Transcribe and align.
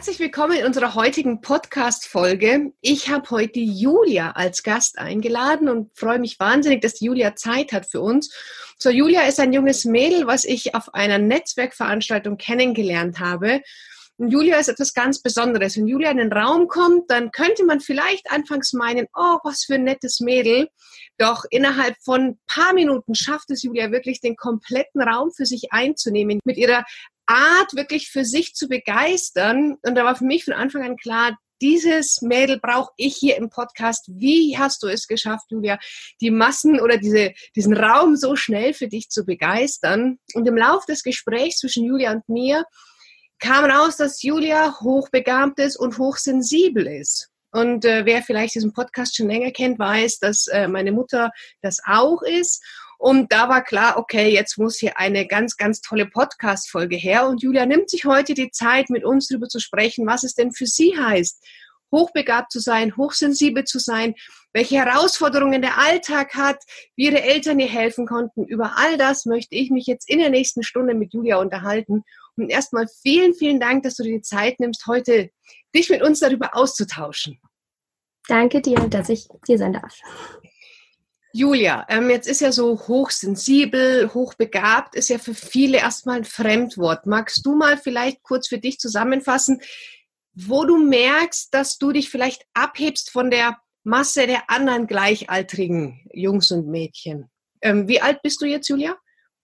Herzlich 0.00 0.18
willkommen 0.18 0.56
in 0.56 0.64
unserer 0.64 0.94
heutigen 0.94 1.42
Podcast-Folge. 1.42 2.72
Ich 2.80 3.10
habe 3.10 3.28
heute 3.28 3.60
Julia 3.60 4.30
als 4.30 4.62
Gast 4.62 4.98
eingeladen 4.98 5.68
und 5.68 5.90
freue 5.94 6.18
mich 6.18 6.40
wahnsinnig, 6.40 6.80
dass 6.80 7.00
Julia 7.00 7.36
Zeit 7.36 7.74
hat 7.74 7.84
für 7.84 8.00
uns. 8.00 8.34
So, 8.78 8.88
Julia 8.88 9.24
ist 9.24 9.38
ein 9.40 9.52
junges 9.52 9.84
Mädel, 9.84 10.26
was 10.26 10.46
ich 10.46 10.74
auf 10.74 10.94
einer 10.94 11.18
Netzwerkveranstaltung 11.18 12.38
kennengelernt 12.38 13.20
habe. 13.20 13.60
Und 14.16 14.30
Julia 14.30 14.56
ist 14.56 14.68
etwas 14.68 14.94
ganz 14.94 15.20
Besonderes. 15.20 15.76
Wenn 15.76 15.86
Julia 15.86 16.10
in 16.10 16.16
den 16.16 16.32
Raum 16.32 16.66
kommt, 16.66 17.10
dann 17.10 17.30
könnte 17.30 17.66
man 17.66 17.80
vielleicht 17.80 18.30
anfangs 18.30 18.72
meinen, 18.72 19.06
oh, 19.14 19.36
was 19.44 19.64
für 19.64 19.74
ein 19.74 19.84
nettes 19.84 20.20
Mädel. 20.20 20.70
Doch 21.18 21.44
innerhalb 21.50 21.96
von 22.02 22.20
ein 22.22 22.40
paar 22.46 22.72
Minuten 22.72 23.14
schafft 23.14 23.50
es 23.50 23.62
Julia 23.62 23.90
wirklich, 23.90 24.22
den 24.22 24.36
kompletten 24.36 25.02
Raum 25.02 25.30
für 25.30 25.44
sich 25.44 25.72
einzunehmen. 25.72 26.40
Mit 26.44 26.56
ihrer 26.56 26.86
Art 27.30 27.74
wirklich 27.74 28.10
für 28.10 28.24
sich 28.24 28.54
zu 28.54 28.68
begeistern. 28.68 29.76
Und 29.82 29.94
da 29.94 30.04
war 30.04 30.16
für 30.16 30.24
mich 30.24 30.44
von 30.44 30.54
Anfang 30.54 30.82
an 30.82 30.96
klar, 30.96 31.38
dieses 31.62 32.22
Mädel 32.22 32.58
brauche 32.58 32.90
ich 32.96 33.16
hier 33.16 33.36
im 33.36 33.50
Podcast. 33.50 34.06
Wie 34.08 34.56
hast 34.58 34.82
du 34.82 34.88
es 34.88 35.06
geschafft, 35.06 35.46
Julia, 35.50 35.78
die 36.20 36.30
Massen 36.30 36.80
oder 36.80 36.96
diese, 36.96 37.32
diesen 37.54 37.76
Raum 37.76 38.16
so 38.16 38.34
schnell 38.34 38.72
für 38.72 38.88
dich 38.88 39.10
zu 39.10 39.24
begeistern? 39.24 40.18
Und 40.34 40.48
im 40.48 40.56
Lauf 40.56 40.86
des 40.86 41.02
Gesprächs 41.02 41.58
zwischen 41.58 41.84
Julia 41.84 42.12
und 42.12 42.28
mir 42.28 42.64
kam 43.38 43.64
raus, 43.64 43.96
dass 43.96 44.22
Julia 44.22 44.80
hochbegabt 44.80 45.60
ist 45.60 45.76
und 45.76 45.98
hochsensibel 45.98 46.86
ist. 46.86 47.30
Und 47.52 47.84
äh, 47.84 48.04
wer 48.04 48.22
vielleicht 48.22 48.54
diesen 48.54 48.72
Podcast 48.72 49.16
schon 49.16 49.28
länger 49.28 49.50
kennt, 49.50 49.78
weiß, 49.78 50.18
dass 50.18 50.46
äh, 50.46 50.68
meine 50.68 50.92
Mutter 50.92 51.30
das 51.62 51.78
auch 51.84 52.22
ist. 52.22 52.62
Und 53.00 53.32
da 53.32 53.48
war 53.48 53.64
klar, 53.64 53.96
okay, 53.96 54.28
jetzt 54.28 54.58
muss 54.58 54.76
hier 54.76 54.98
eine 54.98 55.26
ganz, 55.26 55.56
ganz 55.56 55.80
tolle 55.80 56.04
Podcast-Folge 56.04 56.96
her. 56.96 57.26
Und 57.26 57.42
Julia 57.42 57.64
nimmt 57.64 57.88
sich 57.88 58.04
heute 58.04 58.34
die 58.34 58.50
Zeit, 58.50 58.90
mit 58.90 59.04
uns 59.04 59.28
darüber 59.28 59.48
zu 59.48 59.58
sprechen, 59.58 60.06
was 60.06 60.22
es 60.22 60.34
denn 60.34 60.52
für 60.52 60.66
sie 60.66 60.94
heißt, 60.98 61.42
hochbegabt 61.90 62.52
zu 62.52 62.60
sein, 62.60 62.94
hochsensibel 62.98 63.64
zu 63.64 63.78
sein, 63.78 64.14
welche 64.52 64.76
Herausforderungen 64.76 65.62
der 65.62 65.78
Alltag 65.78 66.34
hat, 66.34 66.62
wie 66.94 67.06
ihre 67.06 67.22
Eltern 67.22 67.58
ihr 67.58 67.68
helfen 67.68 68.06
konnten. 68.06 68.44
Über 68.44 68.76
all 68.76 68.98
das 68.98 69.24
möchte 69.24 69.54
ich 69.54 69.70
mich 69.70 69.86
jetzt 69.86 70.06
in 70.06 70.18
der 70.18 70.28
nächsten 70.28 70.62
Stunde 70.62 70.92
mit 70.92 71.14
Julia 71.14 71.38
unterhalten. 71.38 72.04
Und 72.36 72.50
erstmal 72.50 72.86
vielen, 73.00 73.32
vielen 73.32 73.60
Dank, 73.60 73.82
dass 73.82 73.96
du 73.96 74.02
dir 74.02 74.16
die 74.16 74.20
Zeit 74.20 74.60
nimmst, 74.60 74.86
heute 74.86 75.30
dich 75.74 75.88
mit 75.88 76.02
uns 76.02 76.20
darüber 76.20 76.54
auszutauschen. 76.54 77.40
Danke 78.28 78.60
dir, 78.60 78.78
dass 78.90 79.08
ich 79.08 79.26
hier 79.46 79.56
sein 79.56 79.72
darf. 79.72 79.96
Julia, 81.32 81.86
ähm, 81.88 82.10
jetzt 82.10 82.26
ist 82.26 82.40
ja 82.40 82.50
so 82.50 82.78
hochsensibel, 82.88 84.12
hochbegabt, 84.12 84.96
ist 84.96 85.08
ja 85.08 85.18
für 85.18 85.34
viele 85.34 85.78
erstmal 85.78 86.18
ein 86.18 86.24
Fremdwort. 86.24 87.06
Magst 87.06 87.46
du 87.46 87.54
mal 87.54 87.78
vielleicht 87.78 88.22
kurz 88.22 88.48
für 88.48 88.58
dich 88.58 88.78
zusammenfassen, 88.78 89.60
wo 90.34 90.64
du 90.64 90.78
merkst, 90.78 91.54
dass 91.54 91.78
du 91.78 91.92
dich 91.92 92.10
vielleicht 92.10 92.44
abhebst 92.54 93.10
von 93.10 93.30
der 93.30 93.58
Masse 93.84 94.26
der 94.26 94.50
anderen 94.50 94.86
gleichaltrigen 94.86 96.00
Jungs 96.12 96.50
und 96.50 96.66
Mädchen? 96.66 97.30
Ähm, 97.62 97.86
wie 97.86 98.00
alt 98.00 98.22
bist 98.22 98.40
du 98.40 98.46
jetzt, 98.46 98.68
Julia? 98.68 98.96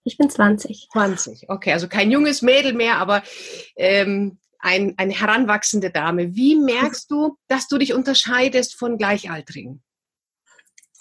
Ich 0.03 0.17
bin 0.17 0.31
20. 0.31 0.89
20, 0.93 1.49
okay, 1.49 1.73
also 1.73 1.89
kein 1.89 2.11
junges 2.11 2.43
Mädel 2.43 2.73
mehr, 2.73 2.99
aber 2.99 3.23
ähm, 3.77 4.39
ein, 4.59 4.95
eine 4.97 5.13
heranwachsende 5.13 5.91
Dame. 5.91 6.35
Wie 6.35 6.57
merkst 6.57 7.11
du, 7.11 7.37
dass 7.49 7.69
du 7.69 7.79
dich 7.79 7.93
unterscheidest 7.93 8.77
von 8.77 8.99
Gleichaltrigen? 8.99 9.83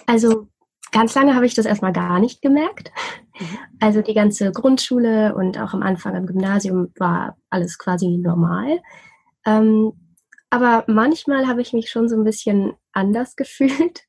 Also 0.07 0.47
Ganz 0.95 1.13
lange 1.13 1.35
habe 1.35 1.45
ich 1.45 1.53
das 1.53 1.65
erstmal 1.65 1.91
gar 1.91 2.19
nicht 2.21 2.41
gemerkt. 2.41 2.89
Mhm. 3.37 3.57
Also 3.81 4.01
die 4.01 4.13
ganze 4.13 4.53
Grundschule 4.53 5.35
und 5.35 5.59
auch 5.59 5.73
am 5.73 5.83
Anfang 5.83 6.15
am 6.15 6.25
Gymnasium 6.25 6.93
war 6.97 7.35
alles 7.49 7.77
quasi 7.77 8.17
normal. 8.17 8.79
Ähm, 9.45 9.91
aber 10.49 10.85
manchmal 10.87 11.47
habe 11.47 11.61
ich 11.61 11.73
mich 11.73 11.89
schon 11.89 12.07
so 12.07 12.15
ein 12.15 12.23
bisschen 12.23 12.75
anders 12.93 13.35
gefühlt. 13.35 14.03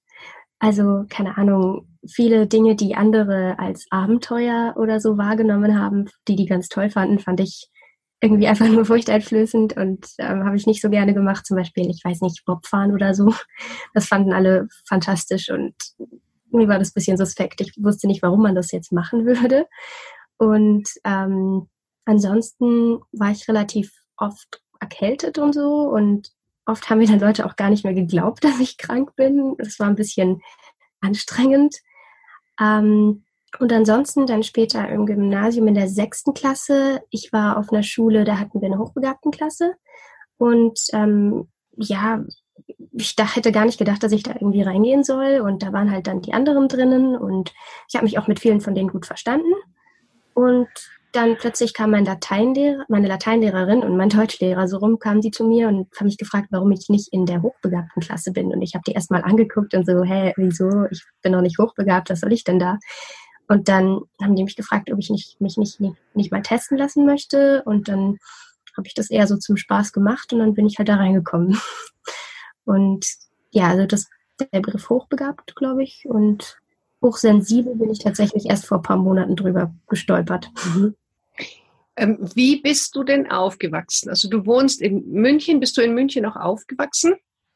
Also 0.61 1.07
keine 1.09 1.37
Ahnung, 1.37 1.89
viele 2.09 2.47
Dinge, 2.47 2.77
die 2.77 2.95
andere 2.95 3.59
als 3.59 3.89
Abenteuer 3.91 4.75
oder 4.77 5.01
so 5.01 5.19
wahrgenommen 5.19 5.81
haben, 5.81 6.09
die 6.29 6.37
die 6.37 6.47
ganz 6.47 6.69
toll 6.69 6.89
fanden, 6.89 7.19
fand 7.19 7.41
ich 7.41 7.69
irgendwie 8.21 8.47
einfach 8.47 8.69
nur 8.69 8.85
furchteinflößend 8.85 9.77
und 9.77 10.07
ähm, 10.19 10.45
habe 10.45 10.57
ich 10.57 10.67
nicht 10.67 10.81
so 10.81 10.89
gerne 10.89 11.15
gemacht. 11.15 11.47
Zum 11.47 11.57
Beispiel, 11.57 11.91
ich 11.91 12.03
weiß 12.05 12.21
nicht, 12.21 12.45
Bobfahren 12.45 12.95
oder 12.95 13.13
so. 13.13 13.35
Das 13.93 14.07
fanden 14.07 14.33
alle 14.33 14.69
fantastisch 14.89 15.51
und 15.51 15.75
mir 16.57 16.69
war 16.69 16.79
das 16.79 16.91
ein 16.91 16.95
bisschen 16.95 17.17
suspekt. 17.17 17.61
Ich 17.61 17.73
wusste 17.77 18.07
nicht, 18.07 18.23
warum 18.23 18.43
man 18.43 18.55
das 18.55 18.73
jetzt 18.73 18.93
machen 18.93 19.27
würde. 19.27 19.67
Und 20.39 20.89
ähm, 21.05 21.69
ansonsten 22.05 23.01
war 23.13 23.31
ich 23.31 23.49
relativ 23.49 23.93
oft 24.17 24.63
erkältet 24.81 25.39
und 25.39 25.53
so. 25.53 25.89
Und 25.89 26.33
oft 26.67 26.89
haben 26.89 26.99
mir 26.99 27.07
dann 27.07 27.21
Leute 27.21 27.47
auch 27.47 27.57
gar 27.57 27.71
nicht 27.71 27.85
mehr 27.85 27.95
geglaubt, 27.95 28.45
dass 28.45 28.61
ich 28.61 28.79
krank 28.79 29.15
bin. 29.17 29.55
Das 29.59 29.79
war 29.79 29.89
ein 29.89 29.97
bisschen 29.97 30.43
anstrengend. 31.01 31.77
Ähm, 32.61 33.25
und 33.59 33.73
ansonsten 33.73 34.27
dann 34.27 34.43
später 34.43 34.87
im 34.89 35.07
Gymnasium 35.07 35.69
in 35.69 35.75
der 35.75 35.89
sechsten 35.89 36.35
Klasse. 36.35 37.03
Ich 37.11 37.33
war 37.33 37.57
auf 37.57 37.73
einer 37.73 37.83
Schule, 37.83 38.25
da 38.25 38.39
hatten 38.39 38.61
wir 38.61 38.67
eine 38.67 38.79
Hochbegabtenklasse. 38.79 39.77
Und 40.37 40.79
ähm, 40.93 41.49
ja, 41.77 42.23
ich 42.93 43.17
da, 43.17 43.35
hätte 43.35 43.53
gar 43.53 43.65
nicht 43.65 43.79
gedacht, 43.79 44.03
dass 44.03 44.13
ich 44.13 44.23
da 44.23 44.33
irgendwie 44.33 44.63
reingehen 44.63 45.05
soll. 45.05 45.41
Und 45.41 45.63
da 45.63 45.73
waren 45.73 45.91
halt 45.91 46.07
dann 46.07 46.23
die 46.23 46.33
anderen 46.33 46.69
drinnen 46.69 47.17
und 47.17 47.53
ich 47.89 47.95
habe 47.95 48.05
mich 48.05 48.19
auch 48.19 48.27
mit 48.27 48.41
vielen 48.41 48.61
von 48.61 48.75
denen 48.75 48.89
gut 48.89 49.07
verstanden. 49.07 49.53
Und 50.35 50.69
dann 51.13 51.37
plötzlich 51.37 51.73
kam 51.73 51.93
mein 51.93 52.05
Lateinlehrer, 52.05 52.85
meine 52.89 53.09
Lateinlehrerin 53.09 53.83
und 53.83 53.97
mein 53.97 54.11
Deutschlehrer 54.11 54.69
so 54.69 54.79
rum, 54.79 54.99
kamen 54.99 55.23
die 55.23 55.31
zu 55.31 55.45
mir 55.45 55.69
und 55.69 55.89
haben 55.99 56.07
mich 56.07 56.19
gefragt, 56.19 56.49
warum 56.51 56.73
ich 56.73 56.89
nicht 56.89 57.09
in 57.13 57.25
der 57.25 57.43
hochbegabten 57.43 58.03
Klasse 58.03 58.33
bin. 58.33 58.53
Und 58.53 58.61
ich 58.61 58.75
habe 58.75 58.83
die 58.87 58.93
erstmal 58.93 59.23
angeguckt 59.23 59.75
und 59.75 59.87
so, 59.87 60.03
hä, 60.03 60.35
wieso? 60.37 60.85
Ich 60.91 61.03
bin 61.23 61.33
noch 61.33 61.41
nicht 61.41 61.59
hochbegabt, 61.59 62.11
was 62.11 62.21
soll 62.21 62.33
ich 62.33 62.45
denn 62.45 62.59
da? 62.59 62.79
Und 63.49 63.69
dann 63.69 64.01
haben 64.21 64.35
die 64.35 64.45
mich 64.45 64.57
gefragt, 64.57 64.91
ob 64.93 64.99
ich 64.99 65.09
nicht, 65.09 65.41
mich 65.41 65.57
nicht, 65.57 65.81
nicht 66.15 66.33
mal 66.33 66.43
testen 66.43 66.77
lassen 66.77 67.07
möchte. 67.07 67.63
Und 67.65 67.89
dann 67.89 68.19
habe 68.77 68.87
ich 68.87 68.95
das 68.95 69.11
eher 69.11 69.27
so 69.27 69.37
zum 69.37 69.57
Spaß 69.57 69.93
gemacht 69.93 70.33
und 70.33 70.41
dann 70.41 70.55
bin 70.55 70.67
ich 70.67 70.79
halt 70.79 70.89
da 70.89 70.97
reingekommen. 70.97 71.59
Und 72.67 73.07
ja, 73.53 73.69
also 73.69 73.87
das 73.87 74.07
der 74.41 74.61
Begriff 74.61 74.91
hochbegabt, 74.91 75.57
glaube 75.57 75.83
ich. 75.83 76.05
Und 76.07 76.59
hochsensibel 77.03 77.75
bin 77.77 77.91
ich 77.91 78.01
tatsächlich 78.01 78.47
erst 78.47 78.67
vor 78.67 78.79
ein 78.79 78.83
paar 78.83 78.97
Monaten 78.97 79.37
drüber 79.37 79.75
gestolpert. 79.89 80.51
Mhm. 80.75 80.95
Ähm, 81.97 82.19
wie 82.35 82.61
bist 82.61 82.95
du 82.95 83.05
denn 83.05 83.31
aufgewachsen? 83.31 84.11
Also 84.11 84.29
du 84.29 84.45
wohnst 84.45 84.83
in 84.83 85.11
München. 85.11 85.61
Bist 85.61 85.77
du 85.77 85.81
in 85.81 85.95
München 85.95 86.27
auch 86.27 86.37
aufgewachsen? 86.37 87.15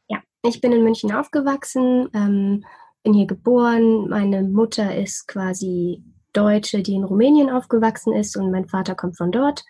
Ja, 0.08 0.20
ich 0.42 0.60
bin 0.60 0.72
in 0.72 0.82
München 0.82 1.12
aufgewachsen, 1.12 2.08
ähm, 2.14 2.64
bin 3.02 3.12
hier 3.12 3.26
geboren. 3.26 4.08
Meine 4.08 4.42
Mutter 4.42 4.96
ist 4.96 5.28
quasi 5.28 6.02
Deutsche, 6.32 6.82
die 6.82 6.94
in 6.94 7.04
Rumänien 7.04 7.50
aufgewachsen 7.50 8.14
ist 8.14 8.36
und 8.36 8.50
mein 8.50 8.66
Vater 8.66 8.94
kommt 8.94 9.16
von 9.18 9.32
dort. 9.32 9.64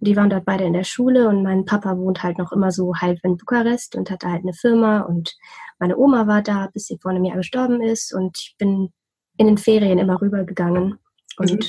Die 0.00 0.16
waren 0.16 0.30
dort 0.30 0.44
beide 0.44 0.64
in 0.64 0.72
der 0.72 0.84
Schule 0.84 1.28
und 1.28 1.42
mein 1.42 1.64
Papa 1.64 1.96
wohnt 1.96 2.22
halt 2.22 2.38
noch 2.38 2.52
immer 2.52 2.70
so 2.70 2.94
halb 2.96 3.18
in 3.22 3.36
Bukarest 3.36 3.96
und 3.96 4.10
hatte 4.10 4.30
halt 4.30 4.42
eine 4.42 4.52
Firma 4.52 5.00
und 5.00 5.36
meine 5.78 5.96
Oma 5.96 6.26
war 6.26 6.42
da, 6.42 6.68
bis 6.72 6.86
sie 6.86 6.98
vor 6.98 7.10
einem 7.10 7.24
Jahr 7.24 7.36
gestorben 7.36 7.80
ist 7.80 8.14
und 8.14 8.38
ich 8.38 8.56
bin 8.58 8.92
in 9.36 9.46
den 9.46 9.58
Ferien 9.58 9.98
immer 9.98 10.20
rübergegangen 10.20 10.98
und, 11.38 11.50
mhm. 11.50 11.60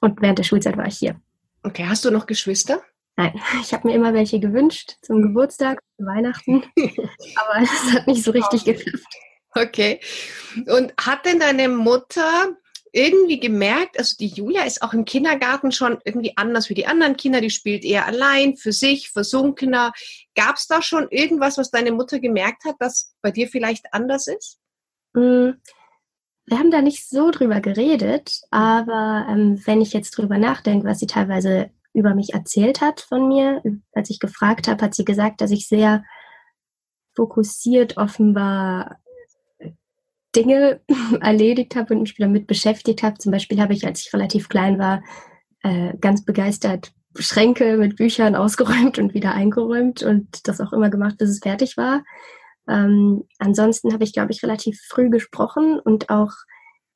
und 0.00 0.20
während 0.22 0.38
der 0.38 0.44
Schulzeit 0.44 0.76
war 0.76 0.86
ich 0.86 0.98
hier. 0.98 1.20
Okay, 1.62 1.84
hast 1.86 2.04
du 2.04 2.10
noch 2.10 2.26
Geschwister? 2.26 2.82
Nein, 3.16 3.40
ich 3.60 3.72
habe 3.72 3.88
mir 3.88 3.94
immer 3.94 4.14
welche 4.14 4.40
gewünscht 4.40 4.96
zum 5.02 5.22
Geburtstag, 5.22 5.82
zu 5.96 6.06
Weihnachten, 6.06 6.64
aber 6.76 7.62
es 7.62 7.92
hat 7.92 8.06
nicht 8.06 8.22
so 8.22 8.30
richtig 8.30 8.64
geklappt. 8.64 9.04
Okay. 9.54 10.00
Und 10.66 10.94
hat 11.00 11.26
denn 11.26 11.40
deine 11.40 11.68
Mutter 11.68 12.56
irgendwie 12.92 13.40
gemerkt, 13.40 13.98
also 13.98 14.16
die 14.18 14.28
Julia 14.28 14.64
ist 14.64 14.82
auch 14.82 14.92
im 14.92 15.04
Kindergarten 15.04 15.72
schon 15.72 15.98
irgendwie 16.04 16.36
anders 16.36 16.68
wie 16.68 16.74
die 16.74 16.86
anderen 16.86 17.16
Kinder, 17.16 17.40
die 17.40 17.50
spielt 17.50 17.84
eher 17.84 18.06
allein, 18.06 18.56
für 18.56 18.72
sich, 18.72 19.10
versunkener. 19.10 19.92
Gab 20.34 20.56
es 20.56 20.66
da 20.66 20.82
schon 20.82 21.08
irgendwas, 21.10 21.58
was 21.58 21.70
deine 21.70 21.92
Mutter 21.92 22.20
gemerkt 22.20 22.64
hat, 22.64 22.76
das 22.78 23.14
bei 23.22 23.30
dir 23.30 23.48
vielleicht 23.48 23.92
anders 23.92 24.26
ist? 24.26 24.58
Mm, 25.14 25.50
wir 26.46 26.58
haben 26.58 26.70
da 26.70 26.82
nicht 26.82 27.08
so 27.08 27.30
drüber 27.30 27.60
geredet, 27.60 28.40
aber 28.50 29.26
ähm, 29.30 29.60
wenn 29.64 29.80
ich 29.80 29.92
jetzt 29.92 30.10
drüber 30.18 30.38
nachdenke, 30.38 30.86
was 30.86 30.98
sie 30.98 31.06
teilweise 31.06 31.70
über 31.92 32.14
mich 32.14 32.34
erzählt 32.34 32.80
hat 32.80 33.00
von 33.00 33.28
mir, 33.28 33.62
als 33.92 34.10
ich 34.10 34.20
gefragt 34.20 34.68
habe, 34.68 34.84
hat 34.84 34.94
sie 34.94 35.04
gesagt, 35.04 35.40
dass 35.40 35.50
ich 35.50 35.68
sehr 35.68 36.04
fokussiert 37.14 37.96
offenbar 37.96 38.98
Dinge 40.34 40.80
erledigt 41.20 41.76
habe 41.76 41.94
und 41.94 42.02
mich 42.02 42.14
damit 42.16 42.46
beschäftigt 42.46 43.02
habe. 43.02 43.18
Zum 43.18 43.32
Beispiel 43.32 43.60
habe 43.60 43.72
ich, 43.72 43.86
als 43.86 44.00
ich 44.00 44.12
relativ 44.12 44.48
klein 44.48 44.78
war, 44.78 45.02
äh, 45.62 45.94
ganz 46.00 46.24
begeistert 46.24 46.92
Schränke 47.18 47.76
mit 47.76 47.96
Büchern 47.96 48.34
ausgeräumt 48.36 48.98
und 48.98 49.14
wieder 49.14 49.34
eingeräumt 49.34 50.02
und 50.02 50.46
das 50.48 50.60
auch 50.60 50.72
immer 50.72 50.90
gemacht, 50.90 51.18
bis 51.18 51.30
es 51.30 51.40
fertig 51.40 51.76
war. 51.76 52.02
Ähm, 52.68 53.24
ansonsten 53.38 53.92
habe 53.92 54.04
ich, 54.04 54.12
glaube 54.12 54.32
ich, 54.32 54.42
relativ 54.42 54.80
früh 54.88 55.10
gesprochen 55.10 55.80
und 55.80 56.10
auch 56.10 56.32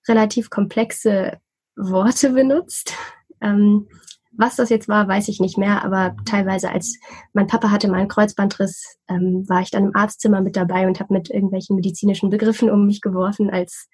relativ 0.07 0.51
komplexe 0.51 1.39
Worte 1.77 2.31
benutzt. 2.31 2.95
Ähm, 3.41 3.89
was 4.37 4.57
das 4.57 4.69
jetzt 4.69 4.89
war, 4.89 5.09
weiß 5.09 5.29
ich 5.29 5.41
nicht 5.41 5.59
mehr, 5.59 5.85
aber 5.85 6.17
teilweise 6.25 6.71
als 6.71 6.99
mein 7.33 7.47
Papa 7.47 7.71
hatte 7.71 7.89
mal 7.89 7.99
einen 7.99 8.09
Kreuzbandriss, 8.09 8.99
ähm, 9.09 9.49
war 9.49 9.61
ich 9.61 9.71
dann 9.71 9.85
im 9.85 9.97
Arztzimmer 9.97 10.41
mit 10.41 10.57
dabei 10.57 10.87
und 10.87 11.01
habe 11.01 11.13
mit 11.13 11.31
irgendwelchen 11.31 11.77
medizinischen 11.77 12.31
Begriffen 12.31 12.71
um 12.71 12.87
mich 12.87 13.01
geworfen 13.01 13.51
als, 13.51 13.89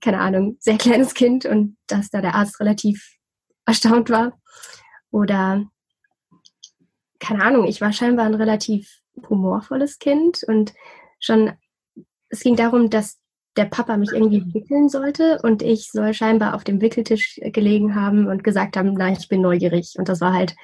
keine 0.00 0.20
Ahnung, 0.20 0.56
sehr 0.60 0.78
kleines 0.78 1.14
Kind 1.14 1.44
und 1.46 1.76
dass 1.86 2.10
da 2.10 2.20
der 2.20 2.34
Arzt 2.34 2.60
relativ 2.60 3.16
erstaunt 3.66 4.10
war. 4.10 4.38
Oder, 5.10 5.64
keine 7.18 7.42
Ahnung, 7.42 7.66
ich 7.66 7.80
war 7.80 7.92
scheinbar 7.92 8.26
ein 8.26 8.34
relativ 8.34 9.00
humorvolles 9.28 9.98
Kind 9.98 10.42
und 10.46 10.72
schon, 11.18 11.52
es 12.28 12.40
ging 12.40 12.56
darum, 12.56 12.90
dass 12.90 13.19
der 13.60 13.66
Papa 13.66 13.98
mich 13.98 14.10
irgendwie 14.10 14.42
wickeln 14.54 14.88
sollte 14.88 15.38
und 15.42 15.60
ich 15.60 15.90
soll 15.92 16.14
scheinbar 16.14 16.54
auf 16.54 16.64
dem 16.64 16.80
Wickeltisch 16.80 17.38
gelegen 17.42 17.94
haben 17.94 18.26
und 18.26 18.42
gesagt 18.42 18.78
haben, 18.78 18.94
nein, 18.94 19.18
ich 19.20 19.28
bin 19.28 19.42
neugierig. 19.42 19.96
Und 19.98 20.08
das 20.08 20.22
war 20.22 20.32
halt, 20.32 20.56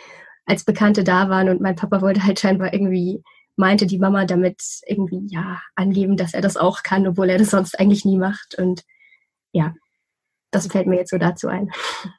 als 0.46 0.64
Bekannte 0.64 1.04
da 1.04 1.28
waren 1.28 1.50
und 1.50 1.60
mein 1.60 1.76
Papa 1.76 2.00
wollte 2.00 2.25
halt 2.25 2.40
scheinbar 2.40 2.72
irgendwie, 2.72 3.22
meinte 3.54 3.87
die 3.87 3.98
Mama 3.98 4.25
damit 4.25 4.62
irgendwie, 4.87 5.26
ja, 5.26 5.60
angeben, 5.75 6.16
dass 6.16 6.32
er 6.32 6.40
das 6.40 6.56
auch 6.56 6.82
kann, 6.82 7.06
obwohl 7.06 7.28
er 7.28 7.37
das 7.37 7.50
sonst 7.50 7.78
eigentlich 7.78 8.06
nie 8.06 8.16
macht. 8.16 8.54
Und 8.56 8.82
ja, 9.52 9.75
das 10.50 10.69
fällt 10.69 10.87
mir 10.87 10.96
jetzt 10.96 11.10
so 11.10 11.19
dazu 11.19 11.49
ein. 11.49 11.70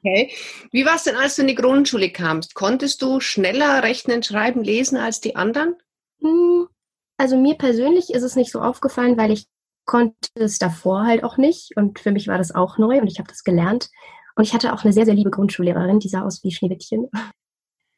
Okay. 0.04 0.30
Wie 0.70 0.86
war 0.86 0.94
es 0.94 1.02
denn, 1.02 1.16
als 1.16 1.34
du 1.34 1.42
in 1.42 1.48
die 1.48 1.56
Grundschule 1.56 2.12
kamst? 2.12 2.54
Konntest 2.54 3.02
du 3.02 3.18
schneller 3.18 3.82
rechnen, 3.82 4.22
schreiben, 4.22 4.62
lesen 4.62 4.96
als 4.96 5.20
die 5.20 5.34
anderen? 5.34 5.74
Hm, 6.20 6.68
also 7.16 7.36
mir 7.36 7.56
persönlich 7.56 8.10
ist 8.10 8.22
es 8.22 8.36
nicht 8.36 8.52
so 8.52 8.60
aufgefallen, 8.60 9.18
weil 9.18 9.32
ich 9.32 9.48
konnte 9.88 10.28
es 10.34 10.58
davor 10.58 11.06
halt 11.06 11.24
auch 11.24 11.38
nicht. 11.38 11.76
Und 11.76 11.98
für 11.98 12.12
mich 12.12 12.28
war 12.28 12.38
das 12.38 12.54
auch 12.54 12.78
neu 12.78 13.00
und 13.00 13.08
ich 13.08 13.18
habe 13.18 13.28
das 13.28 13.42
gelernt. 13.42 13.88
Und 14.36 14.44
ich 14.44 14.54
hatte 14.54 14.72
auch 14.72 14.84
eine 14.84 14.92
sehr, 14.92 15.06
sehr 15.06 15.14
liebe 15.14 15.30
Grundschullehrerin, 15.30 15.98
die 15.98 16.08
sah 16.08 16.22
aus 16.22 16.44
wie 16.44 16.52
Schneewittchen. 16.52 17.08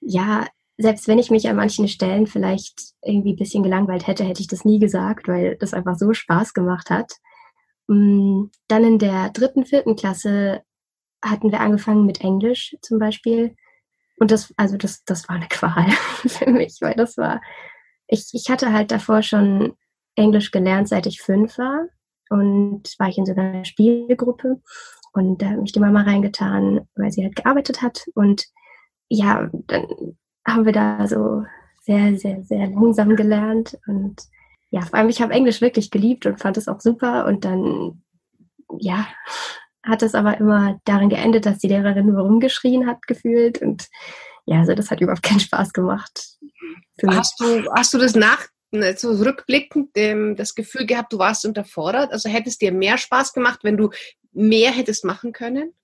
Ja, 0.02 0.46
selbst 0.78 1.08
wenn 1.08 1.18
ich 1.18 1.30
mich 1.30 1.46
an 1.46 1.56
manchen 1.56 1.86
Stellen 1.86 2.26
vielleicht 2.26 2.94
irgendwie 3.02 3.34
ein 3.34 3.36
bisschen 3.36 3.62
gelangweilt 3.62 4.06
hätte, 4.06 4.24
hätte 4.24 4.40
ich 4.40 4.46
das 4.46 4.64
nie 4.64 4.78
gesagt, 4.78 5.28
weil 5.28 5.56
das 5.56 5.74
einfach 5.74 5.94
so 5.98 6.14
Spaß 6.14 6.54
gemacht 6.54 6.88
hat. 6.88 7.12
Mm, 7.86 8.44
dann 8.66 8.84
in 8.84 8.98
der 8.98 9.28
dritten, 9.28 9.66
vierten 9.66 9.96
Klasse 9.96 10.62
hatten 11.22 11.52
wir 11.52 11.60
angefangen 11.60 12.06
mit 12.06 12.22
Englisch 12.22 12.74
zum 12.80 12.98
Beispiel. 12.98 13.54
Und 14.16 14.30
das, 14.30 14.54
also 14.56 14.78
das, 14.78 15.04
das 15.04 15.28
war 15.28 15.36
eine 15.36 15.48
Qual 15.50 15.90
für 16.26 16.50
mich, 16.50 16.78
weil 16.80 16.94
das 16.94 17.18
war, 17.18 17.42
ich, 18.06 18.30
ich 18.32 18.48
hatte 18.48 18.72
halt 18.72 18.90
davor 18.90 19.20
schon 19.20 19.76
Englisch 20.20 20.50
gelernt, 20.50 20.88
seit 20.88 21.06
ich 21.06 21.20
fünf 21.20 21.58
war. 21.58 21.86
Und 22.28 22.94
war 22.98 23.08
ich 23.08 23.18
in 23.18 23.26
so 23.26 23.32
einer 23.32 23.64
Spielgruppe. 23.64 24.60
Und 25.12 25.42
da 25.42 25.50
hat 25.50 25.58
mich 25.58 25.72
die 25.72 25.80
Mama 25.80 26.02
reingetan, 26.02 26.88
weil 26.94 27.10
sie 27.10 27.24
halt 27.24 27.34
gearbeitet 27.34 27.82
hat. 27.82 28.06
Und 28.14 28.44
ja, 29.08 29.50
dann 29.66 30.16
haben 30.46 30.64
wir 30.64 30.72
da 30.72 31.06
so 31.08 31.44
sehr, 31.82 32.16
sehr, 32.16 32.44
sehr 32.44 32.68
langsam 32.68 33.16
gelernt. 33.16 33.76
Und 33.86 34.22
ja, 34.70 34.82
vor 34.82 34.98
allem, 34.98 35.08
ich 35.08 35.20
habe 35.20 35.32
Englisch 35.32 35.60
wirklich 35.60 35.90
geliebt 35.90 36.26
und 36.26 36.40
fand 36.40 36.56
es 36.56 36.68
auch 36.68 36.80
super. 36.80 37.26
Und 37.26 37.44
dann, 37.44 38.02
ja, 38.78 39.08
hat 39.82 40.02
es 40.02 40.14
aber 40.14 40.38
immer 40.38 40.78
darin 40.84 41.08
geendet, 41.08 41.46
dass 41.46 41.58
die 41.58 41.68
Lehrerin 41.68 42.06
nur 42.06 42.22
rumgeschrien 42.22 42.86
hat, 42.86 43.06
gefühlt. 43.06 43.60
Und 43.60 43.88
ja, 44.46 44.60
also 44.60 44.74
das 44.74 44.90
hat 44.90 45.00
überhaupt 45.00 45.22
keinen 45.22 45.40
Spaß 45.40 45.72
gemacht. 45.72 46.36
Hast 47.04 47.40
du, 47.40 47.64
hast 47.74 47.94
du 47.94 47.98
das 47.98 48.14
nach, 48.14 48.46
Ne, 48.72 48.96
so 48.96 49.10
rückblickend 49.10 49.90
ähm, 49.96 50.36
das 50.36 50.54
Gefühl 50.54 50.86
gehabt, 50.86 51.12
du 51.12 51.18
warst 51.18 51.44
unterfordert? 51.44 52.12
Also 52.12 52.28
hättest 52.28 52.60
dir 52.60 52.72
mehr 52.72 52.98
Spaß 52.98 53.32
gemacht, 53.32 53.60
wenn 53.62 53.76
du 53.76 53.90
mehr 54.32 54.70
hättest 54.70 55.04
machen 55.04 55.32
können? 55.32 55.74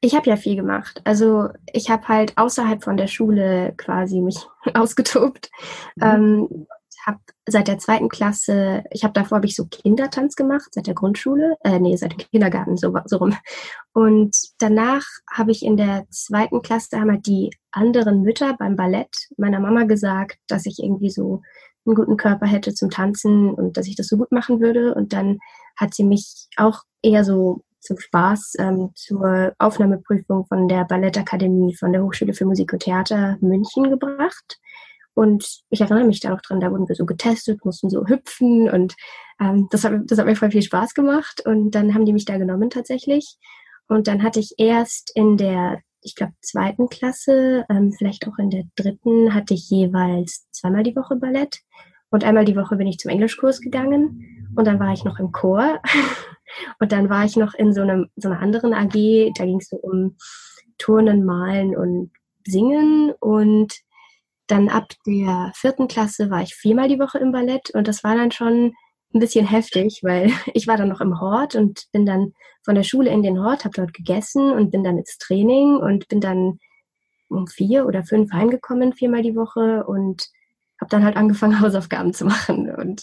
Ich 0.00 0.14
habe 0.14 0.30
ja 0.30 0.36
viel 0.36 0.56
gemacht. 0.56 1.00
Also 1.04 1.48
ich 1.72 1.90
habe 1.90 2.06
halt 2.08 2.36
außerhalb 2.36 2.82
von 2.82 2.96
der 2.96 3.08
Schule 3.08 3.74
quasi 3.76 4.20
mich 4.20 4.36
ausgetobt. 4.74 5.50
Mhm. 5.96 6.02
Ähm, 6.04 6.66
habe 7.06 7.18
seit 7.46 7.68
der 7.68 7.78
zweiten 7.78 8.08
Klasse, 8.08 8.84
ich 8.90 9.04
habe 9.04 9.12
davor 9.12 9.36
habe 9.36 9.46
ich 9.46 9.56
so 9.56 9.66
Kindertanz 9.66 10.36
gemacht, 10.36 10.68
seit 10.72 10.86
der 10.86 10.94
Grundschule, 10.94 11.56
äh, 11.64 11.78
nee, 11.78 11.96
seit 11.96 12.12
dem 12.12 12.18
Kindergarten, 12.18 12.76
so, 12.76 12.94
so 13.06 13.16
rum. 13.16 13.36
Und 13.92 14.36
danach 14.58 15.04
habe 15.30 15.50
ich 15.50 15.64
in 15.64 15.76
der 15.76 16.06
zweiten 16.10 16.62
Klasse, 16.62 17.00
haben 17.00 17.10
halt 17.10 17.26
die 17.26 17.50
anderen 17.72 18.22
Mütter 18.22 18.54
beim 18.58 18.76
Ballett 18.76 19.28
meiner 19.36 19.60
Mama 19.60 19.84
gesagt, 19.84 20.38
dass 20.46 20.66
ich 20.66 20.78
irgendwie 20.78 21.10
so 21.10 21.42
einen 21.86 21.96
guten 21.96 22.16
Körper 22.16 22.46
hätte 22.46 22.74
zum 22.74 22.90
Tanzen 22.90 23.52
und 23.52 23.76
dass 23.76 23.86
ich 23.86 23.96
das 23.96 24.06
so 24.06 24.16
gut 24.16 24.32
machen 24.32 24.60
würde. 24.60 24.94
Und 24.94 25.12
dann 25.12 25.38
hat 25.76 25.94
sie 25.94 26.04
mich 26.04 26.48
auch 26.56 26.82
eher 27.02 27.24
so 27.24 27.62
zum 27.80 27.98
Spaß 27.98 28.54
ähm, 28.58 28.90
zur 28.94 29.52
Aufnahmeprüfung 29.58 30.46
von 30.46 30.68
der 30.68 30.84
Ballettakademie 30.84 31.74
von 31.74 31.92
der 31.92 32.02
Hochschule 32.02 32.32
für 32.32 32.46
Musik 32.46 32.72
und 32.72 32.80
Theater 32.80 33.36
München 33.40 33.90
gebracht. 33.90 34.60
Und 35.14 35.62
ich 35.68 35.80
erinnere 35.80 36.04
mich 36.04 36.20
da 36.20 36.30
noch 36.30 36.40
dran, 36.40 36.60
da 36.60 36.70
wurden 36.70 36.88
wir 36.88 36.94
so 36.94 37.04
getestet, 37.04 37.64
mussten 37.64 37.90
so 37.90 38.06
hüpfen 38.06 38.70
und 38.70 38.94
ähm, 39.40 39.68
das, 39.70 39.84
hat, 39.84 39.92
das 40.06 40.18
hat 40.18 40.26
mir 40.26 40.36
voll 40.36 40.50
viel 40.50 40.62
Spaß 40.62 40.94
gemacht. 40.94 41.42
Und 41.44 41.72
dann 41.72 41.94
haben 41.94 42.06
die 42.06 42.12
mich 42.12 42.24
da 42.24 42.38
genommen 42.38 42.70
tatsächlich. 42.70 43.36
Und 43.88 44.06
dann 44.06 44.22
hatte 44.22 44.40
ich 44.40 44.54
erst 44.56 45.10
in 45.14 45.36
der 45.36 45.80
ich 46.02 46.14
glaube, 46.14 46.34
zweiten 46.40 46.88
Klasse, 46.88 47.64
ähm, 47.70 47.92
vielleicht 47.92 48.26
auch 48.26 48.38
in 48.38 48.50
der 48.50 48.64
dritten, 48.76 49.34
hatte 49.34 49.54
ich 49.54 49.70
jeweils 49.70 50.46
zweimal 50.50 50.82
die 50.82 50.96
Woche 50.96 51.16
Ballett. 51.16 51.60
Und 52.10 52.24
einmal 52.24 52.44
die 52.44 52.56
Woche 52.56 52.76
bin 52.76 52.86
ich 52.86 52.98
zum 52.98 53.10
Englischkurs 53.10 53.60
gegangen. 53.60 54.50
Und 54.54 54.66
dann 54.66 54.78
war 54.78 54.92
ich 54.92 55.04
noch 55.04 55.18
im 55.18 55.32
Chor. 55.32 55.80
und 56.80 56.92
dann 56.92 57.08
war 57.08 57.24
ich 57.24 57.36
noch 57.36 57.54
in 57.54 57.72
so, 57.72 57.82
einem, 57.82 58.08
so 58.16 58.28
einer 58.28 58.40
anderen 58.40 58.74
AG. 58.74 59.32
Da 59.36 59.46
ging 59.46 59.58
es 59.58 59.68
so 59.68 59.76
um 59.76 60.16
Turnen, 60.76 61.24
Malen 61.24 61.76
und 61.76 62.10
Singen. 62.46 63.12
Und 63.20 63.72
dann 64.48 64.68
ab 64.68 64.88
der 65.06 65.52
vierten 65.54 65.88
Klasse 65.88 66.28
war 66.28 66.42
ich 66.42 66.54
viermal 66.54 66.88
die 66.88 66.98
Woche 66.98 67.18
im 67.18 67.32
Ballett. 67.32 67.70
Und 67.70 67.88
das 67.88 68.04
war 68.04 68.14
dann 68.16 68.32
schon 68.32 68.74
ein 69.14 69.20
bisschen 69.20 69.46
heftig, 69.46 70.00
weil 70.02 70.30
ich 70.54 70.66
war 70.66 70.76
dann 70.76 70.88
noch 70.88 71.00
im 71.00 71.20
Hort 71.20 71.54
und 71.54 71.84
bin 71.92 72.06
dann 72.06 72.32
von 72.64 72.74
der 72.74 72.84
Schule 72.84 73.10
in 73.10 73.22
den 73.22 73.40
Hort, 73.40 73.64
habe 73.64 73.74
dort 73.74 73.92
gegessen 73.92 74.52
und 74.52 74.70
bin 74.70 74.84
dann 74.84 74.98
ins 74.98 75.18
Training 75.18 75.76
und 75.76 76.08
bin 76.08 76.20
dann 76.20 76.58
um 77.28 77.46
vier 77.46 77.86
oder 77.86 78.04
fünf 78.04 78.32
heimgekommen, 78.32 78.92
viermal 78.92 79.22
die 79.22 79.34
Woche 79.34 79.84
und 79.84 80.28
habe 80.80 80.90
dann 80.90 81.04
halt 81.04 81.16
angefangen, 81.16 81.60
Hausaufgaben 81.60 82.12
zu 82.12 82.24
machen 82.24 82.70
und 82.74 83.02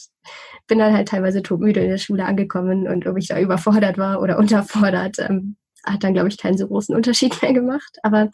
bin 0.68 0.80
dann 0.80 0.94
halt 0.94 1.08
teilweise 1.08 1.42
todmüde 1.42 1.82
in 1.82 1.90
der 1.90 1.98
Schule 1.98 2.26
angekommen 2.26 2.88
und 2.88 3.08
ob 3.08 3.18
ich 3.18 3.28
da 3.28 3.40
überfordert 3.40 3.98
war 3.98 4.22
oder 4.22 4.38
unterfordert, 4.38 5.18
ähm, 5.20 5.58
hat 5.86 6.04
dann, 6.04 6.14
glaube 6.14 6.28
ich, 6.28 6.38
keinen 6.38 6.58
so 6.58 6.68
großen 6.68 6.96
Unterschied 6.96 7.42
mehr 7.42 7.54
gemacht. 7.54 7.98
Aber 8.04 8.30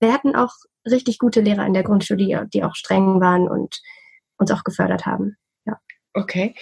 wir 0.00 0.12
hatten 0.12 0.34
auch 0.34 0.52
richtig 0.84 1.18
gute 1.18 1.40
Lehrer 1.40 1.66
in 1.66 1.74
der 1.74 1.84
Grundschule, 1.84 2.46
die 2.52 2.64
auch 2.64 2.74
streng 2.74 3.20
waren 3.20 3.48
und 3.48 3.80
uns 4.36 4.50
auch 4.50 4.64
gefördert 4.64 5.06
haben. 5.06 5.36
Okay. 6.18 6.54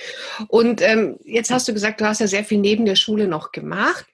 Und 0.49 0.83
ähm, 0.83 1.19
jetzt 1.25 1.51
hast 1.51 1.67
du 1.67 1.73
gesagt, 1.73 2.01
du 2.01 2.07
hast 2.07 2.21
ja 2.21 2.27
sehr 2.27 2.45
viel 2.45 2.59
neben 2.59 2.85
der 2.85 2.97
Schule 2.97 3.27
noch 3.27 3.53
gemacht. 3.53 4.07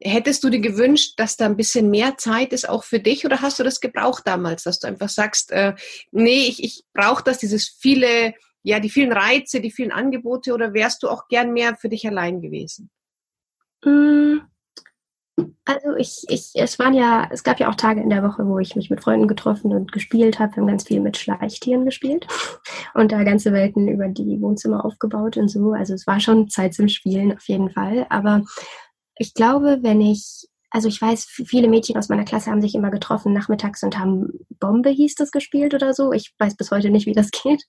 Hättest 0.00 0.44
du 0.44 0.50
dir 0.50 0.60
gewünscht, 0.60 1.14
dass 1.16 1.36
da 1.36 1.46
ein 1.46 1.56
bisschen 1.56 1.90
mehr 1.90 2.16
Zeit 2.18 2.52
ist 2.52 2.68
auch 2.68 2.84
für 2.84 3.00
dich 3.00 3.24
oder 3.24 3.40
hast 3.40 3.58
du 3.58 3.64
das 3.64 3.80
gebraucht 3.80 4.22
damals, 4.26 4.62
dass 4.62 4.78
du 4.78 4.86
einfach 4.86 5.08
sagst, 5.08 5.50
äh, 5.50 5.74
nee, 6.12 6.46
ich, 6.46 6.62
ich 6.62 6.84
brauche 6.92 7.24
das, 7.24 7.38
dieses 7.38 7.68
viele, 7.68 8.34
ja, 8.62 8.78
die 8.78 8.90
vielen 8.90 9.12
Reize, 9.12 9.60
die 9.60 9.70
vielen 9.70 9.92
Angebote 9.92 10.52
oder 10.52 10.72
wärst 10.74 11.02
du 11.02 11.08
auch 11.08 11.28
gern 11.28 11.52
mehr 11.52 11.76
für 11.76 11.88
dich 11.88 12.06
allein 12.06 12.42
gewesen? 12.42 12.90
Mm, 13.84 14.38
also 15.64 15.94
ich, 15.96 16.24
ich, 16.28 16.50
es 16.54 16.78
waren 16.78 16.94
ja, 16.94 17.28
es 17.30 17.42
gab 17.42 17.60
ja 17.60 17.68
auch 17.68 17.74
Tage 17.74 18.00
in 18.00 18.08
der 18.08 18.22
Woche, 18.22 18.46
wo 18.46 18.58
ich 18.58 18.76
mich 18.76 18.88
mit 18.88 19.02
Freunden 19.02 19.28
getroffen 19.28 19.72
und 19.72 19.92
gespielt 19.92 20.38
habe. 20.38 20.52
Wir 20.52 20.62
haben 20.62 20.68
ganz 20.68 20.84
viel 20.84 21.00
mit 21.00 21.16
Schleichtieren 21.16 21.84
gespielt 21.84 22.26
und 22.94 23.12
da 23.12 23.24
ganze 23.24 23.52
Welten 23.52 23.88
über 23.88 24.08
die 24.08 24.40
Wohnzimmer 24.40 24.84
aufgebaut 24.84 25.36
und 25.36 25.48
so. 25.48 25.72
Also 25.72 25.94
es 25.94 26.06
war 26.06 26.20
schon 26.20 26.48
Zeit 26.48 26.74
zum 26.74 26.88
Spielen 26.88 27.32
auf 27.32 27.46
jeden 27.48 27.70
Fall. 27.70 28.06
Aber 28.08 28.42
ich 29.18 29.34
glaube, 29.34 29.78
wenn 29.82 30.00
ich, 30.00 30.46
also 30.70 30.88
ich 30.88 31.00
weiß, 31.02 31.24
viele 31.24 31.68
Mädchen 31.68 31.98
aus 31.98 32.08
meiner 32.08 32.24
Klasse 32.24 32.50
haben 32.50 32.62
sich 32.62 32.74
immer 32.74 32.90
getroffen 32.90 33.32
nachmittags 33.32 33.82
und 33.82 33.98
haben 33.98 34.28
Bombe 34.58 34.90
hieß 34.90 35.16
das 35.16 35.32
gespielt 35.32 35.74
oder 35.74 35.92
so. 35.92 36.12
Ich 36.12 36.34
weiß 36.38 36.56
bis 36.56 36.70
heute 36.70 36.90
nicht, 36.90 37.06
wie 37.06 37.12
das 37.12 37.30
geht. 37.30 37.64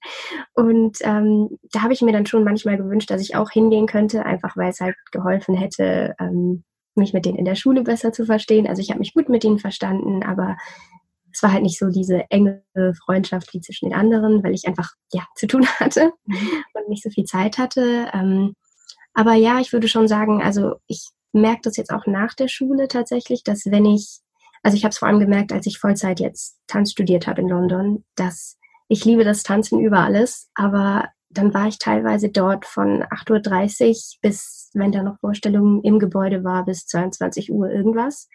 Und 0.54 1.00
ähm, 1.02 1.50
da 1.72 1.82
habe 1.82 1.94
ich 1.94 2.02
mir 2.02 2.14
dann 2.14 2.26
schon 2.26 2.44
manchmal 2.44 2.78
gewünscht, 2.78 3.10
dass 3.12 3.22
ich 3.22 3.36
auch 3.36 3.50
hingehen 3.50 3.88
könnte, 3.88 4.26
einfach 4.26 4.56
weil 4.56 4.70
es 4.70 4.80
halt 4.80 4.96
geholfen 5.12 5.56
hätte. 5.56 6.16
Ähm, 6.20 6.64
mich 6.98 7.14
mit 7.14 7.26
denen 7.26 7.38
in 7.38 7.46
der 7.46 7.56
Schule 7.56 7.84
besser 7.84 8.12
zu 8.12 8.26
verstehen. 8.26 8.68
Also 8.68 8.82
ich 8.82 8.90
habe 8.90 9.00
mich 9.00 9.14
gut 9.14 9.30
mit 9.30 9.44
ihnen 9.44 9.60
verstanden, 9.60 10.24
aber 10.24 10.58
es 11.32 11.44
war 11.44 11.52
halt 11.52 11.64
nicht 11.64 11.78
so 11.78 11.90
diese 11.90 12.26
enge 12.32 12.64
Freundschaft 13.06 13.54
wie 13.54 13.62
zwischen 13.62 13.90
den 13.90 13.98
anderen, 13.98 14.44
weil 14.44 14.54
ich 14.54 14.68
einfach 14.68 14.92
ja 15.14 15.26
zu 15.36 15.48
tun 15.48 15.66
hatte 15.80 16.12
und 16.74 16.90
nicht 16.90 17.04
so 17.04 17.10
viel 17.10 17.26
Zeit 17.26 17.58
hatte. 17.58 18.08
Ähm, 18.14 18.56
Aber 19.14 19.34
ja, 19.34 19.60
ich 19.60 19.74
würde 19.74 19.88
schon 19.88 20.08
sagen, 20.08 20.42
also 20.42 20.76
ich 20.88 21.10
merke 21.34 21.62
das 21.64 21.78
jetzt 21.78 21.92
auch 21.92 22.06
nach 22.08 22.34
der 22.34 22.48
Schule 22.48 22.88
tatsächlich, 22.88 23.44
dass 23.44 23.66
wenn 23.66 23.86
ich, 23.86 24.20
also 24.64 24.76
ich 24.78 24.84
habe 24.84 24.92
es 24.92 24.98
vor 24.98 25.08
allem 25.08 25.20
gemerkt, 25.20 25.52
als 25.52 25.68
ich 25.68 25.80
Vollzeit 25.80 26.20
jetzt 26.20 26.58
Tanz 26.68 26.92
studiert 26.92 27.28
habe 27.28 27.42
in 27.42 27.50
London, 27.50 28.04
dass 28.16 28.58
ich 28.88 29.06
liebe 29.06 29.24
das 29.24 29.44
Tanzen 29.44 29.80
über 29.80 30.00
alles, 30.00 30.50
aber 30.56 31.10
dann 31.30 31.54
war 31.54 31.68
ich 31.68 31.78
teilweise 31.78 32.30
dort 32.30 32.66
von 32.66 33.04
8.30 33.04 33.90
Uhr 33.90 34.20
bis, 34.22 34.70
wenn 34.74 34.92
da 34.92 35.04
noch 35.04 35.20
Vorstellungen 35.20 35.84
im 35.84 36.00
Gebäude 36.00 36.44
war, 36.44 36.66
bis 36.66 36.86
22 36.86 37.52
Uhr 37.52 37.70
irgendwas 37.70 38.30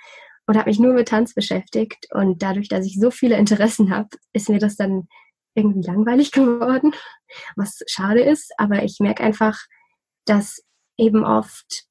und 0.47 0.57
habe 0.57 0.71
mich 0.71 0.79
nur 0.79 0.93
mit 0.93 1.09
Tanz 1.09 1.35
beschäftigt. 1.35 2.09
Und 2.13 2.43
dadurch, 2.43 2.69
dass 2.69 2.87
ich 2.87 2.99
so 2.99 3.11
viele 3.11 3.37
Interessen 3.37 3.95
habe, 3.95 4.09
ist 4.33 4.49
mir 4.49 4.59
das 4.59 4.77
dann 4.77 5.09
irgendwie 5.55 5.87
langweilig 5.87 6.33
geworden, 6.33 6.93
was 7.57 7.81
schade 7.87 8.21
ist. 8.21 8.53
Aber 8.59 8.83
ich 8.83 8.99
merke 9.01 9.23
einfach, 9.23 9.59
dass 10.27 10.63
eben 10.97 11.25
oft 11.25 11.85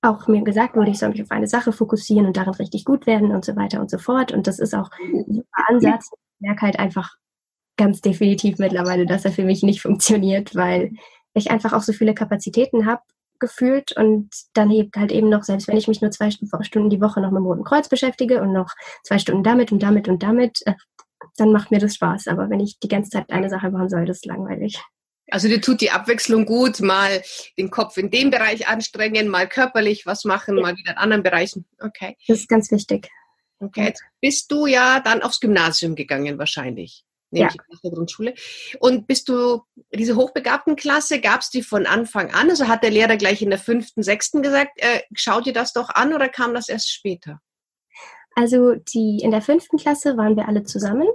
auch 0.00 0.28
mir 0.28 0.42
gesagt 0.42 0.76
wurde, 0.76 0.90
ich 0.90 0.98
soll 0.98 1.08
mich 1.10 1.22
auf 1.22 1.30
eine 1.30 1.48
Sache 1.48 1.72
fokussieren 1.72 2.26
und 2.26 2.36
darin 2.36 2.54
richtig 2.54 2.84
gut 2.84 3.06
werden 3.06 3.32
und 3.32 3.44
so 3.44 3.56
weiter 3.56 3.80
und 3.80 3.90
so 3.90 3.98
fort. 3.98 4.32
Und 4.32 4.46
das 4.46 4.58
ist 4.58 4.74
auch 4.74 4.90
ein 5.00 5.24
super 5.26 5.68
Ansatz. 5.68 6.08
Ich 6.12 6.40
merke 6.40 6.62
halt 6.62 6.78
einfach 6.78 7.16
ganz 7.78 8.02
definitiv 8.02 8.58
mittlerweile, 8.58 9.06
dass 9.06 9.24
er 9.24 9.32
für 9.32 9.44
mich 9.44 9.62
nicht 9.62 9.80
funktioniert, 9.80 10.54
weil 10.54 10.92
ich 11.32 11.50
einfach 11.50 11.72
auch 11.72 11.82
so 11.82 11.94
viele 11.94 12.12
Kapazitäten 12.12 12.84
habe 12.84 13.02
gefühlt 13.38 13.92
und 13.92 14.28
dann 14.52 14.70
halt 14.96 15.12
eben 15.12 15.28
noch, 15.28 15.44
selbst 15.44 15.68
wenn 15.68 15.76
ich 15.76 15.88
mich 15.88 16.00
nur 16.00 16.10
zwei 16.10 16.30
Stunden 16.30 16.90
die 16.90 17.00
Woche 17.00 17.20
noch 17.20 17.30
mit 17.30 17.38
dem 17.38 17.46
Roten 17.46 17.64
Kreuz 17.64 17.88
beschäftige 17.88 18.42
und 18.42 18.52
noch 18.52 18.72
zwei 19.04 19.18
Stunden 19.18 19.44
damit 19.44 19.72
und 19.72 19.82
damit 19.82 20.08
und 20.08 20.22
damit, 20.22 20.60
äh, 20.66 20.74
dann 21.36 21.52
macht 21.52 21.70
mir 21.70 21.78
das 21.78 21.94
Spaß. 21.94 22.26
Aber 22.26 22.50
wenn 22.50 22.60
ich 22.60 22.80
die 22.80 22.88
ganze 22.88 23.10
Zeit 23.10 23.30
eine 23.30 23.48
Sache 23.48 23.70
machen 23.70 23.88
soll, 23.88 24.06
das 24.06 24.18
ist 24.18 24.26
langweilig. 24.26 24.82
Also 25.30 25.46
dir 25.46 25.60
tut 25.60 25.80
die 25.80 25.90
Abwechslung 25.90 26.46
gut, 26.46 26.80
mal 26.80 27.22
den 27.58 27.70
Kopf 27.70 27.96
in 27.96 28.10
dem 28.10 28.30
Bereich 28.30 28.66
anstrengen, 28.66 29.28
mal 29.28 29.48
körperlich 29.48 30.06
was 30.06 30.24
machen, 30.24 30.56
ja. 30.56 30.62
mal 30.62 30.76
wieder 30.76 30.92
in 30.92 30.98
anderen 30.98 31.22
Bereichen. 31.22 31.66
Okay. 31.80 32.16
Das 32.26 32.40
ist 32.40 32.48
ganz 32.48 32.70
wichtig. 32.72 33.08
Okay, 33.60 33.86
jetzt 33.86 34.02
bist 34.20 34.50
du 34.50 34.66
ja 34.66 35.00
dann 35.00 35.20
aufs 35.20 35.40
Gymnasium 35.40 35.96
gegangen 35.96 36.38
wahrscheinlich 36.38 37.04
nämlich 37.30 37.54
ja. 37.54 37.62
nach 37.70 37.80
der 37.80 37.90
Grundschule. 37.90 38.34
Und 38.80 39.06
bist 39.06 39.28
du 39.28 39.62
diese 39.92 40.16
hochbegabten 40.16 40.76
Klasse, 40.76 41.20
gab 41.20 41.40
es 41.40 41.50
die 41.50 41.62
von 41.62 41.86
Anfang 41.86 42.32
an? 42.32 42.50
Also 42.50 42.68
hat 42.68 42.82
der 42.82 42.90
Lehrer 42.90 43.16
gleich 43.16 43.42
in 43.42 43.50
der 43.50 43.58
fünften, 43.58 44.02
sechsten 44.02 44.42
gesagt, 44.42 44.72
äh, 44.76 45.00
schau 45.14 45.40
dir 45.40 45.52
das 45.52 45.72
doch 45.72 45.90
an 45.90 46.14
oder 46.14 46.28
kam 46.28 46.54
das 46.54 46.68
erst 46.68 46.90
später? 46.90 47.40
Also 48.34 48.74
die 48.74 49.18
in 49.22 49.30
der 49.30 49.42
fünften 49.42 49.78
Klasse 49.78 50.16
waren 50.16 50.36
wir 50.36 50.48
alle 50.48 50.62
zusammen. 50.62 51.08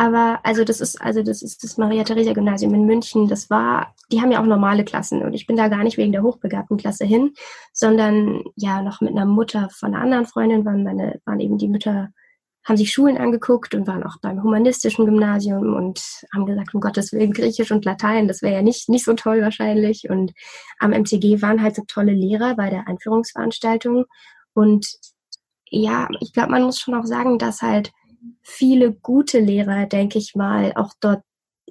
Aber 0.00 0.40
also 0.44 0.64
das 0.64 0.80
ist 0.80 0.98
also 0.98 1.22
das 1.22 1.42
ist 1.42 1.62
das 1.62 1.76
Maria 1.76 2.04
Theresia 2.04 2.32
Gymnasium 2.32 2.72
in 2.72 2.86
München. 2.86 3.28
Das 3.28 3.50
war, 3.50 3.94
die 4.10 4.22
haben 4.22 4.32
ja 4.32 4.40
auch 4.40 4.46
normale 4.46 4.82
Klassen 4.82 5.22
und 5.22 5.34
ich 5.34 5.46
bin 5.46 5.56
da 5.56 5.68
gar 5.68 5.84
nicht 5.84 5.98
wegen 5.98 6.12
der 6.12 6.22
hochbegabten 6.22 6.78
Klasse 6.78 7.04
hin, 7.04 7.34
sondern 7.74 8.42
ja 8.56 8.80
noch 8.80 9.02
mit 9.02 9.10
einer 9.10 9.26
Mutter 9.26 9.68
von 9.70 9.94
einer 9.94 10.02
anderen 10.02 10.24
Freundin 10.24 10.64
waren 10.64 10.84
meine 10.84 11.20
waren 11.26 11.40
eben 11.40 11.58
die 11.58 11.68
Mütter 11.68 12.08
haben 12.64 12.76
sich 12.76 12.92
Schulen 12.92 13.16
angeguckt 13.16 13.74
und 13.74 13.86
waren 13.86 14.02
auch 14.02 14.16
beim 14.20 14.42
humanistischen 14.42 15.06
Gymnasium 15.06 15.74
und 15.74 16.00
haben 16.34 16.46
gesagt, 16.46 16.74
um 16.74 16.80
Gottes 16.80 17.12
Willen, 17.12 17.32
Griechisch 17.32 17.72
und 17.72 17.84
Latein, 17.84 18.28
das 18.28 18.42
wäre 18.42 18.54
ja 18.54 18.62
nicht, 18.62 18.88
nicht 18.88 19.04
so 19.04 19.14
toll 19.14 19.40
wahrscheinlich. 19.40 20.10
Und 20.10 20.32
am 20.78 20.90
MTG 20.90 21.40
waren 21.40 21.62
halt 21.62 21.74
so 21.76 21.82
tolle 21.86 22.12
Lehrer 22.12 22.56
bei 22.56 22.68
der 22.68 22.86
Einführungsveranstaltung. 22.86 24.04
Und 24.52 24.86
ja, 25.70 26.08
ich 26.20 26.32
glaube, 26.32 26.50
man 26.50 26.64
muss 26.64 26.80
schon 26.80 26.94
auch 26.94 27.06
sagen, 27.06 27.38
dass 27.38 27.62
halt 27.62 27.92
viele 28.42 28.92
gute 28.92 29.38
Lehrer, 29.40 29.86
denke 29.86 30.18
ich 30.18 30.34
mal, 30.34 30.72
auch 30.74 30.92
dort 31.00 31.22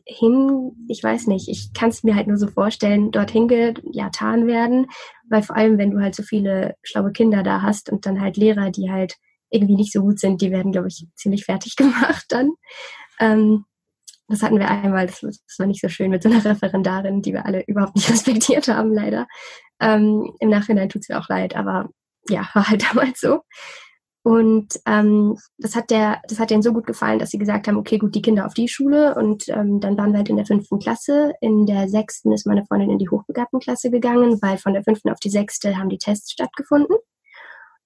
hin, 0.06 0.72
ich 0.88 1.04
weiß 1.04 1.28
nicht, 1.28 1.50
ich 1.50 1.74
kann 1.74 1.90
es 1.90 2.04
mir 2.04 2.16
halt 2.16 2.28
nur 2.28 2.38
so 2.38 2.48
vorstellen, 2.48 3.12
dorthin 3.12 3.48
getan 3.48 4.48
werden, 4.48 4.88
weil 5.30 5.44
vor 5.44 5.56
allem, 5.56 5.78
wenn 5.78 5.92
du 5.92 6.00
halt 6.00 6.16
so 6.16 6.24
viele 6.24 6.76
schlaue 6.82 7.12
Kinder 7.12 7.44
da 7.44 7.62
hast 7.62 7.92
und 7.92 8.08
dann 8.08 8.20
halt 8.20 8.38
Lehrer, 8.38 8.72
die 8.72 8.90
halt 8.90 9.18
irgendwie 9.50 9.76
nicht 9.76 9.92
so 9.92 10.02
gut 10.02 10.20
sind, 10.20 10.42
die 10.42 10.52
werden, 10.52 10.72
glaube 10.72 10.88
ich, 10.88 11.08
ziemlich 11.16 11.46
fertig 11.46 11.76
gemacht 11.78 12.26
dann. 12.30 12.52
Ähm, 13.20 13.66
das 14.28 14.44
hatten 14.44 14.60
wir 14.60 14.70
einmal, 14.70 15.08
das, 15.08 15.22
das, 15.22 15.56
war 15.58 15.66
nicht 15.66 15.82
so 15.82 15.90
schön 15.90 16.12
mit 16.12 16.22
so 16.22 16.30
einer 16.30 16.46
Referendarin, 16.46 17.24
die 17.24 17.34
wir 17.34 17.46
alle 17.46 17.64
überhaupt 17.66 17.96
nicht 17.96 18.10
respektiert 18.12 18.68
haben, 18.68 18.94
leider. 18.94 19.28
Ähm, 19.80 20.32
Im 20.40 20.50
Nachhinein 20.50 20.90
tut 20.90 21.02
es 21.02 21.10
mir 21.10 21.20
auch 21.20 21.30
leid, 21.30 21.56
aber 21.56 21.90
ja, 22.30 22.48
war 22.54 22.70
halt 22.70 22.84
damals 22.90 23.20
so. 23.20 23.42
Und 24.22 24.80
ähm, 24.86 25.38
das 25.58 25.76
hat 25.76 25.90
der, 25.90 26.22
das 26.28 26.40
hat 26.40 26.52
denen 26.52 26.62
so 26.62 26.74
gut 26.74 26.86
gefallen, 26.86 27.20
dass 27.20 27.32
sie 27.32 27.38
gesagt 27.38 27.68
haben, 27.68 27.78
okay, 27.78 27.98
gut, 27.98 28.14
die 28.14 28.22
Kinder 28.22 28.46
auf 28.46 28.54
die 28.54 28.68
Schule. 28.68 29.16
Und 29.16 29.48
ähm, 29.48 29.80
dann 29.80 29.98
waren 29.98 30.12
wir 30.12 30.18
halt 30.18 30.30
in 30.30 30.36
der 30.36 30.46
fünften 30.46 30.78
Klasse. 30.78 31.34
In 31.42 31.66
der 31.66 31.88
sechsten 31.88 32.32
ist 32.32 32.46
meine 32.46 32.66
Freundin 32.66 32.92
in 32.92 33.00
die 33.00 33.10
Hochbegabtenklasse 33.10 33.90
gegangen, 33.90 34.38
weil 34.42 34.58
von 34.58 34.74
der 34.74 34.84
fünften 34.84 35.10
auf 35.10 35.20
die 35.20 35.30
sechste 35.30 35.78
haben 35.78 35.90
die 35.90 35.98
Tests 35.98 36.32
stattgefunden. 36.32 36.98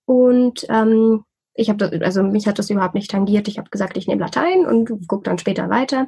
Und 0.06 0.66
ähm, 0.70 1.24
ich 1.54 1.70
habe 1.70 1.78
das, 1.78 2.02
also 2.02 2.24
mich 2.24 2.48
hat 2.48 2.60
das 2.60 2.70
überhaupt 2.70 2.96
nicht 2.96 3.12
tangiert. 3.12 3.48
Ich 3.48 3.58
habe 3.58 3.70
gesagt, 3.70 3.98
ich 3.98 4.08
nehme 4.08 4.22
Latein 4.22 4.66
und 4.66 5.08
gucke 5.08 5.24
dann 5.24 5.38
später 5.38 5.70
weiter. 5.70 6.08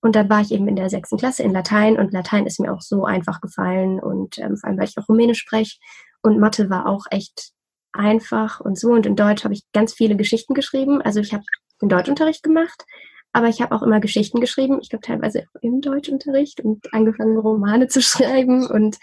Und 0.00 0.14
dann 0.14 0.30
war 0.30 0.40
ich 0.40 0.52
eben 0.52 0.68
in 0.68 0.76
der 0.76 0.90
sechsten 0.90 1.18
Klasse 1.18 1.42
in 1.42 1.52
Latein 1.52 1.98
und 1.98 2.12
Latein 2.12 2.46
ist 2.46 2.60
mir 2.60 2.72
auch 2.72 2.80
so 2.80 3.04
einfach 3.04 3.40
gefallen 3.40 3.98
und 3.98 4.38
ähm, 4.38 4.56
vor 4.56 4.68
allem, 4.68 4.78
weil 4.78 4.86
ich 4.86 4.96
auch 4.96 5.08
Rumänisch 5.08 5.40
spreche. 5.40 5.78
Und 6.22 6.38
Mathe 6.38 6.70
war 6.70 6.86
auch 6.86 7.04
echt 7.10 7.52
einfach 7.92 8.60
und 8.60 8.78
so. 8.78 8.90
Und 8.92 9.06
in 9.06 9.16
Deutsch 9.16 9.44
habe 9.44 9.54
ich 9.54 9.64
ganz 9.72 9.94
viele 9.94 10.16
Geschichten 10.16 10.54
geschrieben. 10.54 11.02
Also 11.02 11.20
ich 11.20 11.32
habe 11.32 11.44
den 11.82 11.88
Deutschunterricht 11.88 12.42
gemacht, 12.42 12.84
aber 13.32 13.48
ich 13.48 13.60
habe 13.60 13.74
auch 13.74 13.82
immer 13.82 14.00
Geschichten 14.00 14.40
geschrieben. 14.40 14.78
Ich 14.80 14.90
glaube 14.90 15.04
teilweise 15.04 15.44
im 15.62 15.80
Deutschunterricht 15.80 16.60
und 16.60 16.92
angefangen 16.92 17.36
Romane 17.36 17.88
zu 17.88 18.00
schreiben 18.02 18.66
und 18.66 18.98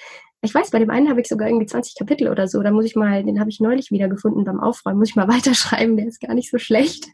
ich 0.46 0.56
weiß, 0.56 0.72
bei 0.72 0.80
dem 0.80 0.90
einen 0.90 1.10
habe 1.10 1.22
ich 1.22 1.28
sogar 1.28 1.48
irgendwie 1.48 1.66
20 1.66 1.96
Kapitel 1.96 2.30
oder 2.30 2.48
so. 2.48 2.62
Da 2.62 2.72
muss 2.72 2.86
ich 2.86 2.96
mal, 2.96 3.24
den 3.24 3.40
habe 3.40 3.50
ich 3.50 3.60
neulich 3.60 3.92
wieder 3.92 4.08
gefunden 4.08 4.44
beim 4.44 4.60
Aufräumen, 4.60 5.00
muss 5.00 5.10
ich 5.10 5.16
mal 5.16 5.28
weiterschreiben, 5.28 5.98
der 5.98 6.08
ist 6.08 6.22
gar 6.22 6.34
nicht 6.34 6.50
so 6.50 6.58
schlecht. 6.58 7.08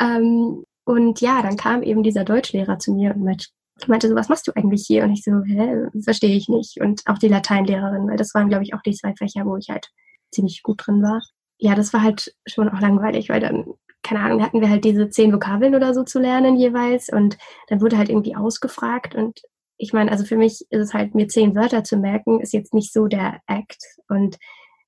Ähm, 0.00 0.64
und 0.84 1.20
ja, 1.20 1.42
dann 1.42 1.56
kam 1.56 1.82
eben 1.82 2.02
dieser 2.02 2.24
Deutschlehrer 2.24 2.78
zu 2.78 2.92
mir 2.92 3.14
und 3.14 3.24
meinte, 3.24 3.46
meinte 3.86 4.08
so, 4.08 4.14
was 4.14 4.28
machst 4.28 4.46
du 4.46 4.52
eigentlich 4.54 4.84
hier? 4.86 5.04
Und 5.04 5.12
ich 5.12 5.22
so, 5.22 5.42
hä, 5.44 5.88
verstehe 6.02 6.36
ich 6.36 6.48
nicht. 6.48 6.80
Und 6.80 7.02
auch 7.06 7.18
die 7.18 7.28
Lateinlehrerin, 7.28 8.08
weil 8.08 8.16
das 8.16 8.34
waren, 8.34 8.48
glaube 8.48 8.64
ich, 8.64 8.74
auch 8.74 8.82
die 8.82 8.94
zwei 8.94 9.14
Fächer, 9.14 9.44
wo 9.44 9.56
ich 9.56 9.68
halt 9.68 9.88
ziemlich 10.30 10.62
gut 10.62 10.86
drin 10.86 11.02
war. 11.02 11.22
Ja, 11.58 11.74
das 11.74 11.92
war 11.92 12.02
halt 12.02 12.34
schon 12.46 12.68
auch 12.68 12.80
langweilig, 12.80 13.28
weil 13.28 13.40
dann, 13.40 13.66
keine 14.02 14.20
Ahnung, 14.20 14.42
hatten 14.42 14.60
wir 14.60 14.70
halt 14.70 14.84
diese 14.84 15.08
zehn 15.08 15.32
Vokabeln 15.32 15.74
oder 15.74 15.94
so 15.94 16.04
zu 16.04 16.18
lernen 16.20 16.56
jeweils 16.56 17.08
und 17.08 17.38
dann 17.68 17.80
wurde 17.80 17.98
halt 17.98 18.08
irgendwie 18.08 18.36
ausgefragt 18.36 19.14
und 19.14 19.40
ich 19.78 19.92
meine, 19.92 20.10
also 20.10 20.24
für 20.24 20.36
mich 20.36 20.64
ist 20.70 20.80
es 20.80 20.94
halt, 20.94 21.14
mir 21.14 21.28
zehn 21.28 21.54
Wörter 21.54 21.84
zu 21.84 21.96
merken, 21.96 22.40
ist 22.40 22.52
jetzt 22.52 22.74
nicht 22.74 22.92
so 22.92 23.06
der 23.06 23.40
Act. 23.46 23.82
Und 24.08 24.38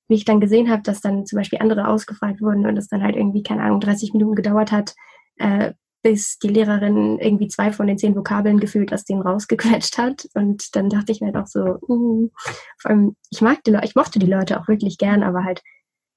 wie 0.07 0.15
ich 0.15 0.25
dann 0.25 0.39
gesehen 0.39 0.69
habe, 0.69 0.81
dass 0.81 1.01
dann 1.01 1.25
zum 1.25 1.37
Beispiel 1.37 1.59
andere 1.59 1.87
ausgefragt 1.87 2.41
wurden 2.41 2.65
und 2.65 2.77
es 2.77 2.87
dann 2.87 3.03
halt 3.03 3.15
irgendwie, 3.15 3.43
keine 3.43 3.63
Ahnung, 3.63 3.79
30 3.79 4.13
Minuten 4.13 4.35
gedauert 4.35 4.71
hat, 4.71 4.95
äh, 5.37 5.73
bis 6.01 6.39
die 6.39 6.47
Lehrerin 6.47 7.19
irgendwie 7.19 7.47
zwei 7.49 7.71
von 7.71 7.85
den 7.85 7.97
zehn 7.97 8.15
Vokabeln 8.15 8.59
gefühlt 8.59 8.93
aus 8.93 9.03
denen 9.03 9.21
rausgequetscht 9.21 9.97
hat. 9.97 10.27
Und 10.33 10.75
dann 10.75 10.89
dachte 10.89 11.11
ich 11.11 11.21
mir 11.21 11.27
halt 11.27 11.37
auch 11.37 11.47
so, 11.47 11.77
mm, 11.87 12.31
vor 12.79 12.91
allem, 12.91 13.15
ich 13.29 13.41
mag 13.41 13.63
die 13.63 13.71
Leute, 13.71 13.85
ich 13.85 13.95
mochte 13.95 14.17
die 14.17 14.25
Leute 14.25 14.59
auch 14.59 14.67
wirklich 14.67 14.97
gern, 14.97 15.23
aber 15.23 15.43
halt, 15.43 15.61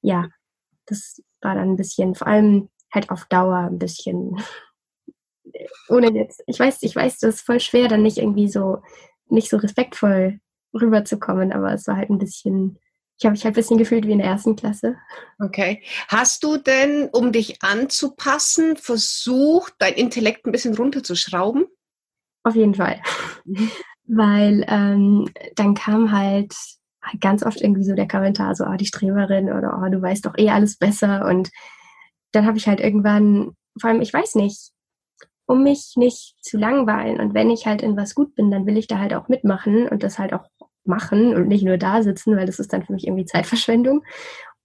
ja, 0.00 0.29
das 0.87 1.23
war 1.41 1.55
dann 1.55 1.71
ein 1.71 1.76
bisschen, 1.76 2.14
vor 2.14 2.29
allem 2.29 2.71
halt 2.93 3.11
auf 3.11 3.26
Dauer 3.26 3.69
ein 3.71 3.79
bisschen 3.79 4.37
ohne 5.88 6.12
jetzt, 6.12 6.42
ich 6.47 6.59
weiß, 6.59 6.78
ich 6.83 6.95
weiß, 6.95 7.19
das 7.19 7.37
ist 7.37 7.47
voll 7.47 7.61
schwer, 7.61 7.88
dann 7.88 8.02
nicht 8.02 8.19
irgendwie 8.19 8.49
so, 8.49 8.78
nicht 9.28 9.49
so 9.49 9.57
respektvoll 9.57 10.40
rüberzukommen, 10.75 11.52
aber 11.52 11.73
es 11.73 11.87
war 11.87 11.97
halt 11.97 12.11
ein 12.11 12.19
bisschen, 12.19 12.78
ich 13.19 13.25
habe 13.25 13.33
mich 13.33 13.45
halt 13.45 13.54
ein 13.54 13.57
bisschen 13.57 13.78
gefühlt 13.78 14.07
wie 14.07 14.12
in 14.12 14.19
der 14.19 14.26
ersten 14.26 14.57
Klasse. 14.57 14.97
Okay. 15.38 15.83
Hast 16.09 16.42
du 16.45 16.57
denn, 16.57 17.09
um 17.12 17.33
dich 17.33 17.62
anzupassen, 17.62 18.76
versucht, 18.76 19.75
dein 19.78 19.95
Intellekt 19.95 20.47
ein 20.47 20.52
bisschen 20.52 20.75
runterzuschrauben? 20.75 21.66
Auf 22.42 22.57
jeden 22.57 22.75
Fall. 22.75 23.00
Weil 24.07 24.64
ähm, 24.69 25.28
dann 25.54 25.75
kam 25.75 26.11
halt 26.11 26.54
ganz 27.21 27.45
oft 27.45 27.61
irgendwie 27.61 27.85
so 27.85 27.95
der 27.95 28.09
Kommentar, 28.09 28.54
so, 28.54 28.64
oh, 28.64 28.76
die 28.76 28.87
Streberin 28.87 29.52
oder 29.52 29.81
oh, 29.81 29.88
du 29.88 30.00
weißt 30.00 30.26
doch 30.26 30.37
eh 30.37 30.50
alles 30.50 30.76
besser. 30.76 31.26
Und 31.26 31.50
dann 32.33 32.47
habe 32.47 32.59
ich 32.59 32.66
halt 32.66 32.81
irgendwann, 32.81 33.52
vor 33.81 33.90
allem, 33.90 34.00
ich 34.00 34.12
weiß 34.12 34.35
nicht, 34.37 34.73
um 35.46 35.62
mich 35.62 35.94
nicht 35.96 36.37
zu 36.40 36.58
langweilen. 36.58 37.20
Und 37.20 37.34
wenn 37.34 37.50
ich 37.50 37.66
halt 37.66 37.82
in 37.82 37.96
was 37.96 38.14
gut 38.14 38.34
bin, 38.34 38.50
dann 38.50 38.66
will 38.66 38.76
ich 38.76 38.87
da 38.87 38.99
halt 38.99 39.14
auch 39.14 39.28
mitmachen 39.28 39.88
und 39.88 40.02
das 40.02 40.18
halt 40.18 40.32
auch 40.32 40.44
machen 40.84 41.34
und 41.34 41.49
nicht 41.49 41.64
nur 41.64 41.78
da 41.78 42.02
sitzen, 42.02 42.37
weil 42.37 42.46
das 42.46 42.58
ist 42.58 42.72
dann 42.72 42.84
für 42.84 42.92
mich 42.92 43.06
irgendwie 43.06 43.25
Zeitverschwendung. 43.25 44.02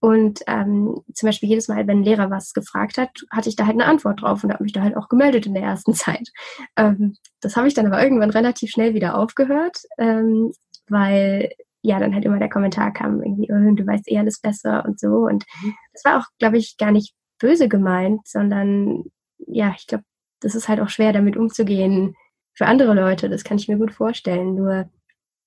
Und 0.00 0.40
ähm, 0.46 1.00
zum 1.12 1.26
Beispiel 1.26 1.48
jedes 1.48 1.66
Mal, 1.68 1.86
wenn 1.88 1.98
ein 1.98 2.04
Lehrer 2.04 2.30
was 2.30 2.52
gefragt 2.52 2.98
hat, 2.98 3.10
hatte 3.32 3.48
ich 3.48 3.56
da 3.56 3.66
halt 3.66 3.74
eine 3.74 3.86
Antwort 3.86 4.22
drauf 4.22 4.44
und 4.44 4.52
habe 4.52 4.62
mich 4.62 4.72
da 4.72 4.82
halt 4.82 4.96
auch 4.96 5.08
gemeldet 5.08 5.46
in 5.46 5.54
der 5.54 5.64
ersten 5.64 5.92
Zeit. 5.94 6.28
Ähm, 6.76 7.16
das 7.40 7.56
habe 7.56 7.66
ich 7.68 7.74
dann 7.74 7.86
aber 7.86 8.02
irgendwann 8.02 8.30
relativ 8.30 8.70
schnell 8.70 8.94
wieder 8.94 9.16
aufgehört, 9.16 9.82
ähm, 9.98 10.52
weil 10.88 11.50
ja 11.82 11.98
dann 11.98 12.14
halt 12.14 12.24
immer 12.24 12.38
der 12.38 12.48
Kommentar 12.48 12.92
kam, 12.92 13.22
irgendwie, 13.22 13.50
oh, 13.52 13.74
du 13.74 13.86
weißt 13.86 14.10
eh 14.10 14.18
alles 14.18 14.40
besser 14.40 14.84
und 14.84 15.00
so. 15.00 15.26
Und 15.26 15.44
mhm. 15.62 15.74
das 15.92 16.04
war 16.04 16.18
auch, 16.18 16.26
glaube 16.38 16.58
ich, 16.58 16.76
gar 16.76 16.92
nicht 16.92 17.14
böse 17.38 17.68
gemeint, 17.68 18.26
sondern 18.26 19.04
ja, 19.46 19.74
ich 19.76 19.86
glaube, 19.86 20.04
das 20.40 20.54
ist 20.54 20.68
halt 20.68 20.80
auch 20.80 20.88
schwer, 20.88 21.12
damit 21.12 21.36
umzugehen 21.36 22.16
für 22.54 22.66
andere 22.66 22.94
Leute. 22.94 23.28
Das 23.28 23.44
kann 23.44 23.58
ich 23.58 23.68
mir 23.68 23.78
gut 23.78 23.92
vorstellen. 23.92 24.54
Nur 24.54 24.90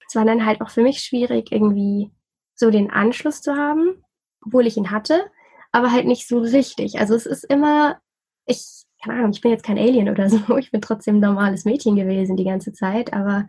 es 0.07 0.15
war 0.15 0.25
dann 0.25 0.45
halt 0.45 0.61
auch 0.61 0.69
für 0.69 0.81
mich 0.81 0.99
schwierig, 0.99 1.51
irgendwie 1.51 2.11
so 2.55 2.69
den 2.69 2.91
Anschluss 2.91 3.41
zu 3.41 3.55
haben, 3.55 4.03
obwohl 4.45 4.67
ich 4.67 4.77
ihn 4.77 4.91
hatte, 4.91 5.25
aber 5.71 5.91
halt 5.91 6.05
nicht 6.05 6.27
so 6.27 6.39
richtig. 6.39 6.99
Also 6.99 7.15
es 7.15 7.25
ist 7.25 7.43
immer, 7.43 7.99
ich, 8.45 8.83
keine 9.03 9.19
Ahnung, 9.19 9.31
ich 9.31 9.41
bin 9.41 9.51
jetzt 9.51 9.63
kein 9.63 9.77
Alien 9.77 10.09
oder 10.09 10.29
so, 10.29 10.57
ich 10.57 10.71
bin 10.71 10.81
trotzdem 10.81 11.17
ein 11.17 11.21
normales 11.21 11.65
Mädchen 11.65 11.95
gewesen 11.95 12.37
die 12.37 12.43
ganze 12.43 12.73
Zeit, 12.73 13.13
aber 13.13 13.47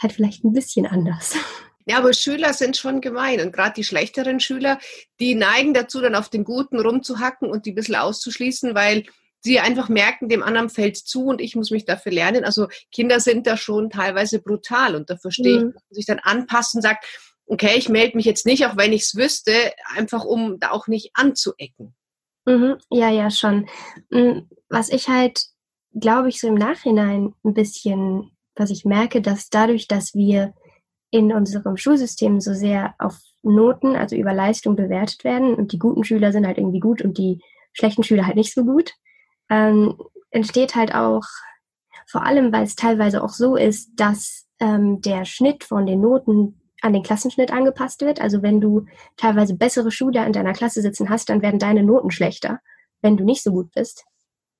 halt 0.00 0.12
vielleicht 0.12 0.44
ein 0.44 0.52
bisschen 0.52 0.86
anders. 0.86 1.36
Ja, 1.86 1.98
aber 1.98 2.12
Schüler 2.12 2.52
sind 2.52 2.76
schon 2.76 3.00
gemein 3.00 3.40
und 3.40 3.52
gerade 3.52 3.74
die 3.74 3.84
schlechteren 3.84 4.38
Schüler, 4.38 4.78
die 5.18 5.34
neigen 5.34 5.74
dazu, 5.74 6.00
dann 6.00 6.14
auf 6.14 6.28
den 6.28 6.44
Guten 6.44 6.78
rumzuhacken 6.78 7.50
und 7.50 7.66
die 7.66 7.72
ein 7.72 7.74
bisschen 7.74 7.96
auszuschließen, 7.96 8.74
weil 8.74 9.04
sie 9.42 9.58
einfach 9.60 9.88
merken, 9.88 10.28
dem 10.28 10.42
anderen 10.42 10.70
fällt 10.70 10.96
zu 10.96 11.26
und 11.26 11.40
ich 11.40 11.56
muss 11.56 11.70
mich 11.70 11.84
dafür 11.84 12.12
lernen. 12.12 12.44
Also 12.44 12.68
Kinder 12.92 13.20
sind 13.20 13.46
da 13.46 13.56
schon 13.56 13.90
teilweise 13.90 14.40
brutal 14.40 14.94
und 14.94 15.10
da 15.10 15.16
verstehe 15.16 15.60
mhm. 15.60 15.68
ich, 15.68 15.74
dass 15.74 15.82
man 15.82 15.94
sich 15.94 16.06
dann 16.06 16.18
anpasst 16.20 16.74
und 16.74 16.82
sagt, 16.82 17.04
okay, 17.46 17.76
ich 17.76 17.88
melde 17.88 18.16
mich 18.16 18.24
jetzt 18.24 18.46
nicht, 18.46 18.66
auch 18.66 18.76
wenn 18.76 18.92
ich 18.92 19.02
es 19.02 19.16
wüsste, 19.16 19.52
einfach 19.94 20.24
um 20.24 20.58
da 20.60 20.70
auch 20.70 20.86
nicht 20.86 21.10
anzuecken. 21.14 21.94
Mhm. 22.46 22.76
Ja, 22.90 23.10
ja, 23.10 23.30
schon. 23.30 23.68
Mm, 24.10 24.40
was 24.68 24.88
ich 24.88 25.08
halt, 25.08 25.42
glaube 25.98 26.28
ich, 26.28 26.40
so 26.40 26.48
im 26.48 26.54
Nachhinein 26.54 27.34
ein 27.44 27.54
bisschen, 27.54 28.30
was 28.54 28.70
ich 28.70 28.84
merke, 28.84 29.20
dass 29.20 29.50
dadurch, 29.50 29.88
dass 29.88 30.14
wir 30.14 30.54
in 31.10 31.32
unserem 31.32 31.76
Schulsystem 31.76 32.40
so 32.40 32.54
sehr 32.54 32.94
auf 32.98 33.18
Noten, 33.42 33.96
also 33.96 34.16
über 34.16 34.32
Leistung 34.32 34.76
bewertet 34.76 35.24
werden 35.24 35.54
und 35.54 35.72
die 35.72 35.78
guten 35.78 36.04
Schüler 36.04 36.32
sind 36.32 36.46
halt 36.46 36.58
irgendwie 36.58 36.80
gut 36.80 37.02
und 37.02 37.18
die 37.18 37.40
schlechten 37.72 38.02
Schüler 38.02 38.26
halt 38.26 38.36
nicht 38.36 38.54
so 38.54 38.64
gut, 38.64 38.94
ähm, 39.52 39.98
entsteht 40.30 40.74
halt 40.74 40.94
auch, 40.94 41.22
vor 42.06 42.24
allem 42.24 42.52
weil 42.52 42.64
es 42.64 42.74
teilweise 42.74 43.22
auch 43.22 43.30
so 43.30 43.56
ist, 43.56 43.90
dass 43.96 44.46
ähm, 44.60 45.00
der 45.02 45.24
Schnitt 45.24 45.64
von 45.64 45.86
den 45.86 46.00
Noten 46.00 46.58
an 46.80 46.94
den 46.94 47.02
Klassenschnitt 47.02 47.52
angepasst 47.52 48.00
wird. 48.00 48.20
Also 48.20 48.42
wenn 48.42 48.60
du 48.60 48.86
teilweise 49.16 49.54
bessere 49.54 49.92
Schüler 49.92 50.26
in 50.26 50.32
deiner 50.32 50.54
Klasse 50.54 50.80
sitzen 50.80 51.10
hast, 51.10 51.28
dann 51.28 51.42
werden 51.42 51.60
deine 51.60 51.84
Noten 51.84 52.10
schlechter, 52.10 52.60
wenn 53.02 53.16
du 53.16 53.24
nicht 53.24 53.42
so 53.42 53.52
gut 53.52 53.70
bist. 53.72 54.04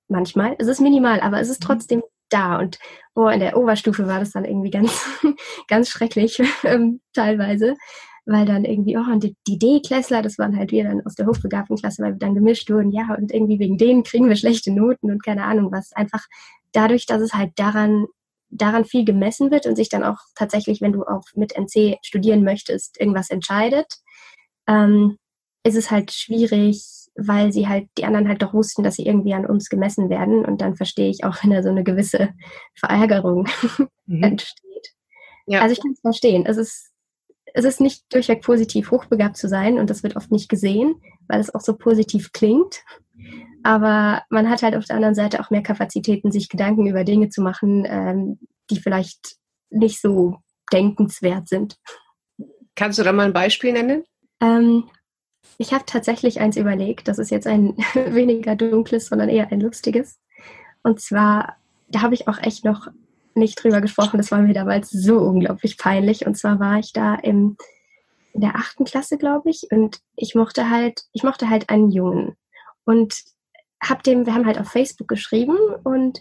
Manchmal. 0.08 0.56
Es 0.58 0.68
ist 0.68 0.80
minimal, 0.80 1.20
aber 1.20 1.40
es 1.40 1.48
ist 1.48 1.62
mhm. 1.62 1.66
trotzdem 1.66 2.02
da. 2.28 2.58
Und 2.58 2.78
oh, 3.14 3.28
in 3.28 3.40
der 3.40 3.56
Oberstufe 3.56 4.06
war 4.06 4.20
das 4.20 4.32
dann 4.32 4.44
irgendwie 4.44 4.70
ganz, 4.70 5.04
ganz 5.68 5.88
schrecklich, 5.88 6.40
ähm, 6.64 7.00
teilweise 7.14 7.76
weil 8.24 8.46
dann 8.46 8.64
irgendwie, 8.64 8.96
oh, 8.96 9.12
und 9.12 9.24
die, 9.24 9.36
die 9.46 9.58
D-Klässler, 9.58 10.22
das 10.22 10.38
waren 10.38 10.56
halt 10.56 10.70
wir 10.70 10.84
dann 10.84 11.04
aus 11.04 11.14
der 11.14 11.26
hochbegabten 11.26 11.76
Klasse, 11.76 12.02
weil 12.02 12.12
wir 12.12 12.18
dann 12.18 12.34
gemischt 12.34 12.70
wurden, 12.70 12.90
ja, 12.90 13.14
und 13.16 13.32
irgendwie 13.32 13.58
wegen 13.58 13.78
denen 13.78 14.04
kriegen 14.04 14.28
wir 14.28 14.36
schlechte 14.36 14.72
Noten 14.72 15.10
und 15.10 15.24
keine 15.24 15.44
Ahnung 15.44 15.72
was. 15.72 15.92
Einfach 15.92 16.24
dadurch, 16.72 17.06
dass 17.06 17.20
es 17.20 17.34
halt 17.34 17.52
daran, 17.56 18.06
daran 18.50 18.84
viel 18.84 19.04
gemessen 19.04 19.50
wird 19.50 19.66
und 19.66 19.76
sich 19.76 19.88
dann 19.88 20.04
auch 20.04 20.18
tatsächlich, 20.36 20.80
wenn 20.80 20.92
du 20.92 21.02
auch 21.02 21.24
mit 21.34 21.56
NC 21.56 21.98
studieren 22.02 22.44
möchtest, 22.44 23.00
irgendwas 23.00 23.30
entscheidet, 23.30 23.86
ähm, 24.68 25.16
ist 25.64 25.76
es 25.76 25.90
halt 25.90 26.12
schwierig, 26.12 26.82
weil 27.16 27.52
sie 27.52 27.68
halt, 27.68 27.88
die 27.98 28.04
anderen 28.04 28.28
halt 28.28 28.42
doch 28.42 28.54
wussten, 28.54 28.82
dass 28.82 28.96
sie 28.96 29.06
irgendwie 29.06 29.34
an 29.34 29.46
uns 29.46 29.68
gemessen 29.68 30.10
werden. 30.10 30.44
Und 30.44 30.60
dann 30.60 30.76
verstehe 30.76 31.10
ich 31.10 31.24
auch, 31.24 31.36
wenn 31.42 31.50
da 31.50 31.62
so 31.62 31.70
eine 31.70 31.84
gewisse 31.84 32.30
Verärgerung 32.74 33.48
mhm. 34.06 34.22
entsteht. 34.22 34.88
Ja. 35.46 35.60
Also 35.60 35.72
ich 35.72 35.82
kann 35.82 35.92
es 35.92 36.00
verstehen. 36.00 36.46
Es 36.46 36.56
ist 36.56 36.91
es 37.54 37.64
ist 37.64 37.80
nicht 37.80 38.12
durchweg 38.12 38.42
positiv, 38.42 38.90
hochbegabt 38.90 39.36
zu 39.36 39.48
sein 39.48 39.78
und 39.78 39.90
das 39.90 40.02
wird 40.02 40.16
oft 40.16 40.30
nicht 40.30 40.48
gesehen, 40.48 40.94
weil 41.28 41.40
es 41.40 41.54
auch 41.54 41.60
so 41.60 41.76
positiv 41.76 42.32
klingt. 42.32 42.82
Aber 43.62 44.22
man 44.30 44.48
hat 44.50 44.62
halt 44.62 44.74
auf 44.74 44.86
der 44.86 44.96
anderen 44.96 45.14
Seite 45.14 45.40
auch 45.40 45.50
mehr 45.50 45.62
Kapazitäten, 45.62 46.32
sich 46.32 46.48
Gedanken 46.48 46.86
über 46.86 47.04
Dinge 47.04 47.28
zu 47.28 47.42
machen, 47.42 47.86
ähm, 47.86 48.38
die 48.70 48.80
vielleicht 48.80 49.36
nicht 49.70 50.00
so 50.00 50.38
denkenswert 50.72 51.48
sind. 51.48 51.76
Kannst 52.74 52.98
du 52.98 53.02
da 53.02 53.12
mal 53.12 53.26
ein 53.26 53.32
Beispiel 53.32 53.72
nennen? 53.72 54.04
Ähm, 54.40 54.84
ich 55.58 55.72
habe 55.72 55.84
tatsächlich 55.86 56.40
eins 56.40 56.56
überlegt. 56.56 57.06
Das 57.08 57.18
ist 57.18 57.30
jetzt 57.30 57.46
ein 57.46 57.76
weniger 57.94 58.56
dunkles, 58.56 59.06
sondern 59.06 59.28
eher 59.28 59.52
ein 59.52 59.60
lustiges. 59.60 60.18
Und 60.82 61.00
zwar, 61.00 61.56
da 61.88 62.00
habe 62.00 62.14
ich 62.14 62.26
auch 62.28 62.38
echt 62.38 62.64
noch 62.64 62.88
nicht 63.36 63.62
drüber 63.62 63.80
gesprochen. 63.80 64.18
Das 64.18 64.30
war 64.30 64.40
mir 64.40 64.54
damals 64.54 64.90
so 64.90 65.18
unglaublich 65.18 65.78
peinlich. 65.78 66.26
Und 66.26 66.36
zwar 66.36 66.60
war 66.60 66.78
ich 66.78 66.92
da 66.92 67.14
im, 67.14 67.56
in 68.32 68.40
der 68.40 68.56
achten 68.56 68.84
Klasse, 68.84 69.18
glaube 69.18 69.50
ich, 69.50 69.68
und 69.70 70.00
ich 70.16 70.34
mochte 70.34 70.70
halt, 70.70 71.02
ich 71.12 71.22
mochte 71.22 71.48
halt 71.48 71.68
einen 71.70 71.90
Jungen. 71.90 72.36
Und 72.84 73.14
hab 73.82 74.02
dem, 74.02 74.26
wir 74.26 74.34
haben 74.34 74.46
halt 74.46 74.58
auf 74.58 74.68
Facebook 74.68 75.08
geschrieben 75.08 75.56
und 75.84 76.20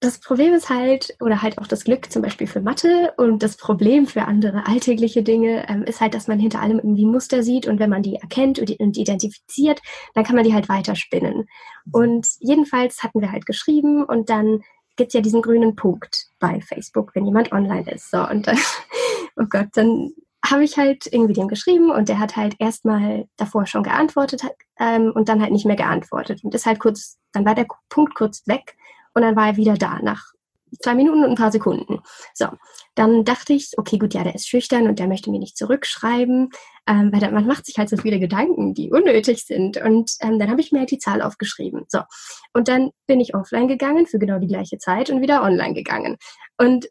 das 0.00 0.20
Problem 0.20 0.54
ist 0.54 0.70
halt, 0.70 1.16
oder 1.20 1.42
halt 1.42 1.58
auch 1.58 1.66
das 1.66 1.82
Glück 1.82 2.10
zum 2.12 2.22
Beispiel 2.22 2.46
für 2.46 2.60
Mathe 2.60 3.12
und 3.16 3.42
das 3.42 3.56
Problem 3.56 4.06
für 4.06 4.22
andere 4.26 4.66
alltägliche 4.66 5.24
Dinge 5.24 5.68
ähm, 5.68 5.82
ist 5.82 6.00
halt, 6.00 6.14
dass 6.14 6.28
man 6.28 6.38
hinter 6.38 6.60
allem 6.62 6.78
irgendwie 6.78 7.04
Muster 7.04 7.42
sieht 7.42 7.66
und 7.66 7.80
wenn 7.80 7.90
man 7.90 8.02
die 8.02 8.14
erkennt 8.14 8.60
und, 8.60 8.70
und 8.78 8.96
identifiziert, 8.96 9.80
dann 10.14 10.22
kann 10.22 10.36
man 10.36 10.44
die 10.44 10.54
halt 10.54 10.68
weiterspinnen. 10.68 11.48
Und 11.90 12.28
jedenfalls 12.38 13.02
hatten 13.02 13.20
wir 13.20 13.32
halt 13.32 13.44
geschrieben 13.44 14.04
und 14.04 14.30
dann 14.30 14.62
gibt 14.96 15.08
es 15.08 15.14
ja 15.14 15.20
diesen 15.20 15.42
grünen 15.42 15.74
Punkt 15.74 16.27
bei 16.38 16.60
Facebook, 16.60 17.14
wenn 17.14 17.26
jemand 17.26 17.52
online 17.52 17.90
ist. 17.90 18.10
So, 18.10 18.26
und 18.26 18.46
dann, 18.46 18.58
oh 19.36 19.46
Gott, 19.48 19.68
dann 19.74 20.10
habe 20.44 20.64
ich 20.64 20.78
halt 20.78 21.06
irgendwie 21.10 21.32
dem 21.34 21.48
geschrieben 21.48 21.90
und 21.90 22.08
der 22.08 22.18
hat 22.18 22.36
halt 22.36 22.56
erstmal 22.58 23.26
davor 23.36 23.66
schon 23.66 23.82
geantwortet 23.82 24.42
ähm, 24.78 25.12
und 25.14 25.28
dann 25.28 25.42
halt 25.42 25.52
nicht 25.52 25.66
mehr 25.66 25.76
geantwortet. 25.76 26.44
Und 26.44 26.54
ist 26.54 26.66
halt 26.66 26.78
kurz, 26.78 27.18
dann 27.32 27.44
war 27.44 27.54
der 27.54 27.66
Punkt 27.88 28.14
kurz 28.14 28.46
weg 28.46 28.76
und 29.14 29.22
dann 29.22 29.36
war 29.36 29.48
er 29.48 29.56
wieder 29.56 29.74
da 29.74 30.00
nach 30.00 30.32
zwei 30.80 30.94
Minuten 30.94 31.24
und 31.24 31.30
ein 31.30 31.36
paar 31.36 31.52
Sekunden. 31.52 32.00
So, 32.34 32.46
dann 32.94 33.24
dachte 33.24 33.52
ich, 33.52 33.72
okay, 33.76 33.98
gut, 33.98 34.14
ja, 34.14 34.24
der 34.24 34.34
ist 34.34 34.48
schüchtern 34.48 34.88
und 34.88 34.98
der 34.98 35.08
möchte 35.08 35.30
mir 35.30 35.38
nicht 35.38 35.56
zurückschreiben, 35.56 36.50
ähm, 36.86 37.12
weil 37.12 37.30
man 37.30 37.46
macht 37.46 37.66
sich 37.66 37.78
halt 37.78 37.88
so 37.88 37.96
viele 37.96 38.18
Gedanken, 38.18 38.74
die 38.74 38.90
unnötig 38.90 39.44
sind. 39.44 39.76
Und 39.76 40.12
ähm, 40.20 40.38
dann 40.38 40.50
habe 40.50 40.60
ich 40.60 40.72
mir 40.72 40.80
halt 40.80 40.90
die 40.90 40.98
Zahl 40.98 41.22
aufgeschrieben. 41.22 41.84
So, 41.88 42.00
und 42.52 42.68
dann 42.68 42.90
bin 43.06 43.20
ich 43.20 43.34
offline 43.34 43.68
gegangen 43.68 44.06
für 44.06 44.18
genau 44.18 44.38
die 44.38 44.48
gleiche 44.48 44.78
Zeit 44.78 45.10
und 45.10 45.20
wieder 45.20 45.42
online 45.42 45.74
gegangen. 45.74 46.16
Und 46.56 46.88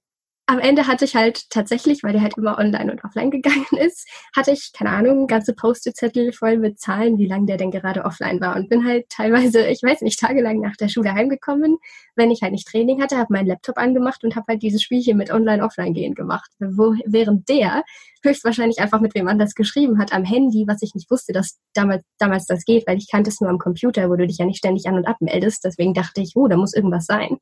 am 0.50 0.60
Ende 0.60 0.88
hatte 0.88 1.04
ich 1.04 1.14
halt 1.14 1.50
tatsächlich, 1.50 2.04
weil 2.04 2.14
der 2.14 2.22
halt 2.22 2.38
immer 2.38 2.58
online 2.58 2.90
und 2.90 3.04
offline 3.04 3.32
gegangen 3.32 3.66
ist, 3.80 4.08
hatte 4.36 4.52
ich, 4.52 4.72
keine 4.74 4.92
Ahnung, 4.92 5.28
ganze 5.28 5.54
Post-it-Zettel 5.54 6.32
voll 6.32 6.58
mit 6.58 6.80
Zahlen, 6.80 7.18
wie 7.18 7.28
lange 7.28 7.48
der 7.48 7.58
denn 7.58 7.70
gerade 7.70 8.06
offline 8.06 8.40
war. 8.40 8.56
Und 8.56 8.70
bin 8.70 8.86
halt 8.86 9.10
teilweise, 9.10 9.68
ich 9.68 9.84
weiß 9.84 10.02
nicht, 10.02 10.20
tagelang 10.20 10.62
nach 10.62 10.78
der 10.78 10.88
Schule 10.88 11.14
heimgekommen, 11.14 11.78
wenn 12.16 12.32
ich 12.32 12.42
halt 12.42 12.54
nicht 12.54 12.66
Training 12.66 13.02
hatte, 13.02 13.18
habe 13.18 13.34
meinen 13.34 13.48
Laptop 13.48 13.78
angemacht 13.78 14.24
und 14.24 14.38
habe 14.38 14.46
halt 14.48 14.64
dieses 14.64 14.82
Spielchen 14.82 15.18
mit 15.18 15.32
online-offline 15.32 15.94
gehen 15.94 16.16
gemacht. 16.16 16.50
Wo, 16.60 16.96
während 17.06 17.50
der 17.50 17.84
höchstwahrscheinlich 18.24 18.80
einfach 18.80 19.02
mit 19.02 19.16
wem 19.16 19.28
anders 19.28 19.54
geschrieben 19.54 20.00
hat 20.00 20.14
am 20.14 20.24
Handy, 20.24 20.66
was 20.66 20.82
ich 20.82 20.96
nicht 20.96 21.12
wusste, 21.12 21.34
dass 21.34 21.60
damals, 21.74 22.04
damals 22.20 22.46
das 22.46 22.64
geht, 22.64 22.88
weil 22.88 22.98
ich 22.98 23.12
kannte 23.12 23.30
es 23.30 23.42
nur 23.42 23.50
am 23.50 23.60
Computer, 23.60 24.10
wo 24.10 24.16
du 24.16 24.26
dich 24.26 24.38
ja 24.38 24.46
nicht 24.46 24.60
ständig 24.60 24.88
an 24.88 24.96
und 24.96 25.08
abmeldest. 25.08 25.66
Deswegen 25.66 25.94
dachte 25.94 26.22
ich, 26.22 26.34
oh, 26.36 26.48
da 26.48 26.56
muss 26.56 26.74
irgendwas 26.74 27.06
sein. 27.06 27.38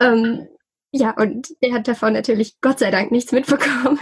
Ähm, 0.00 0.46
ja, 0.90 1.10
und 1.16 1.48
der 1.62 1.72
hat 1.72 1.88
davon 1.88 2.12
natürlich 2.14 2.60
Gott 2.60 2.78
sei 2.78 2.90
Dank 2.90 3.10
nichts 3.10 3.32
mitbekommen. 3.32 3.98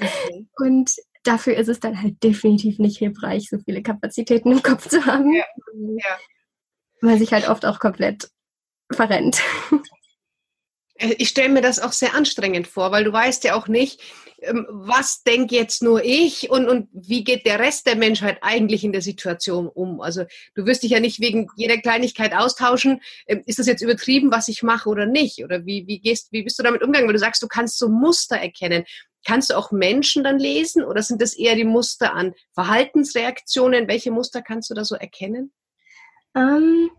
Okay. 0.00 0.46
Und 0.56 0.90
dafür 1.24 1.56
ist 1.56 1.68
es 1.68 1.80
dann 1.80 2.00
halt 2.00 2.22
definitiv 2.22 2.78
nicht 2.78 2.98
hilfreich, 2.98 3.48
so 3.48 3.58
viele 3.58 3.82
Kapazitäten 3.82 4.52
im 4.52 4.62
Kopf 4.62 4.88
zu 4.88 5.04
haben. 5.06 5.32
Ja. 5.34 5.44
ja. 5.74 6.18
Weil 7.00 7.18
sich 7.18 7.32
halt 7.32 7.48
oft 7.48 7.66
auch 7.66 7.78
komplett 7.78 8.30
verrennt. 8.92 9.40
Äh, 10.94 11.14
ich 11.18 11.28
stelle 11.28 11.48
mir 11.48 11.62
das 11.62 11.80
auch 11.80 11.92
sehr 11.92 12.14
anstrengend 12.14 12.66
vor, 12.66 12.92
weil 12.92 13.04
du 13.04 13.12
weißt 13.12 13.44
ja 13.44 13.54
auch 13.54 13.68
nicht, 13.68 14.00
ähm, 14.42 14.66
was 14.70 15.22
denkt 15.22 15.52
jetzt 15.52 15.82
nur 15.82 16.04
ich 16.04 16.50
und, 16.50 16.68
und 16.68 16.88
wie 16.92 17.24
geht 17.24 17.46
der 17.46 17.58
Rest 17.58 17.86
der 17.86 17.96
Menschheit 17.96 18.38
eigentlich 18.42 18.84
in 18.84 18.92
der 18.92 19.02
Situation 19.02 19.68
um. 19.68 20.00
Also 20.00 20.24
du 20.54 20.66
wirst 20.66 20.82
dich 20.82 20.90
ja 20.92 21.00
nicht 21.00 21.20
wegen 21.20 21.48
jeder 21.56 21.78
Kleinigkeit 21.78 22.34
austauschen, 22.34 23.00
ähm, 23.26 23.42
ist 23.46 23.58
das 23.58 23.66
jetzt 23.66 23.82
übertrieben, 23.82 24.30
was 24.30 24.48
ich 24.48 24.62
mache 24.62 24.88
oder 24.88 25.06
nicht? 25.06 25.44
Oder 25.44 25.66
wie, 25.66 25.86
wie, 25.86 26.00
gehst, 26.00 26.32
wie 26.32 26.42
bist 26.42 26.58
du 26.58 26.62
damit 26.62 26.82
umgegangen? 26.82 27.08
Weil 27.08 27.14
du 27.14 27.20
sagst, 27.20 27.42
du 27.42 27.48
kannst 27.48 27.78
so 27.78 27.88
Muster 27.88 28.36
erkennen. 28.36 28.84
Kannst 29.26 29.50
du 29.50 29.56
auch 29.56 29.72
Menschen 29.72 30.22
dann 30.22 30.38
lesen 30.38 30.84
oder 30.84 31.02
sind 31.02 31.22
das 31.22 31.32
eher 31.32 31.54
die 31.56 31.64
Muster 31.64 32.12
an 32.12 32.34
Verhaltensreaktionen? 32.52 33.88
Welche 33.88 34.10
Muster 34.10 34.42
kannst 34.42 34.68
du 34.68 34.74
da 34.74 34.84
so 34.84 34.96
erkennen? 34.96 35.50
Ähm, 36.36 36.90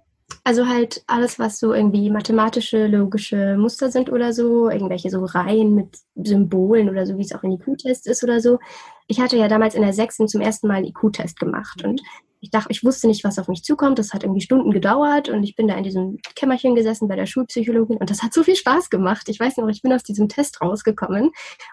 also 0.44 0.68
halt 0.68 1.04
alles, 1.08 1.40
was 1.40 1.60
so 1.60 1.74
irgendwie 1.74 2.10
mathematische, 2.10 2.88
logische 2.88 3.58
Muster 3.58 3.92
sind 3.92 4.12
oder 4.12 4.34
so, 4.34 4.70
irgendwelche 4.70 5.10
so 5.10 5.24
Reihen 5.24 5.76
mit 5.76 5.98
Symbolen 6.16 6.90
oder 6.90 7.06
so, 7.06 7.18
wie 7.18 7.24
es 7.24 7.34
auch 7.34 7.44
in 7.44 7.54
IQ-Test 7.54 8.08
ist 8.08 8.24
oder 8.24 8.40
so. 8.42 8.60
Ich 9.08 9.20
hatte 9.20 9.38
ja 9.38 9.48
damals 9.48 9.76
in 9.76 9.82
der 9.82 9.94
sechsten 9.94 10.28
zum 10.28 10.42
ersten 10.42 10.68
Mal 10.68 10.76
einen 10.76 10.88
IQ-Test 10.88 11.40
gemacht 11.40 11.84
und 11.84 12.02
ich 12.46 12.52
dachte, 12.52 12.68
ich 12.70 12.84
wusste 12.84 13.08
nicht, 13.08 13.24
was 13.24 13.40
auf 13.40 13.48
mich 13.48 13.64
zukommt. 13.64 13.98
Das 13.98 14.14
hat 14.14 14.22
irgendwie 14.22 14.42
Stunden 14.42 14.70
gedauert 14.70 15.30
und 15.30 15.42
ich 15.42 15.56
bin 15.56 15.68
da 15.68 15.74
in 15.74 15.84
diesem 15.84 16.20
Kämmerchen 16.36 16.76
gesessen 16.76 17.08
bei 17.08 17.16
der 17.16 17.26
Schulpsychologin 17.26 17.98
und 17.98 18.12
das 18.12 18.22
hat 18.22 18.34
so 18.34 18.44
viel 18.44 18.56
Spaß 18.56 18.92
gemacht. 18.92 19.28
Ich 19.30 19.40
weiß 19.40 19.58
noch, 19.58 19.68
ich 19.68 19.82
bin 19.82 19.92
aus 19.92 20.04
diesem 20.04 20.30
Test 20.30 20.62
rausgekommen 20.62 21.32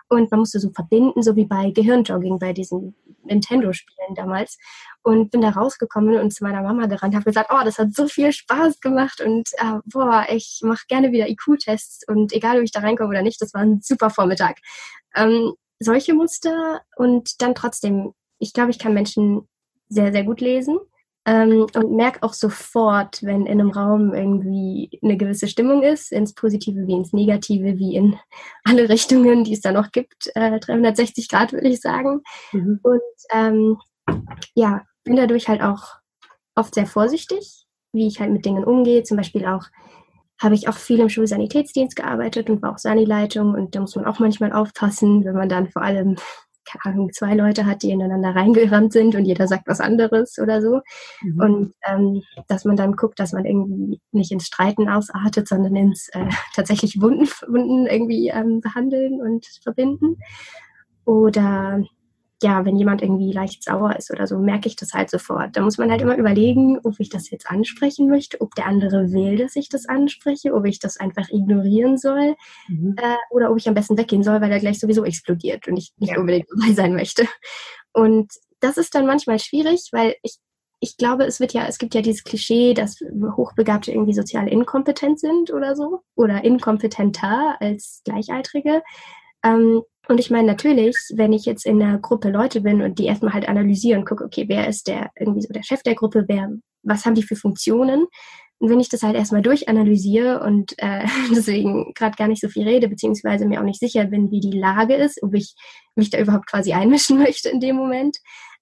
und 0.09 0.31
man 0.31 0.41
musste 0.41 0.61
so 0.61 0.71
verbinden, 0.71 1.23
so 1.23 1.37
wie 1.37 1.45
bei 1.45 1.73
Gehirnjogging, 1.73 2.39
bei 2.39 2.55
diesen 2.55 2.95
Nintendo 3.23 3.75
spielen 3.75 4.15
damals 4.15 4.57
und 5.03 5.31
bin 5.31 5.43
da 5.43 5.51
rausgekommen 5.51 6.19
und 6.19 6.33
zu 6.33 6.43
meiner 6.43 6.63
Mama 6.63 6.87
gerannt, 6.87 7.15
habe 7.15 7.27
gesagt, 7.27 7.51
oh, 7.53 7.63
das 7.65 7.77
hat 7.77 7.95
so 7.95 8.09
viel 8.09 8.33
Spaß 8.33 8.81
gemacht 8.81 9.21
und 9.21 9.51
äh, 9.59 9.79
boah, 9.85 10.25
ich 10.31 10.61
mache 10.63 10.87
gerne 10.89 11.13
wieder 11.13 11.29
IQ-Tests 11.29 12.09
und 12.09 12.33
egal, 12.33 12.57
ob 12.57 12.63
ich 12.63 12.73
da 12.73 12.81
reinkomme 12.81 13.11
oder 13.11 13.23
nicht, 13.23 13.43
das 13.43 13.53
war 13.53 13.61
ein 13.61 13.81
super 13.83 14.09
Vormittag. 14.09 14.57
Ähm, 15.15 15.53
solche 15.81 16.15
Muster 16.15 16.81
und 16.97 17.43
dann 17.43 17.55
trotzdem, 17.55 18.15
ich 18.39 18.55
glaube, 18.55 18.71
ich 18.71 18.79
kann 18.79 18.95
Menschen 18.95 19.47
sehr, 19.89 20.13
sehr 20.13 20.25
gut 20.25 20.41
lesen 20.41 20.79
ähm, 21.25 21.67
und 21.75 21.93
merke 21.93 22.23
auch 22.23 22.33
sofort, 22.33 23.23
wenn 23.23 23.47
in 23.47 23.61
einem 23.61 23.71
Raum 23.71 24.13
irgendwie 24.13 24.99
eine 25.03 25.17
gewisse 25.17 25.47
Stimmung 25.47 25.83
ist, 25.83 26.11
ins 26.11 26.35
Positive 26.35 26.87
wie 26.87 26.95
ins 26.95 27.13
Negative, 27.13 27.79
wie 27.79 27.95
in 27.95 28.17
alle 28.65 28.89
Richtungen, 28.89 29.45
die 29.45 29.53
es 29.53 29.61
da 29.61 29.73
noch 29.73 29.93
gibt, 29.93 30.31
äh, 30.35 30.59
360 30.59 31.29
Grad 31.29 31.53
würde 31.53 31.69
ich 31.69 31.81
sagen. 31.81 32.23
Mhm. 32.53 32.81
Und 32.83 33.01
ähm, 33.33 33.79
ja, 34.55 34.83
bin 35.05 35.17
dadurch 35.17 35.49
halt 35.49 35.63
auch 35.63 35.97
oft 36.57 36.75
sehr 36.75 36.87
vorsichtig, 36.87 37.67
wie 37.93 38.09
ich 38.09 38.21
halt 38.21 38.33
mit 38.33 38.45
Dingen 38.45 38.65
umgehe. 38.65 39.05
Zum 39.05 39.17
Beispiel 39.17 39.47
auch 39.47 39.67
habe 40.41 40.57
ich 40.57 40.69
auch 40.69 40.75
viel 40.77 40.99
im 40.99 41.09
Schulsanitätsdienst 41.09 41.95
gearbeitet 41.95 42.51
und 42.51 42.63
war 42.63 42.73
auch 42.73 42.79
Sanileitung 42.79 43.55
und 43.55 43.77
da 43.77 43.81
muss 43.81 43.95
man 43.95 44.07
auch 44.07 44.19
manchmal 44.19 44.53
aufpassen, 44.53 45.25
wenn 45.25 45.37
man 45.37 45.49
dann 45.49 45.71
vor 45.71 45.83
allem 45.83 46.17
keine 46.65 46.95
Ahnung, 46.95 47.13
zwei 47.13 47.35
Leute 47.35 47.67
hat, 47.67 47.83
die 47.83 47.91
ineinander 47.91 48.35
reingerannt 48.35 48.93
sind 48.93 49.15
und 49.15 49.25
jeder 49.25 49.47
sagt 49.49 49.67
was 49.67 49.81
anderes 49.81 50.39
oder 50.39 50.61
so. 50.63 50.81
Mhm. 51.23 51.41
Und 51.41 51.75
ähm, 51.87 52.23
dass 52.49 52.65
man 52.65 52.77
dann 52.77 52.97
guckt, 52.97 53.19
dass 53.19 53.33
man 53.33 53.45
irgendwie 53.45 54.01
nicht 54.13 54.33
ins 54.33 54.47
Streiten 54.47 54.89
ausartet, 54.89 55.49
sondern 55.49 55.77
ins 55.77 56.09
äh, 56.11 56.29
tatsächlich 56.55 57.01
Wunden, 57.01 57.29
Wunden 57.47 57.87
irgendwie 57.87 58.29
ähm, 58.29 58.61
behandeln 58.61 59.21
und 59.21 59.47
verbinden. 59.63 60.19
Oder 61.05 61.83
ja, 62.43 62.65
wenn 62.65 62.77
jemand 62.77 63.03
irgendwie 63.03 63.33
leicht 63.33 63.63
sauer 63.63 63.97
ist 63.97 64.11
oder 64.11 64.27
so, 64.27 64.39
merke 64.39 64.69
ich 64.69 64.77
das 64.77 64.93
halt 64.93 65.11
sofort. 65.11 65.57
Da 65.57 65.63
muss 65.63 65.79
man 65.79 65.91
halt 65.91 66.03
immer 66.03 66.17
überlegen, 66.17 66.79
ob 66.83 66.99
ich 66.99 67.09
das 67.09 67.31
jetzt 67.31 67.49
ansprechen 67.49 68.09
möchte, 68.09 68.41
ob 68.41 68.55
der 68.55 68.67
andere 68.67 69.13
will, 69.13 69.37
dass 69.37 69.57
ich 69.57 69.69
das 69.69 69.87
anspreche, 69.87 70.55
ob 70.55 70.67
ich 70.67 70.79
das 70.79 70.99
einfach 70.99 71.29
ignorieren 71.31 71.99
soll 71.99 72.35
mhm. 72.69 72.97
äh, 72.99 73.17
oder 73.31 73.51
ob 73.51 73.59
ich 73.59 73.69
am 73.69 73.75
besten 73.75 73.97
weggehen 73.97 74.23
soll, 74.23 74.41
weil 74.41 74.51
er 74.51 74.61
gleich 74.61 74.81
sowieso 74.81 75.05
explodiert 75.05 75.69
und 75.69 75.77
ich 75.77 75.93
nicht 75.99 76.13
ja. 76.13 76.21
unbedingt 76.21 76.47
dabei 76.51 76.73
sein 76.73 76.95
möchte. 76.95 77.27
Und 77.93 78.33
das 78.61 78.77
ist 78.77 78.95
dann 78.95 79.07
manchmal 79.07 79.39
schwierig, 79.39 79.89
weil 79.93 80.15
ich 80.23 80.39
ich 80.85 80.97
glaube, 80.97 81.25
es 81.25 81.39
wird 81.39 81.53
ja, 81.53 81.65
es 81.69 81.79
gibt 81.79 81.95
ja 81.95 82.03
dieses 82.03 82.25
Klischee, 82.25 82.75
dass 82.75 82.99
Hochbegabte 83.37 83.93
irgendwie 83.93 84.15
sozial 84.15 84.49
inkompetent 84.49 85.21
sind 85.21 85.53
oder 85.53 85.77
so 85.77 86.01
oder 86.17 86.43
inkompetenter 86.43 87.57
als 87.61 88.03
Gleichaltrige. 88.05 88.83
Ähm, 89.45 89.83
und 90.09 90.19
ich 90.19 90.31
meine 90.31 90.47
natürlich, 90.47 90.97
wenn 91.15 91.33
ich 91.33 91.45
jetzt 91.45 91.65
in 91.65 91.81
einer 91.81 91.99
Gruppe 91.99 92.31
Leute 92.31 92.61
bin 92.61 92.83
und 92.83 92.99
die 92.99 93.07
erstmal 93.07 93.35
halt 93.35 93.49
analysiere 93.49 93.99
und 93.99 94.05
gucke, 94.05 94.25
okay, 94.25 94.47
wer 94.49 94.69
ist 94.69 94.89
der 94.89 95.11
irgendwie 95.19 95.43
so 95.43 95.53
der 95.53 95.63
Chef 95.63 95.83
der 95.83 95.95
Gruppe, 95.95 96.25
wer, 96.27 96.51
was 96.83 97.05
haben 97.05 97.15
die 97.15 97.23
für 97.23 97.37
Funktionen? 97.37 98.07
Und 98.59 98.71
wenn 98.71 98.81
ich 98.81 98.89
das 98.89 99.03
halt 99.03 99.17
erstmal 99.17 99.43
durchanalysiere 99.43 100.41
und 100.41 100.75
äh, 100.79 101.05
deswegen 101.31 101.93
gerade 101.95 102.17
gar 102.17 102.29
nicht 102.29 102.41
so 102.41 102.49
viel 102.49 102.67
rede, 102.67 102.89
beziehungsweise 102.89 103.47
mir 103.47 103.61
auch 103.61 103.65
nicht 103.65 103.81
sicher 103.81 104.05
bin, 104.05 104.31
wie 104.31 104.41
die 104.41 104.57
Lage 104.57 104.95
ist, 104.95 105.23
ob 105.23 105.35
ich 105.35 105.55
mich 105.95 106.11
da 106.11 106.19
überhaupt 106.19 106.49
quasi 106.49 106.73
einmischen 106.73 107.19
möchte 107.23 107.49
in 107.49 107.61
dem 107.61 107.77
Moment, 107.77 108.19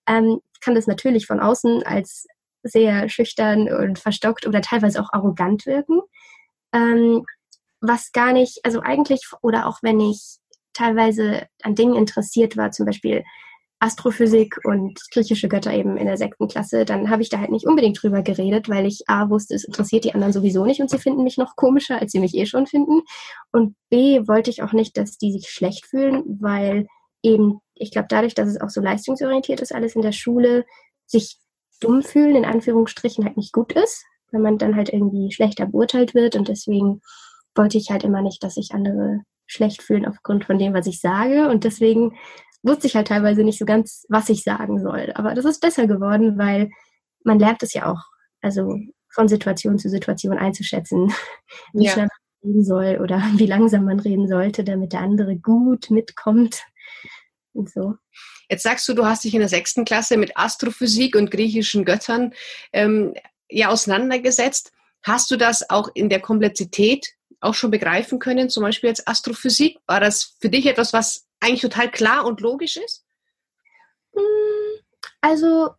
ähm, 0.07 0.41
kann 0.61 0.75
das 0.75 0.87
natürlich 0.87 1.27
von 1.27 1.41
außen 1.41 1.83
als 1.85 2.27
sehr 2.63 3.09
schüchtern 3.09 3.73
und 3.73 3.99
verstockt 3.99 4.47
oder 4.47 4.61
teilweise 4.61 5.01
auch 5.01 5.13
arrogant 5.13 5.65
wirken. 5.65 6.01
Ähm, 6.75 7.25
was 7.81 8.13
gar 8.13 8.35
nicht, 8.35 8.61
also 8.63 8.81
eigentlich, 8.81 9.23
oder 9.41 9.67
auch 9.67 9.79
wenn 9.83 10.01
ich 10.01 10.40
teilweise 10.73 11.47
an 11.63 11.75
Dingen 11.75 11.97
interessiert 11.97 12.57
war, 12.57 12.71
zum 12.71 12.87
Beispiel 12.87 13.25
Astrophysik 13.81 14.59
und 14.65 15.01
griechische 15.11 15.49
Götter 15.49 15.73
eben 15.73 15.97
in 15.97 16.07
der 16.07 16.19
sechsten 16.19 16.49
Klasse, 16.49 16.85
dann 16.85 17.09
habe 17.09 17.23
ich 17.23 17.31
da 17.31 17.39
halt 17.39 17.51
nicht 17.51 17.67
unbedingt 17.67 18.01
drüber 18.03 18.23
geredet, 18.23 18.69
weil 18.69 18.85
ich 18.85 19.05
A 19.09 19.31
wusste, 19.31 19.55
es 19.55 19.65
interessiert 19.65 20.05
die 20.05 20.13
anderen 20.13 20.35
sowieso 20.35 20.67
nicht 20.67 20.81
und 20.81 20.91
sie 20.91 20.99
finden 20.99 21.25
mich 21.25 21.39
noch 21.39 21.57
komischer, 21.57 21.99
als 21.99 22.13
sie 22.13 22.21
mich 22.21 22.35
eh 22.35 22.45
schon 22.45 22.67
finden. 22.67 23.01
Und 23.53 23.75
B 23.89 24.29
wollte 24.29 24.51
ich 24.51 24.63
auch 24.63 24.75
nicht, 24.75 24.99
dass 24.99 25.17
die 25.17 25.33
sich 25.33 25.49
schlecht 25.49 25.87
fühlen, 25.87 26.23
weil 26.41 26.87
eben, 27.23 27.61
ich 27.75 27.91
glaube, 27.91 28.09
dadurch, 28.11 28.35
dass 28.35 28.51
es 28.51 28.61
auch 28.61 28.69
so 28.69 28.83
leistungsorientiert 28.83 29.61
ist, 29.61 29.75
alles 29.75 29.97
in 29.97 30.03
der 30.03 30.13
Schule, 30.13 30.67
sich 31.07 31.39
dumm 31.81 32.03
fühlen, 32.03 32.37
in 32.37 32.45
Anführungsstrichen, 32.45 33.25
halt 33.25 33.39
nicht 33.39 33.55
gut 33.55 33.73
ist, 33.73 34.05
wenn 34.31 34.43
man 34.43 34.59
dann 34.59 34.77
halt 34.77 34.93
irgendwie 34.93 35.33
schlechter 35.33 35.65
beurteilt 35.65 36.15
wird 36.15 36.37
und 36.37 36.49
deswegen 36.49 37.01
wollte 37.55 37.79
ich 37.79 37.91
halt 37.91 38.05
immer 38.05 38.21
nicht, 38.21 38.45
dass 38.45 38.55
sich 38.55 38.73
andere 38.73 39.21
schlecht 39.51 39.83
fühlen 39.83 40.07
aufgrund 40.07 40.45
von 40.45 40.59
dem, 40.59 40.75
was 40.75 40.87
ich 40.87 41.01
sage. 41.01 41.49
Und 41.49 41.65
deswegen 41.65 42.17
wusste 42.63 42.87
ich 42.87 42.95
halt 42.95 43.09
teilweise 43.09 43.43
nicht 43.43 43.59
so 43.59 43.65
ganz, 43.65 44.07
was 44.09 44.29
ich 44.29 44.43
sagen 44.43 44.81
soll. 44.81 45.13
Aber 45.15 45.35
das 45.35 45.45
ist 45.45 45.61
besser 45.61 45.87
geworden, 45.87 46.39
weil 46.39 46.71
man 47.25 47.39
lernt 47.39 47.63
es 47.63 47.75
ja 47.75 47.91
auch, 47.91 48.03
also 48.41 48.79
von 49.13 49.29
Situation 49.29 49.79
zu 49.79 49.89
Situation 49.89 50.39
einzuschätzen, 50.39 51.13
wie 51.73 51.85
ja. 51.85 51.93
schnell 51.93 52.07
man 52.07 52.51
reden 52.51 52.65
soll 52.65 52.99
oder 53.03 53.19
wie 53.37 53.47
langsam 53.47 53.85
man 53.85 54.01
reden 54.01 54.29
sollte, 54.29 54.63
damit 54.63 54.93
der 54.93 55.01
andere 55.01 55.37
gut 55.37 55.91
mitkommt. 55.91 56.63
Und 57.53 57.69
so. 57.71 57.97
Jetzt 58.49 58.63
sagst 58.63 58.89
du, 58.89 58.95
du 58.95 59.05
hast 59.05 59.25
dich 59.25 59.35
in 59.35 59.41
der 59.41 59.49
sechsten 59.49 59.85
Klasse 59.85 60.17
mit 60.17 60.37
Astrophysik 60.37 61.17
und 61.17 61.33
griechischen 61.33 61.85
Göttern 61.85 62.33
ähm, 62.73 63.15
ja 63.49 63.69
auseinandergesetzt. 63.69 64.73
Hast 65.03 65.31
du 65.33 65.37
das 65.37 65.69
auch 65.71 65.89
in 65.95 66.09
der 66.09 66.21
Komplexität 66.21 67.15
auch 67.41 67.55
schon 67.55 67.71
begreifen 67.71 68.19
können, 68.19 68.51
zum 68.51 68.63
Beispiel 68.63 68.91
als 68.91 69.07
Astrophysik? 69.07 69.79
War 69.87 70.01
das 70.01 70.37
für 70.41 70.49
dich 70.49 70.67
etwas, 70.67 70.93
was 70.93 71.27
eigentlich 71.41 71.63
total 71.63 71.91
klar 71.91 72.27
und 72.27 72.41
logisch 72.41 72.77
ist? 72.77 73.05
Hm, 74.15 74.23
also, 75.21 75.71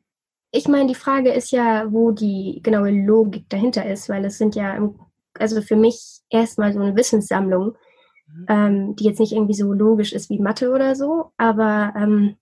ich 0.51 0.67
meine, 0.67 0.87
die 0.87 0.95
Frage 0.95 1.31
ist 1.31 1.51
ja, 1.51 1.91
wo 1.91 2.11
die 2.11 2.59
genaue 2.63 2.91
Logik 2.91 3.49
dahinter 3.49 3.85
ist, 3.85 4.09
weil 4.09 4.25
es 4.25 4.37
sind 4.37 4.55
ja, 4.55 4.77
also 5.35 5.61
für 5.61 5.75
mich 5.75 6.21
erstmal 6.29 6.73
so 6.73 6.79
eine 6.79 6.95
Wissenssammlung, 6.95 7.77
mhm. 8.27 8.45
ähm, 8.49 8.95
die 8.95 9.05
jetzt 9.05 9.19
nicht 9.19 9.31
irgendwie 9.31 9.53
so 9.53 9.71
logisch 9.71 10.13
ist 10.13 10.29
wie 10.29 10.39
Mathe 10.39 10.71
oder 10.71 10.95
so, 10.95 11.31
aber 11.37 11.93
ähm, 11.95 12.37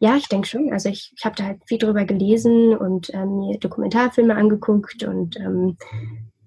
ja, 0.00 0.16
ich 0.16 0.28
denke 0.28 0.46
schon. 0.46 0.72
Also 0.72 0.88
ich, 0.88 1.12
ich 1.16 1.24
habe 1.24 1.34
da 1.34 1.44
halt 1.44 1.62
viel 1.66 1.78
drüber 1.78 2.04
gelesen 2.04 2.76
und 2.76 3.12
ähm, 3.12 3.38
mir 3.38 3.58
Dokumentarfilme 3.58 4.36
angeguckt 4.36 5.02
und 5.02 5.36
ähm, 5.36 5.76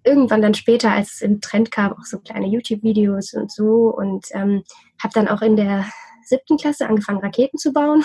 irgendwann 0.04 0.42
dann 0.42 0.54
später, 0.54 0.92
als 0.92 1.16
es 1.16 1.22
im 1.22 1.42
Trend 1.42 1.72
kam, 1.72 1.94
auch 1.94 2.06
so 2.06 2.20
kleine 2.20 2.48
YouTube-Videos 2.48 3.34
und 3.34 3.52
so 3.52 3.94
und 3.96 4.28
ähm, 4.32 4.64
habe 5.02 5.14
dann 5.14 5.28
auch 5.28 5.42
in 5.42 5.56
der 5.56 5.86
siebten 6.24 6.58
Klasse 6.58 6.88
angefangen, 6.88 7.20
Raketen 7.20 7.58
zu 7.58 7.74
bauen 7.74 8.04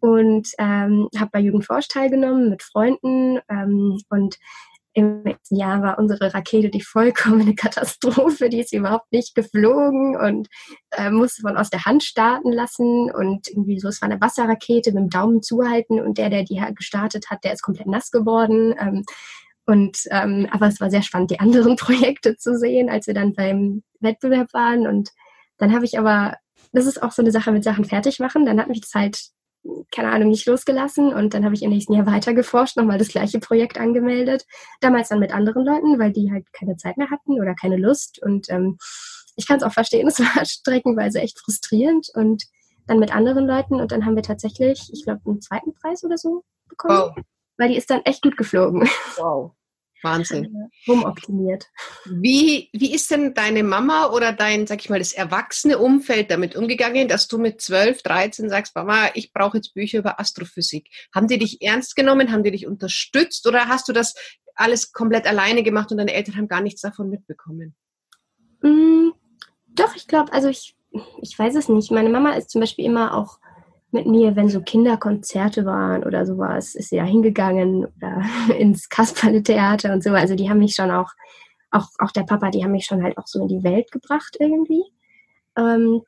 und 0.00 0.48
ähm, 0.58 1.08
habe 1.16 1.30
bei 1.32 1.40
Jugendforsch 1.40 1.88
teilgenommen 1.88 2.50
mit 2.50 2.62
Freunden 2.62 3.40
ähm, 3.48 4.00
und 4.08 4.36
im 4.94 5.22
letzten 5.22 5.56
Jahr 5.56 5.80
war 5.80 5.98
unsere 5.98 6.34
Rakete 6.34 6.70
die 6.70 6.82
vollkommene 6.82 7.54
Katastrophe. 7.54 8.48
Die 8.48 8.58
ist 8.58 8.72
überhaupt 8.72 9.12
nicht 9.12 9.34
geflogen 9.34 10.16
und 10.16 10.48
äh, 10.90 11.10
musste 11.10 11.42
man 11.44 11.56
aus 11.56 11.70
der 11.70 11.84
Hand 11.84 12.02
starten 12.02 12.50
lassen. 12.50 13.08
Und 13.10 13.48
irgendwie 13.48 13.78
so, 13.78 13.88
es 13.88 14.02
war 14.02 14.10
eine 14.10 14.20
Wasserrakete 14.20 14.90
mit 14.90 15.02
dem 15.02 15.10
Daumen 15.10 15.42
zuhalten 15.42 16.00
und 16.00 16.18
der, 16.18 16.30
der 16.30 16.42
die 16.42 16.60
gestartet 16.74 17.30
hat, 17.30 17.44
der 17.44 17.52
ist 17.52 17.62
komplett 17.62 17.86
nass 17.86 18.10
geworden. 18.10 18.74
Ähm, 18.80 19.04
und 19.68 19.98
ähm, 20.10 20.48
aber 20.50 20.68
es 20.68 20.80
war 20.80 20.90
sehr 20.90 21.02
spannend, 21.02 21.30
die 21.30 21.40
anderen 21.40 21.76
Projekte 21.76 22.38
zu 22.38 22.56
sehen, 22.56 22.88
als 22.88 23.06
wir 23.06 23.12
dann 23.12 23.34
beim 23.34 23.82
Wettbewerb 24.00 24.54
waren. 24.54 24.86
Und 24.86 25.10
dann 25.58 25.74
habe 25.74 25.84
ich 25.84 25.98
aber, 25.98 26.36
das 26.72 26.86
ist 26.86 27.02
auch 27.02 27.12
so 27.12 27.20
eine 27.20 27.32
Sache 27.32 27.52
mit 27.52 27.64
Sachen 27.64 27.84
fertig 27.84 28.18
machen. 28.18 28.46
Dann 28.46 28.58
hat 28.58 28.68
mich 28.68 28.80
das 28.80 28.94
halt, 28.94 29.20
keine 29.94 30.10
Ahnung, 30.10 30.30
nicht 30.30 30.46
losgelassen. 30.46 31.12
Und 31.12 31.34
dann 31.34 31.44
habe 31.44 31.54
ich 31.54 31.62
im 31.62 31.68
nächsten 31.68 31.92
Jahr 31.92 32.06
weiter 32.06 32.32
geforscht, 32.32 32.78
nochmal 32.78 32.96
das 32.96 33.08
gleiche 33.08 33.40
Projekt 33.40 33.78
angemeldet. 33.78 34.46
Damals 34.80 35.10
dann 35.10 35.18
mit 35.18 35.34
anderen 35.34 35.66
Leuten, 35.66 35.98
weil 35.98 36.12
die 36.12 36.32
halt 36.32 36.50
keine 36.54 36.78
Zeit 36.78 36.96
mehr 36.96 37.10
hatten 37.10 37.38
oder 37.38 37.54
keine 37.54 37.76
Lust. 37.76 38.22
Und 38.22 38.48
ähm, 38.48 38.78
ich 39.36 39.46
kann 39.46 39.58
es 39.58 39.62
auch 39.62 39.74
verstehen, 39.74 40.08
es 40.08 40.18
war 40.18 40.46
streckenweise 40.46 41.20
echt 41.20 41.38
frustrierend. 41.40 42.08
Und 42.14 42.44
dann 42.86 43.00
mit 43.00 43.14
anderen 43.14 43.46
Leuten. 43.46 43.74
Und 43.74 43.92
dann 43.92 44.06
haben 44.06 44.16
wir 44.16 44.22
tatsächlich, 44.22 44.90
ich 44.94 45.04
glaube, 45.04 45.20
einen 45.26 45.42
zweiten 45.42 45.74
Preis 45.74 46.04
oder 46.04 46.16
so 46.16 46.42
bekommen. 46.70 47.12
Wow. 47.14 47.24
Weil 47.58 47.70
die 47.70 47.76
ist 47.76 47.90
dann 47.90 48.02
echt 48.04 48.22
gut 48.22 48.36
geflogen. 48.36 48.88
Wow. 49.16 49.52
Wahnsinn. 50.02 50.70
Rumoptimiert. 50.88 51.66
Wie, 52.06 52.70
wie 52.72 52.94
ist 52.94 53.10
denn 53.10 53.34
deine 53.34 53.64
Mama 53.64 54.10
oder 54.12 54.32
dein, 54.32 54.66
sag 54.66 54.80
ich 54.80 54.90
mal, 54.90 55.00
das 55.00 55.12
erwachsene 55.12 55.78
Umfeld 55.78 56.30
damit 56.30 56.54
umgegangen, 56.56 57.08
dass 57.08 57.26
du 57.26 57.38
mit 57.38 57.60
12, 57.60 58.02
13 58.02 58.48
sagst, 58.48 58.74
Mama, 58.76 59.10
ich 59.14 59.32
brauche 59.32 59.56
jetzt 59.56 59.74
Bücher 59.74 59.98
über 59.98 60.20
Astrophysik? 60.20 60.88
Haben 61.12 61.26
die 61.26 61.38
dich 61.38 61.60
ernst 61.62 61.96
genommen? 61.96 62.30
Haben 62.30 62.44
die 62.44 62.52
dich 62.52 62.66
unterstützt? 62.66 63.46
Oder 63.46 63.66
hast 63.66 63.88
du 63.88 63.92
das 63.92 64.14
alles 64.54 64.92
komplett 64.92 65.26
alleine 65.26 65.62
gemacht 65.62 65.90
und 65.90 65.98
deine 65.98 66.14
Eltern 66.14 66.36
haben 66.36 66.48
gar 66.48 66.60
nichts 66.60 66.80
davon 66.80 67.10
mitbekommen? 67.10 67.74
Mm, 68.62 69.10
doch, 69.66 69.94
ich 69.96 70.06
glaube, 70.06 70.32
also 70.32 70.48
ich, 70.48 70.76
ich 71.22 71.38
weiß 71.38 71.54
es 71.56 71.68
nicht. 71.68 71.90
Meine 71.90 72.10
Mama 72.10 72.34
ist 72.34 72.50
zum 72.50 72.60
Beispiel 72.60 72.84
immer 72.84 73.16
auch 73.16 73.38
mit 73.90 74.06
mir, 74.06 74.36
wenn 74.36 74.48
so 74.48 74.60
Kinderkonzerte 74.60 75.64
waren 75.64 76.04
oder 76.04 76.26
sowas, 76.26 76.74
ist 76.74 76.90
sie 76.90 76.96
ja 76.96 77.04
hingegangen 77.04 77.86
oder 77.86 78.22
ins 78.58 78.88
Kasperle-Theater 78.88 79.92
und 79.92 80.02
so. 80.02 80.10
Also 80.10 80.34
die 80.34 80.50
haben 80.50 80.58
mich 80.58 80.74
schon 80.74 80.90
auch, 80.90 81.10
auch, 81.70 81.88
auch 81.98 82.12
der 82.12 82.24
Papa, 82.24 82.50
die 82.50 82.64
haben 82.64 82.72
mich 82.72 82.84
schon 82.84 83.02
halt 83.02 83.16
auch 83.16 83.26
so 83.26 83.40
in 83.40 83.48
die 83.48 83.62
Welt 83.62 83.90
gebracht 83.90 84.36
irgendwie. 84.38 84.84
Ähm, 85.56 86.02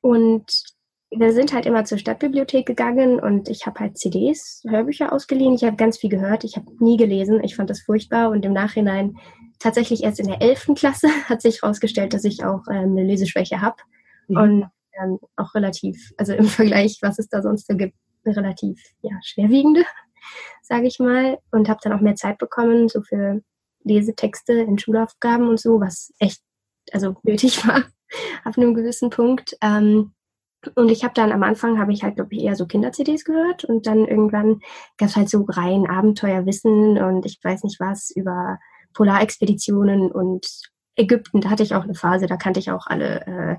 und 0.00 0.44
wir 1.10 1.32
sind 1.32 1.52
halt 1.52 1.66
immer 1.66 1.84
zur 1.84 1.98
Stadtbibliothek 1.98 2.66
gegangen 2.66 3.18
und 3.18 3.48
ich 3.48 3.66
habe 3.66 3.80
halt 3.80 3.98
CDs, 3.98 4.62
Hörbücher 4.68 5.12
ausgeliehen. 5.12 5.54
Ich 5.54 5.64
habe 5.64 5.76
ganz 5.76 5.98
viel 5.98 6.10
gehört. 6.10 6.44
Ich 6.44 6.56
habe 6.56 6.66
nie 6.78 6.96
gelesen. 6.96 7.42
Ich 7.42 7.56
fand 7.56 7.68
das 7.68 7.80
furchtbar 7.80 8.30
und 8.30 8.44
im 8.44 8.52
Nachhinein 8.52 9.16
tatsächlich 9.58 10.04
erst 10.04 10.20
in 10.20 10.28
der 10.28 10.40
elften 10.40 10.76
Klasse 10.76 11.08
hat 11.28 11.42
sich 11.42 11.62
herausgestellt, 11.62 12.14
dass 12.14 12.24
ich 12.24 12.44
auch 12.44 12.62
ähm, 12.70 12.92
eine 12.92 13.04
Leseschwäche 13.04 13.60
habe 13.60 13.76
mhm. 14.28 14.36
und 14.36 14.66
ähm, 14.98 15.18
auch 15.36 15.54
relativ, 15.54 16.12
also 16.16 16.34
im 16.34 16.44
Vergleich, 16.46 16.98
was 17.02 17.18
es 17.18 17.28
da 17.28 17.42
sonst 17.42 17.66
so 17.66 17.76
gibt, 17.76 17.96
relativ 18.26 18.82
ja, 19.02 19.12
schwerwiegende, 19.22 19.84
sage 20.62 20.86
ich 20.86 20.98
mal. 20.98 21.38
Und 21.50 21.68
habe 21.68 21.80
dann 21.82 21.92
auch 21.92 22.00
mehr 22.00 22.16
Zeit 22.16 22.38
bekommen, 22.38 22.88
so 22.88 23.02
für 23.02 23.42
Lesetexte 23.84 24.52
in 24.52 24.78
Schulaufgaben 24.78 25.48
und 25.48 25.58
so, 25.58 25.80
was 25.80 26.12
echt 26.18 26.42
also 26.92 27.16
nötig 27.22 27.66
war 27.66 27.84
auf 28.44 28.56
einem 28.56 28.74
gewissen 28.74 29.10
Punkt. 29.10 29.56
Ähm, 29.62 30.12
und 30.74 30.90
ich 30.90 31.04
habe 31.04 31.14
dann 31.14 31.32
am 31.32 31.42
Anfang 31.42 31.78
habe 31.78 31.92
ich 31.92 32.02
halt 32.02 32.16
glaube 32.16 32.34
ich 32.34 32.42
eher 32.42 32.54
so 32.54 32.66
Kinder-CDs 32.66 33.24
gehört 33.24 33.64
und 33.64 33.86
dann 33.86 34.04
irgendwann 34.06 34.60
gab 34.98 35.08
es 35.08 35.16
halt 35.16 35.30
so 35.30 35.46
rein 35.48 35.86
Abenteuerwissen 35.88 36.98
und 36.98 37.24
ich 37.24 37.40
weiß 37.42 37.64
nicht 37.64 37.80
was 37.80 38.10
über 38.14 38.58
Polarexpeditionen 38.92 40.12
und 40.12 40.46
Ägypten, 41.00 41.40
da 41.40 41.50
hatte 41.50 41.62
ich 41.62 41.74
auch 41.74 41.84
eine 41.84 41.94
Phase, 41.94 42.26
da 42.26 42.36
kannte 42.36 42.60
ich 42.60 42.70
auch 42.70 42.86
alle 42.86 43.58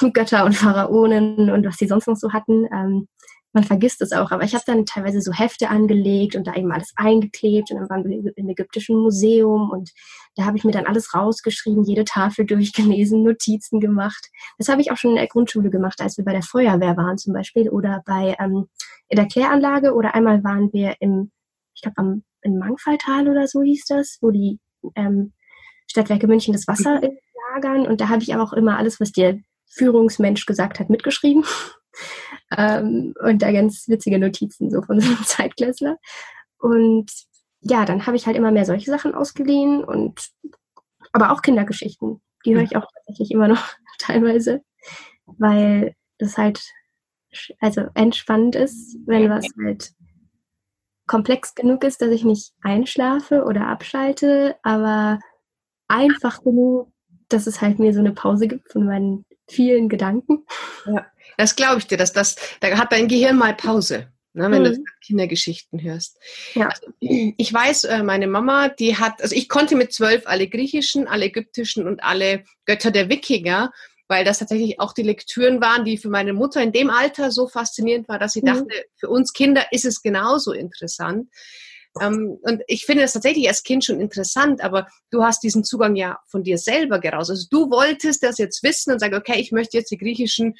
äh, 0.00 0.10
Götter 0.12 0.44
und 0.44 0.54
Pharaonen 0.54 1.50
und 1.50 1.66
was 1.66 1.76
sie 1.76 1.86
sonst 1.86 2.06
noch 2.06 2.16
so 2.16 2.32
hatten. 2.32 2.66
Ähm, 2.72 3.08
man 3.54 3.64
vergisst 3.64 4.00
es 4.00 4.12
auch, 4.12 4.30
aber 4.30 4.44
ich 4.44 4.54
habe 4.54 4.64
dann 4.66 4.86
teilweise 4.86 5.20
so 5.20 5.32
Hefte 5.32 5.68
angelegt 5.68 6.36
und 6.36 6.46
da 6.46 6.54
eben 6.54 6.72
alles 6.72 6.92
eingeklebt 6.96 7.70
und 7.70 7.78
dann 7.78 7.90
waren 7.90 8.04
wir 8.04 8.32
im 8.36 8.48
ägyptischen 8.48 8.96
Museum 8.96 9.70
und 9.70 9.90
da 10.36 10.46
habe 10.46 10.56
ich 10.56 10.64
mir 10.64 10.72
dann 10.72 10.86
alles 10.86 11.12
rausgeschrieben, 11.12 11.84
jede 11.84 12.04
Tafel 12.04 12.46
durchgelesen, 12.46 13.22
Notizen 13.22 13.80
gemacht. 13.80 14.30
Das 14.56 14.68
habe 14.68 14.80
ich 14.80 14.90
auch 14.90 14.96
schon 14.96 15.10
in 15.10 15.16
der 15.16 15.26
Grundschule 15.26 15.68
gemacht, 15.68 16.00
als 16.00 16.16
wir 16.16 16.24
bei 16.24 16.32
der 16.32 16.42
Feuerwehr 16.42 16.96
waren 16.96 17.18
zum 17.18 17.34
Beispiel 17.34 17.68
oder 17.68 18.02
bei 18.06 18.36
ähm, 18.38 18.68
in 19.08 19.16
der 19.16 19.26
Kläranlage 19.26 19.94
oder 19.94 20.14
einmal 20.14 20.42
waren 20.44 20.72
wir 20.72 20.96
im, 21.00 21.30
ich 21.74 21.82
glaube 21.82 21.98
am 21.98 22.22
in 22.42 22.58
Mangfalltal 22.58 23.28
oder 23.28 23.46
so 23.46 23.62
hieß 23.62 23.84
das, 23.86 24.18
wo 24.20 24.30
die 24.30 24.58
ähm, 24.96 25.32
Stadtwerke 25.92 26.26
München 26.26 26.52
das 26.52 26.66
Wasser 26.66 27.00
mhm. 27.00 27.18
lagern 27.52 27.86
und 27.86 28.00
da 28.00 28.08
habe 28.08 28.22
ich 28.22 28.34
aber 28.34 28.42
auch 28.42 28.54
immer 28.54 28.78
alles, 28.78 28.98
was 28.98 29.12
der 29.12 29.38
Führungsmensch 29.66 30.46
gesagt 30.46 30.80
hat, 30.80 30.90
mitgeschrieben. 30.90 31.44
ähm, 32.56 33.14
und 33.22 33.42
da 33.42 33.52
ganz 33.52 33.88
witzige 33.88 34.18
Notizen 34.18 34.70
so 34.70 34.82
von 34.82 35.00
so 35.00 35.06
einem 35.06 35.22
Zeitklässler. 35.24 35.98
Und 36.58 37.10
ja, 37.60 37.84
dann 37.84 38.06
habe 38.06 38.16
ich 38.16 38.26
halt 38.26 38.36
immer 38.36 38.50
mehr 38.50 38.64
solche 38.64 38.90
Sachen 38.90 39.14
ausgeliehen 39.14 39.84
und 39.84 40.30
aber 41.12 41.30
auch 41.30 41.42
Kindergeschichten. 41.42 42.22
Die 42.44 42.54
höre 42.54 42.62
ich 42.62 42.76
auch 42.76 42.86
tatsächlich 42.94 43.30
immer 43.30 43.48
noch 43.48 43.62
teilweise, 43.98 44.62
weil 45.26 45.94
das 46.18 46.38
halt 46.38 46.62
also 47.60 47.82
entspannend 47.94 48.56
ist, 48.56 48.96
wenn 49.06 49.28
was 49.28 49.46
halt 49.62 49.92
komplex 51.06 51.54
genug 51.54 51.84
ist, 51.84 52.00
dass 52.00 52.10
ich 52.10 52.24
nicht 52.24 52.52
einschlafe 52.62 53.44
oder 53.44 53.66
abschalte, 53.68 54.56
aber 54.62 55.18
einfach 55.92 56.42
genug, 56.42 56.92
dass 57.28 57.46
es 57.46 57.60
halt 57.60 57.78
mir 57.78 57.92
so 57.92 58.00
eine 58.00 58.12
Pause 58.12 58.48
gibt 58.48 58.70
von 58.70 58.86
meinen 58.86 59.24
vielen 59.48 59.88
Gedanken. 59.88 60.44
Ja, 60.86 61.06
das 61.36 61.56
glaube 61.56 61.78
ich 61.78 61.86
dir, 61.86 61.98
dass 61.98 62.12
das, 62.12 62.36
da 62.60 62.76
hat 62.78 62.92
dein 62.92 63.08
Gehirn 63.08 63.36
mal 63.36 63.54
Pause. 63.54 64.08
Ne, 64.34 64.50
wenn 64.50 64.62
mhm. 64.62 64.64
du 64.64 64.84
Kindergeschichten 65.04 65.82
hörst. 65.82 66.18
Ja. 66.54 66.68
Also, 66.68 66.86
ich 67.00 67.52
weiß, 67.52 67.84
äh, 67.84 68.02
meine 68.02 68.26
Mama, 68.26 68.70
die 68.70 68.96
hat, 68.96 69.20
also 69.20 69.36
ich 69.36 69.46
konnte 69.46 69.76
mit 69.76 69.92
zwölf 69.92 70.22
alle 70.24 70.48
griechischen, 70.48 71.06
alle 71.06 71.26
ägyptischen 71.26 71.86
und 71.86 72.02
alle 72.02 72.44
Götter 72.64 72.90
der 72.90 73.10
Wikinger, 73.10 73.70
weil 74.08 74.24
das 74.24 74.38
tatsächlich 74.38 74.80
auch 74.80 74.94
die 74.94 75.02
Lektüren 75.02 75.60
waren, 75.60 75.84
die 75.84 75.98
für 75.98 76.08
meine 76.08 76.32
Mutter 76.32 76.62
in 76.62 76.72
dem 76.72 76.88
Alter 76.88 77.30
so 77.30 77.46
faszinierend 77.46 78.08
war, 78.08 78.18
dass 78.18 78.32
sie 78.32 78.40
mhm. 78.40 78.46
dachte, 78.46 78.84
für 78.96 79.10
uns 79.10 79.34
Kinder 79.34 79.66
ist 79.70 79.84
es 79.84 80.00
genauso 80.00 80.52
interessant. 80.52 81.28
Ähm, 82.00 82.38
und 82.42 82.62
ich 82.66 82.86
finde 82.86 83.02
das 83.02 83.12
tatsächlich 83.12 83.48
als 83.48 83.62
Kind 83.62 83.84
schon 83.84 84.00
interessant, 84.00 84.62
aber 84.62 84.86
du 85.10 85.22
hast 85.22 85.42
diesen 85.42 85.64
Zugang 85.64 85.94
ja 85.96 86.18
von 86.26 86.42
dir 86.42 86.58
selber 86.58 86.98
geraus. 87.00 87.30
Also 87.30 87.46
du 87.50 87.70
wolltest 87.70 88.22
das 88.22 88.38
jetzt 88.38 88.62
wissen 88.62 88.92
und 88.92 88.98
sagen, 88.98 89.14
okay, 89.14 89.38
ich 89.38 89.52
möchte 89.52 89.76
jetzt 89.76 89.90
die 89.90 89.98
griechischen 89.98 90.54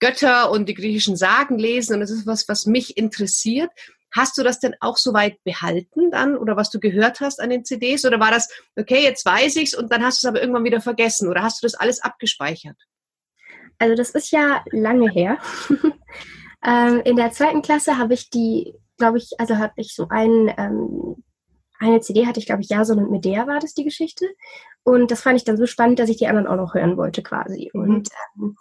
Götter 0.00 0.50
und 0.50 0.68
die 0.68 0.74
griechischen 0.74 1.16
Sagen 1.16 1.58
lesen 1.58 1.94
und 1.94 2.00
das 2.00 2.10
ist 2.10 2.26
was, 2.26 2.48
was 2.48 2.66
mich 2.66 2.96
interessiert. 2.96 3.70
Hast 4.14 4.38
du 4.38 4.42
das 4.42 4.58
denn 4.58 4.74
auch 4.80 4.96
soweit 4.96 5.42
behalten 5.44 6.10
dann 6.10 6.36
oder 6.36 6.56
was 6.56 6.70
du 6.70 6.80
gehört 6.80 7.20
hast 7.20 7.40
an 7.40 7.50
den 7.50 7.64
CDs 7.64 8.04
oder 8.04 8.20
war 8.20 8.30
das, 8.30 8.48
okay, 8.76 9.02
jetzt 9.02 9.26
weiß 9.26 9.56
ich's 9.56 9.74
und 9.74 9.92
dann 9.92 10.02
hast 10.02 10.22
du 10.22 10.26
es 10.26 10.30
aber 10.30 10.40
irgendwann 10.40 10.64
wieder 10.64 10.80
vergessen 10.80 11.28
oder 11.28 11.42
hast 11.42 11.62
du 11.62 11.66
das 11.66 11.74
alles 11.74 12.00
abgespeichert? 12.00 12.76
Also 13.78 13.94
das 13.94 14.10
ist 14.10 14.30
ja 14.30 14.64
lange 14.70 15.10
her. 15.10 15.38
ähm, 16.64 17.02
in 17.04 17.16
der 17.16 17.32
zweiten 17.32 17.62
Klasse 17.62 17.98
habe 17.98 18.14
ich 18.14 18.30
die, 18.30 18.74
glaube 18.98 19.18
ich, 19.18 19.30
also 19.38 19.56
habe 19.56 19.72
ich 19.76 19.94
so 19.94 20.06
ein, 20.10 20.52
ähm, 20.58 21.16
eine 21.78 22.00
CD 22.00 22.26
hatte 22.26 22.40
ich, 22.40 22.46
glaube 22.46 22.62
ich, 22.62 22.68
Jason 22.68 22.98
und 22.98 23.10
Medea 23.10 23.46
war 23.46 23.60
das 23.60 23.74
die 23.74 23.84
Geschichte. 23.84 24.26
Und 24.82 25.10
das 25.10 25.22
fand 25.22 25.36
ich 25.36 25.44
dann 25.44 25.56
so 25.56 25.66
spannend, 25.66 25.98
dass 25.98 26.08
ich 26.08 26.16
die 26.16 26.26
anderen 26.26 26.46
auch 26.46 26.56
noch 26.56 26.74
hören 26.74 26.96
wollte 26.96 27.22
quasi. 27.22 27.70
Mhm. 27.72 27.80
Und 27.80 28.08
ähm, 28.36 28.56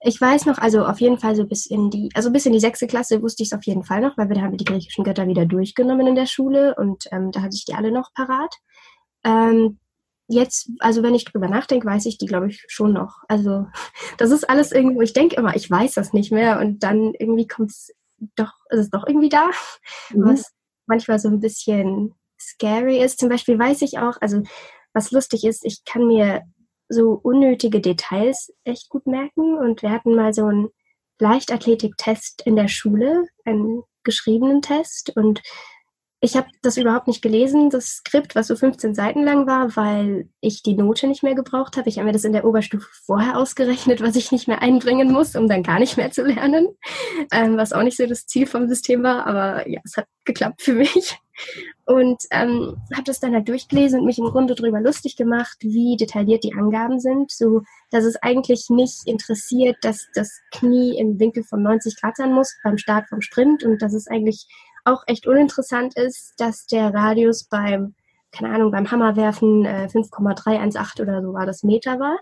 ich 0.00 0.20
weiß 0.20 0.44
noch, 0.46 0.58
also 0.58 0.84
auf 0.84 1.00
jeden 1.00 1.18
Fall 1.18 1.34
so 1.34 1.46
bis 1.46 1.66
in 1.66 1.90
die, 1.90 2.10
also 2.14 2.30
bis 2.30 2.44
in 2.44 2.52
die 2.52 2.60
sechste 2.60 2.86
Klasse 2.86 3.22
wusste 3.22 3.42
ich 3.42 3.48
es 3.50 3.58
auf 3.58 3.64
jeden 3.64 3.84
Fall 3.84 4.02
noch, 4.02 4.16
weil 4.18 4.28
wir 4.28 4.36
da 4.36 4.42
haben 4.42 4.52
wir 4.52 4.58
die 4.58 4.66
griechischen 4.66 5.02
Götter 5.02 5.26
wieder 5.26 5.46
durchgenommen 5.46 6.06
in 6.06 6.14
der 6.14 6.26
Schule 6.26 6.74
und 6.76 7.06
ähm, 7.10 7.32
da 7.32 7.40
hatte 7.40 7.56
ich 7.56 7.64
die 7.64 7.74
alle 7.74 7.90
noch 7.90 8.12
parat. 8.12 8.54
Ähm, 9.24 9.78
jetzt, 10.28 10.70
also 10.80 11.02
wenn 11.02 11.14
ich 11.14 11.24
drüber 11.24 11.48
nachdenke, 11.48 11.86
weiß 11.86 12.04
ich 12.04 12.18
die, 12.18 12.26
glaube 12.26 12.48
ich, 12.48 12.64
schon 12.68 12.92
noch. 12.92 13.22
Also 13.28 13.66
das 14.18 14.30
ist 14.30 14.48
alles 14.48 14.72
irgendwo, 14.72 15.00
ich 15.00 15.14
denke 15.14 15.36
immer, 15.36 15.56
ich 15.56 15.70
weiß 15.70 15.94
das 15.94 16.12
nicht 16.12 16.30
mehr 16.30 16.60
und 16.60 16.82
dann 16.82 17.14
irgendwie 17.18 17.46
kommt 17.46 17.70
es 17.70 17.90
doch, 18.36 18.52
ist 18.70 18.80
es 18.80 18.90
doch 18.90 19.06
irgendwie 19.06 19.28
da, 19.28 19.50
mhm. 20.10 20.28
was 20.28 20.52
manchmal 20.86 21.18
so 21.18 21.28
ein 21.28 21.40
bisschen 21.40 22.14
scary 22.40 22.98
ist. 23.02 23.18
Zum 23.18 23.28
Beispiel 23.28 23.58
weiß 23.58 23.82
ich 23.82 23.98
auch, 23.98 24.16
also 24.20 24.42
was 24.92 25.10
lustig 25.10 25.44
ist, 25.44 25.64
ich 25.64 25.84
kann 25.84 26.06
mir 26.06 26.42
so 26.88 27.18
unnötige 27.22 27.80
Details 27.80 28.52
echt 28.64 28.88
gut 28.88 29.06
merken. 29.06 29.58
Und 29.58 29.82
wir 29.82 29.90
hatten 29.90 30.14
mal 30.14 30.32
so 30.32 30.46
einen 30.46 30.68
Leichtathletik-Test 31.18 32.42
in 32.44 32.56
der 32.56 32.68
Schule, 32.68 33.24
einen 33.44 33.82
geschriebenen 34.02 34.62
Test. 34.62 35.16
Und 35.16 35.42
ich 36.24 36.36
habe 36.36 36.48
das 36.62 36.78
überhaupt 36.78 37.06
nicht 37.06 37.20
gelesen, 37.20 37.68
das 37.68 37.96
Skript, 37.96 38.34
was 38.34 38.46
so 38.46 38.56
15 38.56 38.94
Seiten 38.94 39.24
lang 39.24 39.46
war, 39.46 39.76
weil 39.76 40.26
ich 40.40 40.62
die 40.62 40.74
Note 40.74 41.06
nicht 41.06 41.22
mehr 41.22 41.34
gebraucht 41.34 41.76
habe. 41.76 41.88
Ich 41.90 41.98
habe 41.98 42.06
mir 42.06 42.12
das 42.12 42.24
in 42.24 42.32
der 42.32 42.46
Oberstufe 42.46 42.88
vorher 43.04 43.36
ausgerechnet, 43.36 44.00
was 44.00 44.16
ich 44.16 44.32
nicht 44.32 44.48
mehr 44.48 44.62
einbringen 44.62 45.12
muss, 45.12 45.36
um 45.36 45.48
dann 45.48 45.62
gar 45.62 45.78
nicht 45.78 45.98
mehr 45.98 46.10
zu 46.12 46.24
lernen, 46.24 46.68
ähm, 47.30 47.58
was 47.58 47.74
auch 47.74 47.82
nicht 47.82 47.98
so 47.98 48.06
das 48.06 48.26
Ziel 48.26 48.46
vom 48.46 48.68
System 48.68 49.02
war. 49.02 49.26
Aber 49.26 49.68
ja, 49.68 49.80
es 49.84 49.98
hat 49.98 50.06
geklappt 50.24 50.62
für 50.62 50.72
mich. 50.72 51.18
Und 51.84 52.22
ähm, 52.30 52.76
habe 52.94 53.04
das 53.04 53.20
dann 53.20 53.34
halt 53.34 53.48
durchgelesen 53.48 54.00
und 54.00 54.06
mich 54.06 54.18
im 54.18 54.30
Grunde 54.30 54.54
darüber 54.54 54.80
lustig 54.80 55.16
gemacht, 55.16 55.58
wie 55.60 55.96
detailliert 55.96 56.44
die 56.44 56.54
Angaben 56.54 57.00
sind, 57.00 57.32
so 57.32 57.62
dass 57.90 58.04
es 58.04 58.16
eigentlich 58.22 58.70
nicht 58.70 59.06
interessiert, 59.06 59.76
dass 59.82 60.06
das 60.14 60.40
Knie 60.52 60.96
im 60.98 61.18
Winkel 61.18 61.44
von 61.44 61.62
90 61.62 62.00
Grad 62.00 62.16
sein 62.16 62.32
muss 62.32 62.56
beim 62.62 62.78
Start 62.78 63.08
vom 63.08 63.20
Sprint 63.20 63.62
und 63.64 63.82
dass 63.82 63.92
es 63.92 64.06
eigentlich 64.06 64.46
auch 64.84 65.02
echt 65.06 65.26
uninteressant 65.26 65.96
ist, 65.96 66.34
dass 66.38 66.66
der 66.66 66.92
Radius 66.92 67.44
beim, 67.44 67.94
keine 68.32 68.54
Ahnung, 68.54 68.70
beim 68.70 68.90
Hammerwerfen 68.90 69.64
äh, 69.64 69.88
5,318 69.88 71.02
oder 71.04 71.22
so 71.22 71.32
war 71.32 71.46
das 71.46 71.62
Meter 71.62 71.98
war. 71.98 72.18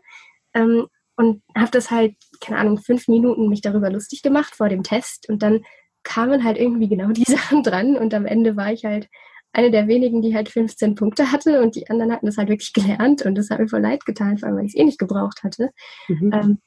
Ähm, 0.55 0.87
und 1.17 1.43
habe 1.57 1.71
das 1.71 1.91
halt, 1.91 2.15
keine 2.41 2.59
Ahnung, 2.59 2.79
fünf 2.79 3.09
Minuten 3.09 3.49
mich 3.49 3.61
darüber 3.61 3.91
lustig 3.91 4.23
gemacht 4.23 4.55
vor 4.55 4.69
dem 4.69 4.83
Test 4.83 5.29
und 5.29 5.43
dann 5.43 5.65
kamen 6.03 6.43
halt 6.43 6.59
irgendwie 6.59 6.89
genau 6.89 7.09
die 7.09 7.25
Sachen 7.31 7.63
dran 7.63 7.97
und 7.97 8.15
am 8.15 8.27
Ende 8.27 8.57
war 8.57 8.73
ich 8.73 8.85
halt 8.85 9.09
eine 9.53 9.71
der 9.71 9.87
wenigen, 9.87 10.23
die 10.23 10.35
halt 10.35 10.49
15 10.49 10.95
Punkte 10.95 11.31
hatte 11.31 11.61
und 11.61 11.77
die 11.77 11.91
anderen 11.91 12.13
hatten 12.13 12.27
das 12.27 12.39
halt 12.39 12.49
wirklich 12.49 12.73
gelernt 12.73 13.23
und 13.23 13.35
das 13.35 13.51
hat 13.51 13.59
mir 13.59 13.69
voll 13.69 13.81
leid 13.81 14.05
getan, 14.05 14.39
vor 14.39 14.49
allem 14.49 14.59
weil 14.59 14.65
ich 14.65 14.75
es 14.75 14.81
eh 14.81 14.85
nicht 14.85 14.99
gebraucht 14.99 15.43
hatte. 15.43 15.71
Mhm. 16.09 16.31
Ähm, 16.33 16.59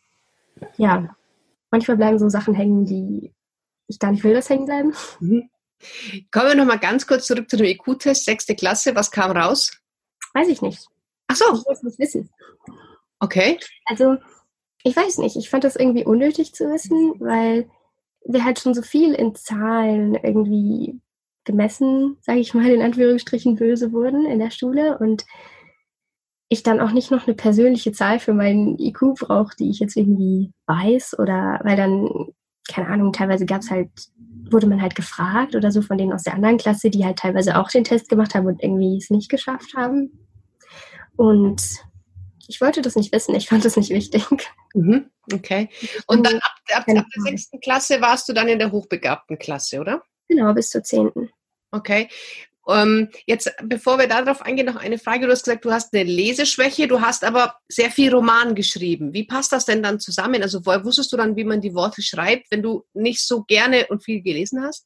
ja, 0.77 1.15
manchmal 1.71 1.97
bleiben 1.97 2.19
so 2.19 2.29
Sachen 2.29 2.53
hängen, 2.53 2.85
die 2.85 3.33
ich 3.87 3.99
gar 3.99 4.11
nicht 4.11 4.23
will, 4.23 4.33
dass 4.33 4.49
hängen 4.49 4.65
bleiben. 4.65 4.93
Mhm. 5.19 5.49
Kommen 6.31 6.47
wir 6.47 6.55
nochmal 6.55 6.79
ganz 6.79 7.05
kurz 7.05 7.27
zurück 7.27 7.49
zu 7.49 7.57
dem 7.57 7.65
IQ-Test, 7.67 8.25
sechste 8.25 8.55
Klasse. 8.55 8.95
Was 8.95 9.11
kam 9.11 9.31
raus? 9.31 9.71
Weiß 10.33 10.47
ich 10.47 10.61
nicht. 10.61 10.87
Ach 11.27 11.35
so. 11.35 11.45
Ich 11.53 11.65
muss 11.65 11.83
es 11.83 11.99
wissen. 11.99 12.29
Okay. 13.19 13.59
Also, 13.85 14.17
ich 14.83 14.95
weiß 14.95 15.19
nicht. 15.19 15.35
Ich 15.35 15.49
fand 15.49 15.63
das 15.63 15.75
irgendwie 15.75 16.05
unnötig 16.05 16.53
zu 16.53 16.65
wissen, 16.71 17.13
weil 17.19 17.69
wir 18.25 18.43
halt 18.43 18.59
schon 18.59 18.73
so 18.73 18.81
viel 18.81 19.13
in 19.13 19.35
Zahlen 19.35 20.15
irgendwie 20.15 20.99
gemessen, 21.45 22.17
sage 22.21 22.39
ich 22.39 22.53
mal 22.53 22.69
in 22.69 22.81
Anführungsstrichen, 22.81 23.55
böse 23.55 23.91
wurden 23.91 24.25
in 24.25 24.39
der 24.39 24.51
Schule 24.51 24.97
und 24.97 25.25
ich 26.49 26.63
dann 26.63 26.79
auch 26.79 26.91
nicht 26.91 27.11
noch 27.11 27.27
eine 27.27 27.35
persönliche 27.35 27.91
Zahl 27.91 28.19
für 28.19 28.33
meinen 28.33 28.77
IQ 28.79 29.15
brauche, 29.19 29.55
die 29.57 29.69
ich 29.69 29.79
jetzt 29.79 29.95
irgendwie 29.95 30.51
weiß 30.67 31.17
oder 31.19 31.59
weil 31.63 31.77
dann, 31.77 32.33
keine 32.67 32.87
Ahnung, 32.87 33.13
teilweise 33.13 33.45
gab 33.45 33.61
es 33.61 33.69
halt, 33.69 33.89
wurde 34.51 34.67
man 34.67 34.81
halt 34.81 34.95
gefragt 34.95 35.55
oder 35.55 35.71
so 35.71 35.81
von 35.81 35.97
denen 35.97 36.13
aus 36.13 36.23
der 36.23 36.33
anderen 36.33 36.57
Klasse, 36.57 36.89
die 36.89 37.05
halt 37.05 37.19
teilweise 37.19 37.57
auch 37.57 37.69
den 37.69 37.83
Test 37.83 38.09
gemacht 38.09 38.35
haben 38.35 38.47
und 38.47 38.61
irgendwie 38.61 38.97
es 38.97 39.09
nicht 39.09 39.29
geschafft 39.29 39.73
haben. 39.75 40.27
Und 41.15 41.61
ich 42.47 42.61
wollte 42.61 42.81
das 42.81 42.95
nicht 42.95 43.11
wissen, 43.11 43.35
ich 43.35 43.49
fand 43.49 43.65
das 43.65 43.77
nicht 43.77 43.89
wichtig. 43.89 44.25
Mhm, 44.73 45.09
okay. 45.33 45.69
Und 46.07 46.25
dann 46.25 46.35
ab, 46.35 46.51
ab, 46.73 46.79
ab 46.79 46.85
der 46.85 47.23
sechsten 47.23 47.61
Klasse 47.61 48.01
warst 48.01 48.27
du 48.27 48.33
dann 48.33 48.49
in 48.49 48.59
der 48.59 48.71
hochbegabten 48.71 49.39
Klasse, 49.39 49.79
oder? 49.79 50.03
Genau, 50.27 50.53
bis 50.53 50.69
zur 50.69 50.83
zehnten. 50.83 51.29
Okay. 51.71 52.09
Ähm, 52.67 53.09
jetzt, 53.25 53.51
bevor 53.63 53.99
wir 53.99 54.07
darauf 54.07 54.41
eingehen, 54.41 54.65
noch 54.65 54.75
eine 54.75 54.97
Frage. 54.97 55.25
Du 55.25 55.31
hast 55.31 55.43
gesagt, 55.43 55.65
du 55.65 55.71
hast 55.71 55.93
eine 55.93 56.03
Leseschwäche, 56.03 56.87
du 56.87 57.01
hast 57.01 57.23
aber 57.23 57.55
sehr 57.67 57.91
viel 57.91 58.13
Roman 58.13 58.55
geschrieben. 58.55 59.13
Wie 59.13 59.25
passt 59.25 59.51
das 59.51 59.65
denn 59.65 59.83
dann 59.83 59.99
zusammen? 59.99 60.41
Also 60.41 60.65
woher 60.65 60.83
wusstest 60.83 61.11
du 61.13 61.17
dann, 61.17 61.35
wie 61.35 61.43
man 61.43 61.61
die 61.61 61.75
Worte 61.75 62.01
schreibt, 62.01 62.49
wenn 62.51 62.63
du 62.63 62.85
nicht 62.93 63.25
so 63.25 63.43
gerne 63.43 63.87
und 63.87 64.03
viel 64.03 64.21
gelesen 64.21 64.63
hast? 64.63 64.85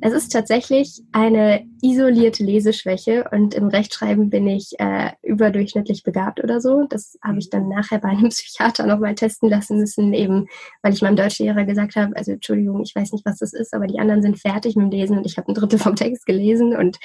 Es 0.00 0.12
ist 0.12 0.32
tatsächlich 0.32 1.02
eine 1.12 1.66
isolierte 1.82 2.44
Leseschwäche 2.44 3.28
und 3.30 3.54
im 3.54 3.68
Rechtschreiben 3.68 4.30
bin 4.30 4.46
ich 4.46 4.72
äh, 4.78 5.12
überdurchschnittlich 5.22 6.02
begabt 6.02 6.42
oder 6.42 6.60
so. 6.60 6.86
Das 6.88 7.18
habe 7.22 7.38
ich 7.38 7.50
dann 7.50 7.68
nachher 7.68 7.98
bei 7.98 8.08
einem 8.08 8.28
Psychiater 8.30 8.86
nochmal 8.86 9.14
testen 9.14 9.48
lassen 9.48 9.78
müssen, 9.78 10.12
eben 10.12 10.46
weil 10.82 10.92
ich 10.92 11.02
meinem 11.02 11.16
Deutschlehrer 11.16 11.64
gesagt 11.64 11.96
habe, 11.96 12.16
also 12.16 12.32
Entschuldigung, 12.32 12.82
ich 12.82 12.94
weiß 12.94 13.12
nicht, 13.12 13.24
was 13.24 13.38
das 13.38 13.52
ist, 13.52 13.74
aber 13.74 13.86
die 13.86 13.98
anderen 13.98 14.22
sind 14.22 14.38
fertig 14.38 14.76
mit 14.76 14.92
dem 14.92 14.98
Lesen 14.98 15.18
und 15.18 15.26
ich 15.26 15.38
habe 15.38 15.50
ein 15.50 15.54
Drittel 15.54 15.78
vom 15.78 15.96
Text 15.96 16.26
gelesen 16.26 16.76
und 16.76 16.98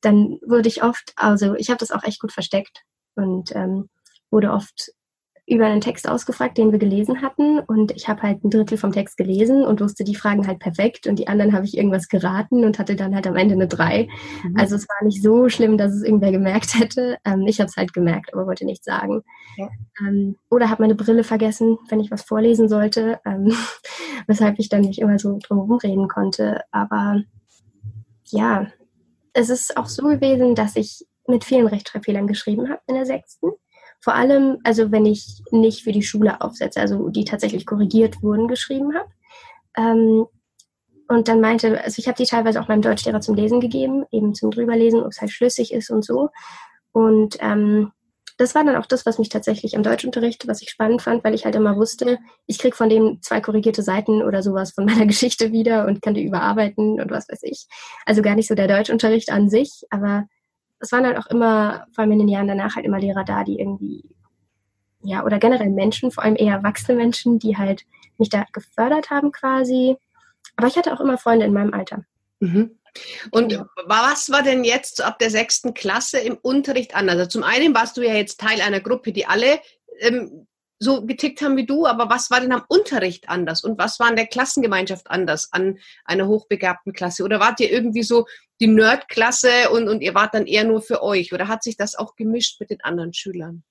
dann 0.00 0.38
wurde 0.44 0.68
ich 0.68 0.82
oft, 0.82 1.12
also 1.16 1.54
ich 1.54 1.68
habe 1.70 1.78
das 1.78 1.92
auch 1.92 2.02
echt 2.02 2.20
gut 2.20 2.32
versteckt 2.32 2.82
und 3.14 3.54
ähm, 3.54 3.88
wurde 4.30 4.50
oft 4.50 4.92
über 5.52 5.66
einen 5.66 5.80
Text 5.80 6.08
ausgefragt, 6.08 6.56
den 6.56 6.72
wir 6.72 6.78
gelesen 6.78 7.22
hatten. 7.22 7.60
Und 7.60 7.92
ich 7.92 8.08
habe 8.08 8.22
halt 8.22 8.42
ein 8.42 8.50
Drittel 8.50 8.78
vom 8.78 8.92
Text 8.92 9.16
gelesen 9.16 9.64
und 9.64 9.80
wusste 9.80 10.02
die 10.02 10.14
Fragen 10.14 10.46
halt 10.46 10.58
perfekt. 10.58 11.06
Und 11.06 11.18
die 11.18 11.28
anderen 11.28 11.52
habe 11.52 11.66
ich 11.66 11.76
irgendwas 11.76 12.08
geraten 12.08 12.64
und 12.64 12.78
hatte 12.78 12.96
dann 12.96 13.14
halt 13.14 13.26
am 13.26 13.36
Ende 13.36 13.54
eine 13.54 13.68
drei. 13.68 14.08
Mhm. 14.42 14.56
Also 14.56 14.76
es 14.76 14.88
war 14.88 15.04
nicht 15.06 15.22
so 15.22 15.48
schlimm, 15.48 15.76
dass 15.76 15.92
es 15.92 16.02
irgendwer 16.02 16.32
gemerkt 16.32 16.78
hätte. 16.78 17.18
Ähm, 17.24 17.46
ich 17.46 17.60
habe 17.60 17.68
es 17.68 17.76
halt 17.76 17.92
gemerkt, 17.92 18.32
aber 18.32 18.46
wollte 18.46 18.64
nichts 18.64 18.86
sagen. 18.86 19.22
Ja. 19.56 19.68
Ähm, 20.00 20.36
oder 20.50 20.70
habe 20.70 20.82
meine 20.82 20.94
Brille 20.94 21.24
vergessen, 21.24 21.78
wenn 21.88 22.00
ich 22.00 22.10
was 22.10 22.22
vorlesen 22.22 22.68
sollte, 22.68 23.20
ähm, 23.26 23.52
weshalb 24.26 24.58
ich 24.58 24.68
dann 24.68 24.80
nicht 24.80 25.00
immer 25.00 25.18
so 25.18 25.38
drumherum 25.38 25.76
reden 25.78 26.08
konnte. 26.08 26.62
Aber 26.70 27.22
ja, 28.26 28.66
es 29.34 29.50
ist 29.50 29.76
auch 29.76 29.86
so 29.86 30.04
gewesen, 30.04 30.54
dass 30.54 30.76
ich 30.76 31.06
mit 31.26 31.44
vielen 31.44 31.66
Rechtschreibfehlern 31.66 32.26
geschrieben 32.26 32.68
habe 32.68 32.80
in 32.86 32.94
der 32.94 33.06
sechsten. 33.06 33.50
Vor 34.02 34.14
allem, 34.14 34.58
also 34.64 34.90
wenn 34.90 35.06
ich 35.06 35.42
nicht 35.52 35.84
für 35.84 35.92
die 35.92 36.02
Schule 36.02 36.40
Aufsätze, 36.40 36.80
also 36.80 37.08
die 37.08 37.24
tatsächlich 37.24 37.66
korrigiert 37.66 38.22
wurden, 38.22 38.48
geschrieben 38.48 38.94
habe. 38.94 39.08
Ähm, 39.76 40.26
und 41.08 41.28
dann 41.28 41.40
meinte, 41.40 41.82
also 41.82 41.98
ich 41.98 42.08
habe 42.08 42.16
die 42.16 42.26
teilweise 42.26 42.60
auch 42.60 42.68
meinem 42.68 42.82
Deutschlehrer 42.82 43.20
zum 43.20 43.36
Lesen 43.36 43.60
gegeben, 43.60 44.04
eben 44.10 44.34
zum 44.34 44.50
drüberlesen, 44.50 45.02
ob 45.02 45.12
es 45.12 45.20
halt 45.20 45.30
schlüssig 45.30 45.72
ist 45.72 45.90
und 45.90 46.04
so. 46.04 46.30
Und 46.90 47.36
ähm, 47.40 47.92
das 48.38 48.54
war 48.54 48.64
dann 48.64 48.76
auch 48.76 48.86
das, 48.86 49.06
was 49.06 49.18
mich 49.18 49.28
tatsächlich 49.28 49.74
im 49.74 49.84
Deutschunterricht, 49.84 50.48
was 50.48 50.62
ich 50.62 50.70
spannend 50.70 51.02
fand, 51.02 51.22
weil 51.22 51.34
ich 51.34 51.44
halt 51.44 51.54
immer 51.54 51.76
wusste, 51.76 52.18
ich 52.46 52.58
krieg 52.58 52.74
von 52.74 52.88
dem 52.88 53.20
zwei 53.22 53.40
korrigierte 53.40 53.82
Seiten 53.82 54.22
oder 54.22 54.42
sowas 54.42 54.72
von 54.72 54.84
meiner 54.86 55.06
Geschichte 55.06 55.52
wieder 55.52 55.86
und 55.86 56.02
kann 56.02 56.14
die 56.14 56.24
überarbeiten 56.24 57.00
und 57.00 57.10
was 57.10 57.28
weiß 57.28 57.42
ich. 57.42 57.66
Also 58.04 58.20
gar 58.22 58.34
nicht 58.34 58.48
so 58.48 58.56
der 58.56 58.68
Deutschunterricht 58.68 59.30
an 59.30 59.48
sich, 59.48 59.84
aber 59.90 60.26
es 60.82 60.92
waren 60.92 61.06
halt 61.06 61.16
auch 61.16 61.26
immer, 61.26 61.86
vor 61.92 62.02
allem 62.02 62.12
in 62.12 62.18
den 62.18 62.28
Jahren 62.28 62.48
danach, 62.48 62.74
halt 62.74 62.84
immer 62.84 62.98
Lehrer 62.98 63.24
da, 63.24 63.44
die 63.44 63.58
irgendwie, 63.58 64.04
ja, 65.02 65.24
oder 65.24 65.38
generell 65.38 65.70
Menschen, 65.70 66.10
vor 66.10 66.24
allem 66.24 66.36
eher 66.36 66.54
erwachsene 66.54 66.96
Menschen, 66.96 67.38
die 67.38 67.56
halt 67.56 67.84
mich 68.18 68.28
da 68.28 68.44
gefördert 68.52 69.10
haben 69.10 69.30
quasi. 69.32 69.96
Aber 70.56 70.66
ich 70.66 70.76
hatte 70.76 70.92
auch 70.92 71.00
immer 71.00 71.18
Freunde 71.18 71.46
in 71.46 71.52
meinem 71.52 71.72
Alter. 71.72 72.04
Mhm. 72.40 72.78
Und 73.30 73.52
ja. 73.52 73.66
was 73.86 74.30
war 74.30 74.42
denn 74.42 74.64
jetzt 74.64 75.00
ab 75.00 75.18
der 75.18 75.30
sechsten 75.30 75.72
Klasse 75.72 76.18
im 76.18 76.36
Unterricht 76.42 76.94
anders? 76.94 77.16
Also 77.16 77.28
zum 77.30 77.42
einen 77.42 77.74
warst 77.74 77.96
du 77.96 78.02
ja 78.02 78.14
jetzt 78.14 78.40
Teil 78.40 78.60
einer 78.60 78.80
Gruppe, 78.80 79.12
die 79.12 79.26
alle 79.26 79.60
ähm, 80.00 80.46
so 80.82 81.06
getickt 81.06 81.40
haben 81.42 81.56
wie 81.56 81.66
du, 81.66 81.86
aber 81.86 82.10
was 82.10 82.30
war 82.30 82.40
denn 82.40 82.52
am 82.52 82.64
Unterricht 82.68 83.28
anders 83.28 83.62
und 83.62 83.78
was 83.78 84.00
war 84.00 84.08
an 84.08 84.16
der 84.16 84.26
Klassengemeinschaft 84.26 85.10
anders 85.10 85.52
an 85.52 85.78
einer 86.04 86.26
hochbegabten 86.26 86.92
Klasse? 86.92 87.22
Oder 87.22 87.38
wart 87.38 87.60
ihr 87.60 87.70
irgendwie 87.70 88.02
so 88.02 88.26
die 88.60 88.66
Nerdklasse 88.66 89.70
und, 89.72 89.88
und 89.88 90.00
ihr 90.00 90.14
wart 90.14 90.34
dann 90.34 90.46
eher 90.46 90.64
nur 90.64 90.82
für 90.82 91.02
euch? 91.02 91.32
Oder 91.32 91.46
hat 91.46 91.62
sich 91.62 91.76
das 91.76 91.94
auch 91.94 92.16
gemischt 92.16 92.60
mit 92.60 92.70
den 92.70 92.82
anderen 92.82 93.14
Schülern? 93.14 93.62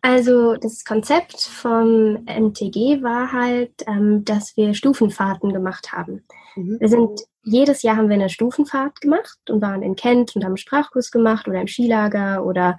Also 0.00 0.56
das 0.56 0.84
Konzept 0.84 1.40
vom 1.42 2.24
MTG 2.24 3.02
war 3.02 3.30
halt, 3.32 3.72
ähm, 3.86 4.24
dass 4.24 4.56
wir 4.56 4.74
Stufenfahrten 4.74 5.52
gemacht 5.52 5.92
haben. 5.92 6.24
Mhm. 6.56 6.78
Wir 6.80 6.88
sind 6.88 7.20
jedes 7.44 7.82
Jahr 7.82 7.96
haben 7.96 8.08
wir 8.08 8.14
eine 8.14 8.28
Stufenfahrt 8.28 9.00
gemacht 9.00 9.38
und 9.50 9.60
waren 9.62 9.82
in 9.82 9.96
Kent 9.96 10.34
und 10.34 10.44
haben 10.44 10.52
einen 10.52 10.56
Sprachkurs 10.56 11.10
gemacht 11.10 11.46
oder 11.46 11.60
im 11.60 11.66
Skilager 11.68 12.44
oder 12.44 12.78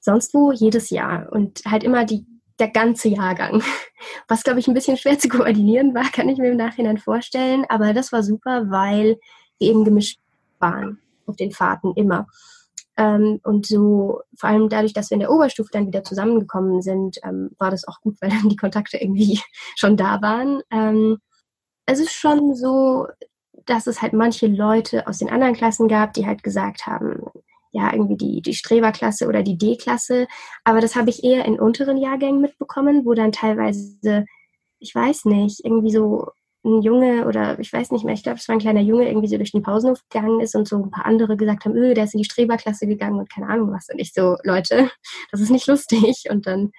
sonst 0.00 0.34
wo 0.34 0.52
jedes 0.52 0.90
Jahr 0.90 1.30
und 1.32 1.62
halt 1.64 1.84
immer 1.84 2.04
die 2.04 2.24
der 2.58 2.68
ganze 2.68 3.08
Jahrgang. 3.08 3.62
Was, 4.28 4.42
glaube 4.42 4.60
ich, 4.60 4.68
ein 4.68 4.74
bisschen 4.74 4.96
schwer 4.96 5.18
zu 5.18 5.28
koordinieren 5.28 5.94
war, 5.94 6.04
kann 6.12 6.28
ich 6.28 6.38
mir 6.38 6.50
im 6.50 6.56
Nachhinein 6.56 6.98
vorstellen. 6.98 7.64
Aber 7.68 7.92
das 7.92 8.12
war 8.12 8.22
super, 8.22 8.70
weil 8.70 9.18
wir 9.58 9.68
eben 9.70 9.84
gemischt 9.84 10.20
waren 10.58 11.00
auf 11.26 11.36
den 11.36 11.52
Fahrten 11.52 11.92
immer. 11.94 12.26
Ähm, 12.96 13.40
und 13.44 13.66
so, 13.66 14.22
vor 14.36 14.48
allem 14.48 14.68
dadurch, 14.68 14.92
dass 14.92 15.10
wir 15.10 15.14
in 15.14 15.20
der 15.20 15.30
Oberstufe 15.30 15.70
dann 15.72 15.86
wieder 15.86 16.02
zusammengekommen 16.02 16.82
sind, 16.82 17.18
ähm, 17.22 17.50
war 17.58 17.70
das 17.70 17.86
auch 17.86 18.00
gut, 18.00 18.16
weil 18.20 18.30
dann 18.30 18.48
die 18.48 18.56
Kontakte 18.56 18.98
irgendwie 18.98 19.40
schon 19.76 19.96
da 19.96 20.20
waren. 20.20 20.62
Ähm, 20.70 21.18
es 21.86 22.00
ist 22.00 22.12
schon 22.12 22.54
so, 22.54 23.06
dass 23.66 23.86
es 23.86 24.02
halt 24.02 24.14
manche 24.14 24.46
Leute 24.46 25.06
aus 25.06 25.18
den 25.18 25.30
anderen 25.30 25.54
Klassen 25.54 25.88
gab, 25.88 26.12
die 26.14 26.26
halt 26.26 26.42
gesagt 26.42 26.86
haben, 26.86 27.26
ja, 27.72 27.92
irgendwie 27.92 28.16
die, 28.16 28.42
die 28.42 28.54
Streberklasse 28.54 29.26
oder 29.26 29.42
die 29.42 29.58
D-Klasse. 29.58 30.26
Aber 30.64 30.80
das 30.80 30.96
habe 30.96 31.10
ich 31.10 31.24
eher 31.24 31.44
in 31.44 31.60
unteren 31.60 31.96
Jahrgängen 31.96 32.40
mitbekommen, 32.40 33.04
wo 33.04 33.14
dann 33.14 33.32
teilweise, 33.32 34.24
ich 34.78 34.94
weiß 34.94 35.26
nicht, 35.26 35.64
irgendwie 35.64 35.92
so 35.92 36.28
ein 36.64 36.82
Junge 36.82 37.26
oder 37.26 37.58
ich 37.58 37.72
weiß 37.72 37.90
nicht 37.92 38.04
mehr, 38.04 38.14
ich 38.14 38.22
glaube, 38.22 38.38
es 38.38 38.48
war 38.48 38.56
ein 38.56 38.60
kleiner 38.60 38.80
Junge, 38.80 39.06
irgendwie 39.08 39.28
so 39.28 39.36
durch 39.36 39.52
den 39.52 39.62
Pausenhof 39.62 40.00
gegangen 40.08 40.40
ist 40.40 40.54
und 40.54 40.66
so 40.66 40.76
ein 40.76 40.90
paar 40.90 41.06
andere 41.06 41.36
gesagt 41.36 41.64
haben, 41.64 41.76
öh, 41.76 41.94
der 41.94 42.04
ist 42.04 42.14
in 42.14 42.18
die 42.18 42.28
Streberklasse 42.28 42.86
gegangen 42.86 43.18
und 43.18 43.30
keine 43.30 43.48
Ahnung 43.48 43.72
was. 43.72 43.88
Und 43.88 43.98
ich 43.98 44.12
so, 44.12 44.36
Leute, 44.42 44.90
das 45.30 45.40
ist 45.40 45.50
nicht 45.50 45.66
lustig. 45.66 46.24
Und 46.30 46.46
dann, 46.46 46.72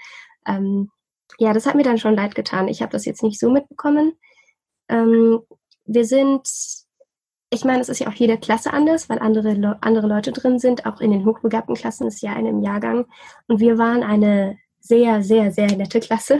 ähm, 0.48 0.90
ja, 1.38 1.54
das 1.54 1.66
hat 1.66 1.76
mir 1.76 1.84
dann 1.84 1.98
schon 1.98 2.16
leid 2.16 2.36
getan. 2.36 2.68
Ich 2.68 2.82
habe 2.82 2.92
das 2.92 3.06
jetzt 3.06 3.24
nicht 3.24 3.40
so 3.40 3.50
mitbekommen. 3.50 4.14
Ähm, 4.90 5.40
wir 5.86 6.06
sind 6.06 6.48
ich 7.52 7.66
meine, 7.66 7.82
es 7.82 7.90
ist 7.90 8.00
ja 8.00 8.08
auch 8.08 8.14
jede 8.14 8.38
Klasse 8.38 8.74
anders, 8.74 9.10
weil 9.10 9.20
andere, 9.20 9.78
andere 9.82 10.08
Leute 10.08 10.32
drin 10.32 10.60
sind. 10.60 10.86
Auch 10.86 11.02
in 11.02 11.12
den 11.12 11.26
hochbegabten 11.26 11.76
Klassen 11.76 12.08
ist 12.08 12.22
ja 12.22 12.34
eine 12.34 12.50
im 12.50 12.62
Jahrgang. 12.62 13.06
Und 13.48 13.60
wir 13.60 13.78
waren 13.78 14.04
eine 14.04 14.58
sehr, 14.80 15.24
sehr, 15.24 15.52
sehr 15.52 15.76
nette 15.76 16.00
Klasse. 16.00 16.40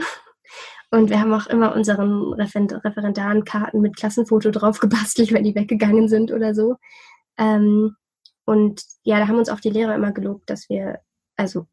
Und 0.92 1.08
wir 1.08 1.20
haben 1.20 1.32
auch 1.32 1.46
immer 1.46 1.74
unseren 1.74 2.32
Referendarenkarten 2.32 3.80
mit 3.80 3.96
Klassenfoto 3.96 4.50
drauf 4.50 4.80
gebastelt, 4.80 5.32
wenn 5.32 5.44
die 5.44 5.54
weggegangen 5.54 6.08
sind 6.08 6.32
oder 6.32 6.54
so. 6.54 6.76
Ähm, 7.38 7.96
und 8.44 8.82
ja, 9.02 9.18
da 9.20 9.28
haben 9.28 9.38
uns 9.38 9.48
auch 9.48 9.60
die 9.60 9.70
Lehrer 9.70 9.94
immer 9.94 10.12
gelobt, 10.12 10.50
dass 10.50 10.68
wir 10.68 10.98
also 11.36 11.66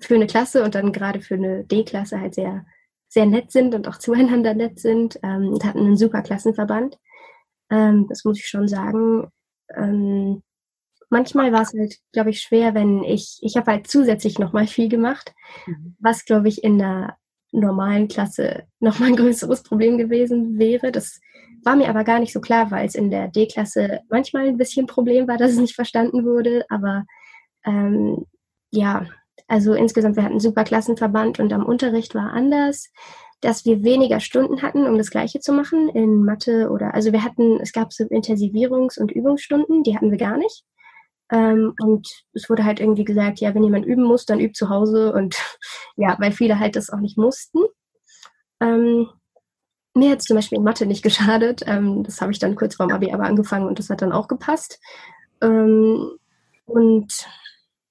für 0.00 0.16
eine 0.16 0.26
Klasse 0.26 0.64
und 0.64 0.74
dann 0.74 0.92
gerade 0.92 1.20
für 1.20 1.34
eine 1.34 1.64
D-Klasse 1.64 2.20
halt 2.20 2.34
sehr, 2.34 2.66
sehr 3.08 3.26
nett 3.26 3.52
sind 3.52 3.74
und 3.74 3.86
auch 3.86 3.98
zueinander 3.98 4.54
nett 4.54 4.80
sind 4.80 5.20
ähm, 5.22 5.50
und 5.52 5.64
hatten 5.64 5.80
einen 5.80 5.96
super 5.96 6.22
Klassenverband. 6.22 6.98
Ähm, 7.72 8.06
das 8.08 8.24
muss 8.24 8.38
ich 8.38 8.46
schon 8.46 8.68
sagen. 8.68 9.28
Ähm, 9.74 10.42
manchmal 11.08 11.52
war 11.52 11.62
es 11.62 11.72
halt, 11.72 11.96
glaube 12.12 12.30
ich, 12.30 12.40
schwer, 12.40 12.74
wenn 12.74 13.02
ich, 13.02 13.38
ich 13.40 13.56
habe 13.56 13.72
halt 13.72 13.86
zusätzlich 13.86 14.38
nochmal 14.38 14.66
viel 14.66 14.88
gemacht, 14.88 15.34
mhm. 15.66 15.96
was, 15.98 16.24
glaube 16.24 16.48
ich, 16.48 16.62
in 16.62 16.78
der 16.78 17.16
normalen 17.50 18.08
Klasse 18.08 18.64
nochmal 18.80 19.10
ein 19.10 19.16
größeres 19.16 19.62
Problem 19.62 19.96
gewesen 19.98 20.58
wäre. 20.58 20.92
Das 20.92 21.20
war 21.64 21.76
mir 21.76 21.88
aber 21.88 22.04
gar 22.04 22.20
nicht 22.20 22.32
so 22.32 22.40
klar, 22.40 22.70
weil 22.70 22.86
es 22.86 22.94
in 22.94 23.10
der 23.10 23.28
D-Klasse 23.28 24.00
manchmal 24.10 24.48
ein 24.48 24.58
bisschen 24.58 24.86
Problem 24.86 25.26
war, 25.26 25.36
dass 25.38 25.52
es 25.52 25.58
nicht 25.58 25.74
verstanden 25.74 26.24
wurde. 26.24 26.64
Aber 26.68 27.04
ähm, 27.64 28.26
ja, 28.70 29.06
also 29.48 29.72
insgesamt, 29.74 30.16
wir 30.16 30.24
hatten 30.24 30.34
einen 30.34 30.40
super 30.40 30.64
Klassenverband 30.64 31.40
und 31.40 31.52
am 31.52 31.64
Unterricht 31.64 32.14
war 32.14 32.32
anders 32.32 32.90
dass 33.42 33.64
wir 33.64 33.82
weniger 33.82 34.20
Stunden 34.20 34.62
hatten, 34.62 34.86
um 34.86 34.96
das 34.96 35.10
Gleiche 35.10 35.40
zu 35.40 35.52
machen 35.52 35.88
in 35.90 36.24
Mathe 36.24 36.70
oder, 36.70 36.94
also 36.94 37.12
wir 37.12 37.24
hatten, 37.24 37.60
es 37.60 37.72
gab 37.72 37.92
so 37.92 38.04
Intensivierungs- 38.04 38.98
und 39.00 39.10
Übungsstunden, 39.10 39.82
die 39.82 39.96
hatten 39.96 40.12
wir 40.12 40.18
gar 40.18 40.38
nicht. 40.38 40.64
Ähm, 41.30 41.74
und 41.82 42.08
es 42.34 42.48
wurde 42.48 42.64
halt 42.64 42.78
irgendwie 42.78 43.04
gesagt, 43.04 43.40
ja, 43.40 43.52
wenn 43.52 43.64
jemand 43.64 43.84
üben 43.84 44.04
muss, 44.04 44.26
dann 44.26 44.38
übt 44.38 44.54
zu 44.54 44.68
Hause 44.68 45.12
und 45.12 45.36
ja, 45.96 46.16
weil 46.20 46.30
viele 46.30 46.60
halt 46.60 46.76
das 46.76 46.88
auch 46.88 47.00
nicht 47.00 47.18
mussten. 47.18 47.58
Ähm, 48.60 49.08
mir 49.94 50.12
hat 50.12 50.20
es 50.20 50.26
zum 50.26 50.36
Beispiel 50.36 50.58
in 50.58 50.64
Mathe 50.64 50.86
nicht 50.86 51.02
geschadet. 51.02 51.62
Ähm, 51.66 52.04
das 52.04 52.20
habe 52.20 52.30
ich 52.30 52.38
dann 52.38 52.54
kurz 52.54 52.76
vorm 52.76 52.92
Abi 52.92 53.12
aber 53.12 53.24
angefangen 53.24 53.66
und 53.66 53.78
das 53.78 53.90
hat 53.90 54.02
dann 54.02 54.12
auch 54.12 54.28
gepasst. 54.28 54.78
Ähm, 55.42 56.12
und 56.66 57.26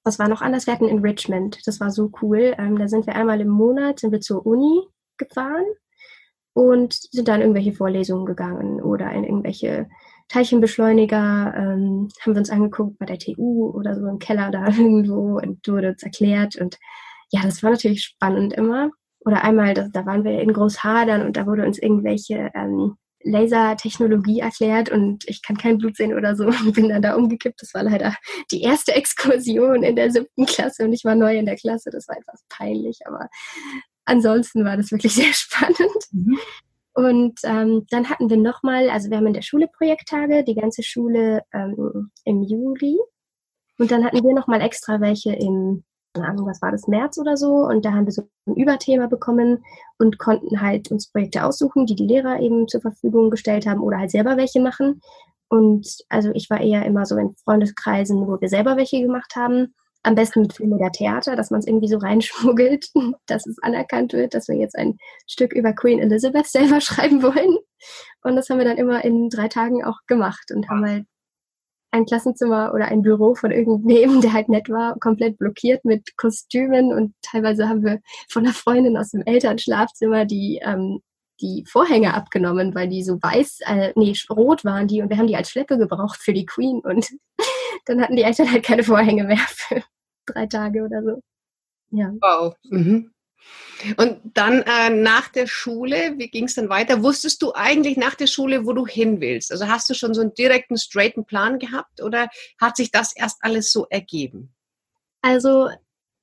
was 0.02 0.18
war 0.18 0.28
noch 0.28 0.40
anders? 0.40 0.66
Wir 0.66 0.72
hatten 0.72 0.88
Enrichment. 0.88 1.58
Das 1.66 1.78
war 1.78 1.90
so 1.90 2.10
cool. 2.22 2.54
Ähm, 2.58 2.78
da 2.78 2.88
sind 2.88 3.06
wir 3.06 3.16
einmal 3.16 3.40
im 3.42 3.48
Monat, 3.48 4.00
sind 4.00 4.12
wir 4.12 4.20
zur 4.20 4.46
Uni 4.46 4.82
gefahren 5.18 5.64
und 6.54 6.94
sind 6.94 7.28
dann 7.28 7.36
in 7.36 7.48
irgendwelche 7.48 7.72
Vorlesungen 7.72 8.26
gegangen 8.26 8.80
oder 8.80 9.10
in 9.12 9.24
irgendwelche 9.24 9.88
Teilchenbeschleuniger, 10.28 11.54
ähm, 11.56 12.08
haben 12.20 12.34
wir 12.34 12.38
uns 12.38 12.50
angeguckt 12.50 12.98
bei 12.98 13.06
der 13.06 13.18
TU 13.18 13.70
oder 13.70 13.94
so 13.98 14.06
im 14.06 14.18
Keller 14.18 14.50
da 14.50 14.66
irgendwo 14.68 15.38
und 15.38 15.66
wurde 15.66 15.90
uns 15.90 16.02
erklärt 16.02 16.56
und 16.56 16.78
ja, 17.30 17.40
das 17.42 17.62
war 17.62 17.70
natürlich 17.70 18.04
spannend 18.04 18.52
immer. 18.52 18.90
Oder 19.24 19.44
einmal, 19.44 19.72
da, 19.74 19.88
da 19.90 20.04
waren 20.04 20.24
wir 20.24 20.40
in 20.40 20.52
Großhadern 20.52 21.22
und 21.24 21.36
da 21.36 21.46
wurde 21.46 21.64
uns 21.64 21.78
irgendwelche 21.78 22.50
ähm, 22.54 22.96
Lasertechnologie 23.24 24.40
erklärt 24.40 24.90
und 24.90 25.24
ich 25.28 25.42
kann 25.42 25.56
kein 25.56 25.78
Blut 25.78 25.96
sehen 25.96 26.14
oder 26.14 26.36
so 26.36 26.46
und 26.46 26.72
bin 26.74 26.88
dann 26.88 27.02
da 27.02 27.14
umgekippt. 27.14 27.62
Das 27.62 27.72
war 27.74 27.84
leider 27.84 28.14
die 28.50 28.62
erste 28.62 28.94
Exkursion 28.94 29.82
in 29.82 29.96
der 29.96 30.10
siebten 30.10 30.46
Klasse 30.46 30.84
und 30.84 30.92
ich 30.92 31.04
war 31.04 31.14
neu 31.14 31.36
in 31.36 31.46
der 31.46 31.56
Klasse. 31.56 31.90
Das 31.90 32.08
war 32.08 32.16
etwas 32.16 32.44
peinlich, 32.48 32.98
aber 33.06 33.28
ansonsten 34.04 34.64
war 34.64 34.76
das 34.76 34.90
wirklich 34.90 35.14
sehr 35.14 35.32
spannend. 35.32 35.78
Mhm. 36.12 36.38
Und 36.94 37.40
ähm, 37.44 37.86
dann 37.90 38.10
hatten 38.10 38.28
wir 38.28 38.36
nochmal, 38.36 38.90
also 38.90 39.08
wir 39.08 39.16
haben 39.16 39.26
in 39.26 39.32
der 39.32 39.42
Schule 39.42 39.66
Projekttage, 39.66 40.44
die 40.44 40.54
ganze 40.54 40.82
Schule 40.82 41.42
ähm, 41.52 42.10
im 42.24 42.42
Juli. 42.42 42.98
Und 43.78 43.90
dann 43.90 44.04
hatten 44.04 44.22
wir 44.22 44.34
nochmal 44.34 44.60
extra 44.60 45.00
welche 45.00 45.32
im 45.32 45.84
keine 46.14 46.28
Ahnung, 46.28 46.46
was 46.46 46.60
war 46.60 46.70
das, 46.70 46.86
März 46.88 47.18
oder 47.18 47.36
so. 47.36 47.66
Und 47.66 47.84
da 47.84 47.92
haben 47.92 48.06
wir 48.06 48.12
so 48.12 48.28
ein 48.46 48.56
Überthema 48.56 49.06
bekommen 49.06 49.64
und 49.98 50.18
konnten 50.18 50.60
halt 50.60 50.90
uns 50.90 51.10
Projekte 51.10 51.44
aussuchen, 51.44 51.86
die 51.86 51.94
die 51.94 52.06
Lehrer 52.06 52.40
eben 52.40 52.68
zur 52.68 52.80
Verfügung 52.80 53.30
gestellt 53.30 53.66
haben 53.66 53.80
oder 53.80 53.98
halt 53.98 54.10
selber 54.10 54.36
welche 54.36 54.60
machen. 54.60 55.00
Und 55.48 55.86
also 56.08 56.30
ich 56.34 56.48
war 56.50 56.60
eher 56.60 56.84
immer 56.86 57.06
so 57.06 57.16
in 57.16 57.34
Freundeskreisen, 57.44 58.26
wo 58.26 58.40
wir 58.40 58.48
selber 58.48 58.76
welche 58.76 59.00
gemacht 59.00 59.34
haben. 59.36 59.74
Am 60.04 60.14
besten 60.14 60.42
mit 60.42 60.52
Film 60.52 60.72
oder 60.72 60.90
Theater, 60.90 61.36
dass 61.36 61.50
man 61.50 61.60
es 61.60 61.66
irgendwie 61.66 61.88
so 61.88 61.98
reinschmuggelt, 61.98 62.88
dass 63.26 63.46
es 63.46 63.56
anerkannt 63.62 64.12
wird, 64.12 64.34
dass 64.34 64.48
wir 64.48 64.56
jetzt 64.56 64.76
ein 64.76 64.96
Stück 65.26 65.52
über 65.52 65.72
Queen 65.72 66.00
Elizabeth 66.00 66.46
selber 66.46 66.80
schreiben 66.82 67.22
wollen. 67.22 67.56
Und 68.22 68.36
das 68.36 68.48
haben 68.48 68.58
wir 68.58 68.64
dann 68.64 68.78
immer 68.78 69.04
in 69.04 69.28
drei 69.28 69.48
Tagen 69.48 69.84
auch 69.84 69.98
gemacht 70.06 70.50
und 70.54 70.68
haben 70.68 70.84
halt 70.84 71.06
ein 71.92 72.06
Klassenzimmer 72.06 72.72
oder 72.74 72.86
ein 72.86 73.02
Büro 73.02 73.34
von 73.34 73.50
irgendwem, 73.50 74.20
der 74.22 74.32
halt 74.32 74.48
nett 74.48 74.68
war, 74.68 74.98
komplett 74.98 75.38
blockiert 75.38 75.84
mit 75.84 76.16
Kostümen 76.16 76.92
und 76.92 77.14
teilweise 77.22 77.68
haben 77.68 77.84
wir 77.84 78.00
von 78.28 78.44
einer 78.44 78.54
Freundin 78.54 78.96
aus 78.96 79.10
dem 79.10 79.22
Elternschlafzimmer 79.24 80.24
die 80.24 80.60
ähm, 80.62 81.00
die 81.40 81.64
Vorhänge 81.66 82.14
abgenommen, 82.14 82.74
weil 82.74 82.88
die 82.88 83.02
so 83.02 83.18
weiß, 83.20 83.60
äh, 83.66 83.92
nee, 83.96 84.14
rot 84.30 84.64
waren 84.64 84.86
die 84.86 85.02
und 85.02 85.10
wir 85.10 85.18
haben 85.18 85.26
die 85.26 85.36
als 85.36 85.50
Schleppe 85.50 85.76
gebraucht 85.76 86.20
für 86.22 86.32
die 86.32 86.46
Queen 86.46 86.80
und 86.80 87.08
dann 87.84 88.00
hatten 88.00 88.16
die 88.16 88.22
Eltern 88.22 88.50
halt 88.50 88.64
keine 88.64 88.84
Vorhänge 88.84 89.24
mehr 89.24 89.36
für 89.48 89.82
drei 90.26 90.46
Tage 90.46 90.82
oder 90.84 91.02
so. 91.02 91.22
Ja. 91.90 92.12
Wow. 92.20 92.54
Mhm. 92.64 93.12
Und 93.96 94.20
dann 94.34 94.62
äh, 94.62 94.90
nach 94.90 95.28
der 95.28 95.46
Schule, 95.46 96.14
wie 96.16 96.28
ging 96.28 96.44
es 96.44 96.54
dann 96.54 96.68
weiter? 96.68 97.02
Wusstest 97.02 97.42
du 97.42 97.52
eigentlich 97.54 97.96
nach 97.96 98.14
der 98.14 98.28
Schule, 98.28 98.64
wo 98.64 98.72
du 98.72 98.86
hin 98.86 99.20
willst? 99.20 99.50
Also 99.50 99.66
hast 99.66 99.90
du 99.90 99.94
schon 99.94 100.14
so 100.14 100.20
einen 100.20 100.34
direkten, 100.34 100.76
straighten 100.76 101.24
Plan 101.24 101.58
gehabt 101.58 102.00
oder 102.00 102.28
hat 102.60 102.76
sich 102.76 102.92
das 102.92 103.14
erst 103.14 103.38
alles 103.40 103.72
so 103.72 103.86
ergeben? 103.90 104.54
Also 105.20 105.68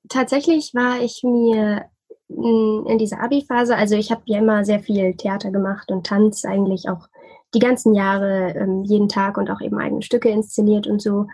tatsächlich 0.08 0.74
war 0.74 1.02
ich 1.02 1.22
mir 1.24 1.90
in 2.30 2.98
dieser 3.00 3.22
Abi-Phase, 3.22 3.76
also 3.76 3.96
ich 3.96 4.12
habe 4.12 4.22
ja 4.26 4.38
immer 4.38 4.64
sehr 4.64 4.80
viel 4.80 5.16
Theater 5.16 5.52
gemacht 5.52 5.92
und 5.92 6.06
Tanz 6.06 6.46
eigentlich 6.46 6.88
auch 6.88 7.08
die 7.54 7.60
ganzen 7.60 7.94
Jahre, 7.94 8.54
ähm, 8.56 8.84
jeden 8.84 9.10
Tag 9.10 9.38
und 9.38 9.50
auch 9.50 9.62
eben 9.62 9.80
eigene 9.80 10.02
Stücke 10.02 10.30
inszeniert 10.30 10.88
und 10.88 11.02
so. 11.02 11.28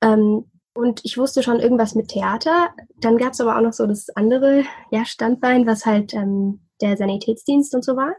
Ähm, 0.00 0.50
und 0.74 1.00
ich 1.04 1.18
wusste 1.18 1.42
schon 1.42 1.58
irgendwas 1.58 1.94
mit 1.94 2.08
Theater. 2.08 2.70
Dann 3.00 3.18
gab 3.18 3.32
es 3.32 3.40
aber 3.40 3.56
auch 3.56 3.62
noch 3.62 3.72
so 3.72 3.86
das 3.86 4.10
andere 4.10 4.62
ja, 4.90 5.04
Standbein, 5.04 5.66
was 5.66 5.84
halt 5.84 6.14
ähm, 6.14 6.60
der 6.80 6.96
Sanitätsdienst 6.96 7.74
und 7.74 7.84
so 7.84 7.96
war. 7.96 8.14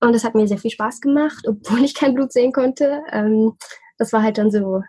Und 0.00 0.12
das 0.12 0.24
hat 0.24 0.34
mir 0.34 0.48
sehr 0.48 0.58
viel 0.58 0.72
Spaß 0.72 1.00
gemacht, 1.00 1.44
obwohl 1.48 1.84
ich 1.84 1.94
kein 1.94 2.14
Blut 2.14 2.32
sehen 2.32 2.52
konnte. 2.52 3.02
Ähm, 3.12 3.56
das 3.98 4.12
war 4.12 4.22
halt 4.22 4.38
dann 4.38 4.50
so 4.50 4.82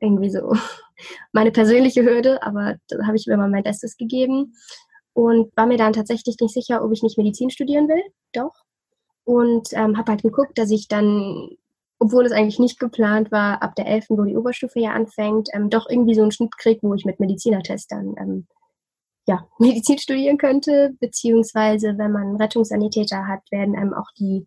irgendwie 0.00 0.30
so 0.30 0.52
meine 1.32 1.52
persönliche 1.52 2.02
Hürde, 2.02 2.42
aber 2.42 2.76
da 2.88 3.06
habe 3.06 3.16
ich 3.16 3.26
mir 3.26 3.36
mal 3.36 3.48
mein 3.48 3.62
Bestes 3.62 3.96
gegeben 3.96 4.54
und 5.12 5.56
war 5.56 5.66
mir 5.66 5.78
dann 5.78 5.92
tatsächlich 5.92 6.36
nicht 6.40 6.52
sicher, 6.52 6.84
ob 6.84 6.92
ich 6.92 7.02
nicht 7.02 7.16
Medizin 7.16 7.50
studieren 7.50 7.88
will. 7.88 8.02
Doch. 8.32 8.63
Und 9.24 9.68
ähm, 9.72 9.96
habe 9.96 10.12
halt 10.12 10.22
geguckt, 10.22 10.58
dass 10.58 10.70
ich 10.70 10.88
dann 10.88 11.56
obwohl 11.98 12.26
es 12.26 12.32
eigentlich 12.32 12.58
nicht 12.58 12.78
geplant 12.78 13.32
war, 13.32 13.62
ab 13.62 13.74
der 13.76 13.86
11., 13.86 14.06
wo 14.10 14.24
die 14.24 14.36
Oberstufe 14.36 14.78
ja 14.78 14.92
anfängt, 14.92 15.48
ähm, 15.54 15.70
doch 15.70 15.88
irgendwie 15.88 16.14
so 16.14 16.22
einen 16.22 16.32
Schnitt 16.32 16.56
kriege, 16.58 16.80
wo 16.82 16.94
ich 16.94 17.04
mit 17.04 17.18
Medizinertest 17.18 17.90
dann 17.90 18.14
ähm, 18.18 18.46
ja, 19.26 19.46
Medizin 19.58 19.98
studieren 19.98 20.38
könnte, 20.38 20.94
beziehungsweise 21.00 21.96
wenn 21.96 22.12
man 22.12 22.36
Rettungssanitäter 22.36 23.26
hat, 23.26 23.40
werden 23.50 23.76
einem 23.76 23.94
auch 23.94 24.10
die 24.18 24.46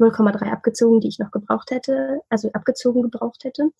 0,3 0.00 0.50
abgezogen, 0.50 1.00
die 1.00 1.08
ich 1.08 1.18
noch 1.18 1.30
gebraucht 1.30 1.70
hätte, 1.70 2.20
also 2.28 2.50
abgezogen 2.52 3.02
gebraucht 3.02 3.44
hätte 3.44 3.70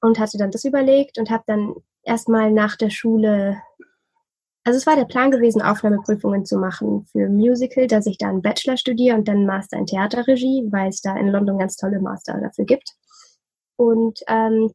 und 0.00 0.18
hatte 0.18 0.38
dann 0.38 0.50
das 0.50 0.64
überlegt 0.64 1.18
und 1.18 1.30
habe 1.30 1.44
dann 1.46 1.74
erstmal 2.02 2.50
nach 2.50 2.74
der 2.74 2.90
Schule 2.90 3.62
also 4.64 4.76
es 4.76 4.86
war 4.86 4.96
der 4.96 5.06
Plan 5.06 5.30
gewesen, 5.30 5.62
Aufnahmeprüfungen 5.62 6.44
zu 6.44 6.58
machen 6.58 7.06
für 7.12 7.28
Musical, 7.28 7.86
dass 7.86 8.06
ich 8.06 8.18
da 8.18 8.28
einen 8.28 8.42
Bachelor 8.42 8.76
studiere 8.76 9.16
und 9.16 9.26
dann 9.26 9.46
Master 9.46 9.78
in 9.78 9.86
Theaterregie, 9.86 10.68
weil 10.70 10.88
es 10.88 11.00
da 11.00 11.16
in 11.16 11.28
London 11.28 11.58
ganz 11.58 11.76
tolle 11.76 12.00
Master 12.00 12.38
dafür 12.40 12.64
gibt. 12.64 12.94
Und 13.76 14.20
ähm, 14.28 14.70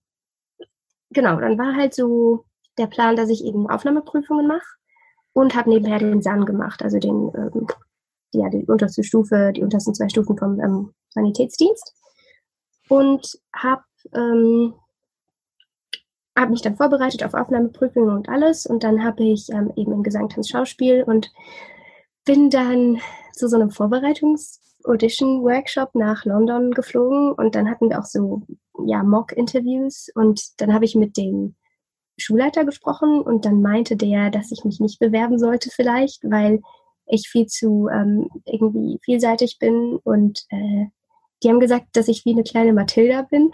genau, 1.11 1.39
dann 1.39 1.57
war 1.57 1.75
halt 1.75 1.93
so 1.93 2.45
der 2.77 2.87
Plan, 2.87 3.15
dass 3.15 3.29
ich 3.29 3.43
eben 3.43 3.69
Aufnahmeprüfungen 3.69 4.47
mache 4.47 4.65
und 5.33 5.55
habe 5.55 5.69
nebenher 5.69 5.99
den 5.99 6.21
SAN 6.21 6.45
gemacht, 6.45 6.81
also 6.81 6.99
den, 6.99 7.31
ähm, 7.35 7.67
ja, 8.31 8.49
die 8.49 8.65
unterste 8.65 9.03
Stufe, 9.03 9.51
die 9.53 9.61
untersten 9.61 9.93
zwei 9.93 10.09
Stufen 10.09 10.37
vom 10.37 10.59
ähm, 10.59 10.93
Sanitätsdienst. 11.09 11.93
Und 12.89 13.39
habe 13.55 13.83
ähm, 14.13 14.73
habe 16.35 16.51
mich 16.51 16.61
dann 16.61 16.75
vorbereitet 16.75 17.23
auf 17.23 17.33
Aufnahmeprüfungen 17.33 18.15
und 18.15 18.29
alles. 18.29 18.65
Und 18.65 18.83
dann 18.83 19.03
habe 19.03 19.23
ich 19.23 19.49
ähm, 19.49 19.71
eben 19.75 19.91
im 19.91 20.03
Gesang, 20.03 20.29
Tanz, 20.29 20.47
Schauspiel 20.49 21.03
und 21.03 21.31
bin 22.25 22.49
dann 22.49 22.99
zu 23.33 23.47
so 23.47 23.55
einem 23.55 23.69
Vorbereitungs-Audition-Workshop 23.69 25.93
nach 25.95 26.25
London 26.25 26.71
geflogen. 26.71 27.31
Und 27.33 27.55
dann 27.55 27.69
hatten 27.69 27.89
wir 27.89 27.99
auch 27.99 28.05
so 28.05 28.41
ja 28.85 29.03
Mock-Interviews. 29.03 30.09
Und 30.15 30.59
dann 30.59 30.73
habe 30.73 30.85
ich 30.85 30.95
mit 30.95 31.17
dem 31.17 31.53
Schulleiter 32.17 32.65
gesprochen. 32.65 33.21
Und 33.21 33.45
dann 33.45 33.61
meinte 33.61 33.95
der, 33.95 34.31
dass 34.31 34.51
ich 34.51 34.65
mich 34.65 34.79
nicht 34.79 34.97
bewerben 34.99 35.37
sollte 35.37 35.69
vielleicht, 35.71 36.23
weil 36.23 36.61
ich 37.05 37.29
viel 37.29 37.45
zu 37.45 37.89
ähm, 37.91 38.27
irgendwie 38.45 38.99
vielseitig 39.03 39.59
bin. 39.59 39.99
Und 40.03 40.45
äh, 40.49 40.87
die 41.43 41.49
haben 41.49 41.59
gesagt, 41.59 41.89
dass 41.93 42.07
ich 42.07 42.25
wie 42.25 42.31
eine 42.31 42.43
kleine 42.43 42.73
Mathilda 42.73 43.21
bin 43.23 43.51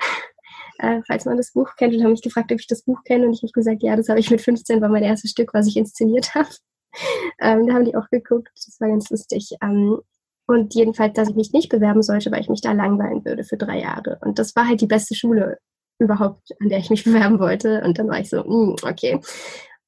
äh, 0.79 1.01
falls 1.05 1.25
man 1.25 1.37
das 1.37 1.53
Buch 1.53 1.75
kennt 1.77 1.93
und 1.93 2.03
haben 2.03 2.11
mich 2.11 2.21
gefragt, 2.21 2.51
ob 2.51 2.59
ich 2.59 2.67
das 2.67 2.83
Buch 2.83 3.03
kenne 3.03 3.27
und 3.27 3.33
ich 3.33 3.43
habe 3.43 3.51
gesagt, 3.51 3.83
ja, 3.83 3.95
das 3.95 4.09
habe 4.09 4.19
ich 4.19 4.31
mit 4.31 4.41
15, 4.41 4.81
war 4.81 4.89
mein 4.89 5.03
erstes 5.03 5.31
Stück, 5.31 5.53
was 5.53 5.67
ich 5.67 5.77
inszeniert 5.77 6.33
habe. 6.35 6.49
ähm, 7.39 7.67
da 7.67 7.73
haben 7.73 7.85
die 7.85 7.95
auch 7.95 8.09
geguckt, 8.09 8.49
das 8.55 8.77
war 8.79 8.89
ganz 8.89 9.09
lustig. 9.09 9.51
Ähm, 9.61 9.99
und 10.47 10.73
jedenfalls, 10.73 11.13
dass 11.13 11.29
ich 11.29 11.35
mich 11.35 11.53
nicht 11.53 11.69
bewerben 11.69 12.01
sollte, 12.01 12.31
weil 12.31 12.41
ich 12.41 12.49
mich 12.49 12.61
da 12.61 12.71
langweilen 12.71 13.23
würde 13.23 13.43
für 13.43 13.57
drei 13.57 13.79
Jahre. 13.81 14.17
Und 14.21 14.39
das 14.39 14.55
war 14.55 14.67
halt 14.67 14.81
die 14.81 14.87
beste 14.87 15.13
Schule 15.13 15.59
überhaupt, 15.99 16.49
an 16.59 16.69
der 16.69 16.79
ich 16.79 16.89
mich 16.89 17.03
bewerben 17.05 17.39
wollte. 17.39 17.83
Und 17.83 17.99
dann 17.99 18.07
war 18.07 18.19
ich 18.19 18.29
so, 18.29 18.43
mm, 18.43 18.75
okay. 18.83 19.19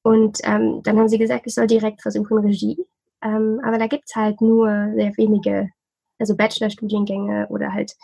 Und 0.02 0.38
ähm, 0.44 0.80
dann 0.84 0.98
haben 0.98 1.08
sie 1.08 1.18
gesagt, 1.18 1.46
ich 1.46 1.54
soll 1.54 1.66
direkt 1.66 2.02
versuchen 2.02 2.38
Regie. 2.38 2.78
Ähm, 3.24 3.60
aber 3.64 3.78
da 3.78 3.86
gibt's 3.86 4.14
halt 4.14 4.40
nur 4.40 4.92
sehr 4.94 5.12
wenige, 5.16 5.70
also 6.18 6.36
Bachelorstudiengänge 6.36 7.46
oder 7.48 7.72
halt 7.72 7.94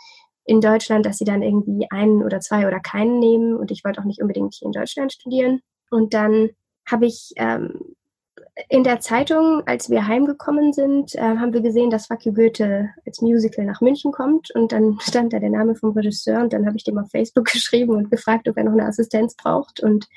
in 0.49 0.61
Deutschland, 0.61 1.05
dass 1.05 1.19
sie 1.19 1.25
dann 1.25 1.43
irgendwie 1.43 1.85
einen 1.91 2.23
oder 2.23 2.39
zwei 2.39 2.65
oder 2.65 2.79
keinen 2.79 3.19
nehmen. 3.19 3.55
Und 3.55 3.69
ich 3.69 3.83
wollte 3.83 4.01
auch 4.01 4.05
nicht 4.05 4.19
unbedingt 4.19 4.55
hier 4.55 4.65
in 4.65 4.71
Deutschland 4.71 5.13
studieren. 5.13 5.61
Und 5.91 6.15
dann 6.15 6.49
habe 6.87 7.05
ich 7.05 7.33
ähm, 7.35 7.95
in 8.67 8.83
der 8.83 8.99
Zeitung, 8.99 9.61
als 9.67 9.91
wir 9.91 10.07
heimgekommen 10.07 10.73
sind, 10.73 11.13
äh, 11.13 11.21
haben 11.21 11.53
wir 11.53 11.61
gesehen, 11.61 11.91
dass 11.91 12.07
Fuck 12.07 12.23
Goethe 12.23 12.89
als 13.05 13.21
Musical 13.21 13.63
nach 13.63 13.79
München 13.81 14.11
kommt. 14.11 14.49
Und 14.55 14.71
dann 14.71 14.97
stand 15.01 15.33
da 15.33 15.39
der 15.39 15.51
Name 15.51 15.75
vom 15.75 15.91
Regisseur 15.91 16.41
und 16.41 16.51
dann 16.51 16.65
habe 16.65 16.77
ich 16.77 16.83
dem 16.83 16.97
auf 16.97 17.11
Facebook 17.11 17.45
geschrieben 17.51 17.95
und 17.95 18.09
gefragt, 18.09 18.49
ob 18.49 18.57
er 18.57 18.63
noch 18.63 18.73
eine 18.73 18.85
Assistenz 18.85 19.35
braucht. 19.35 19.81
Und 19.81 20.07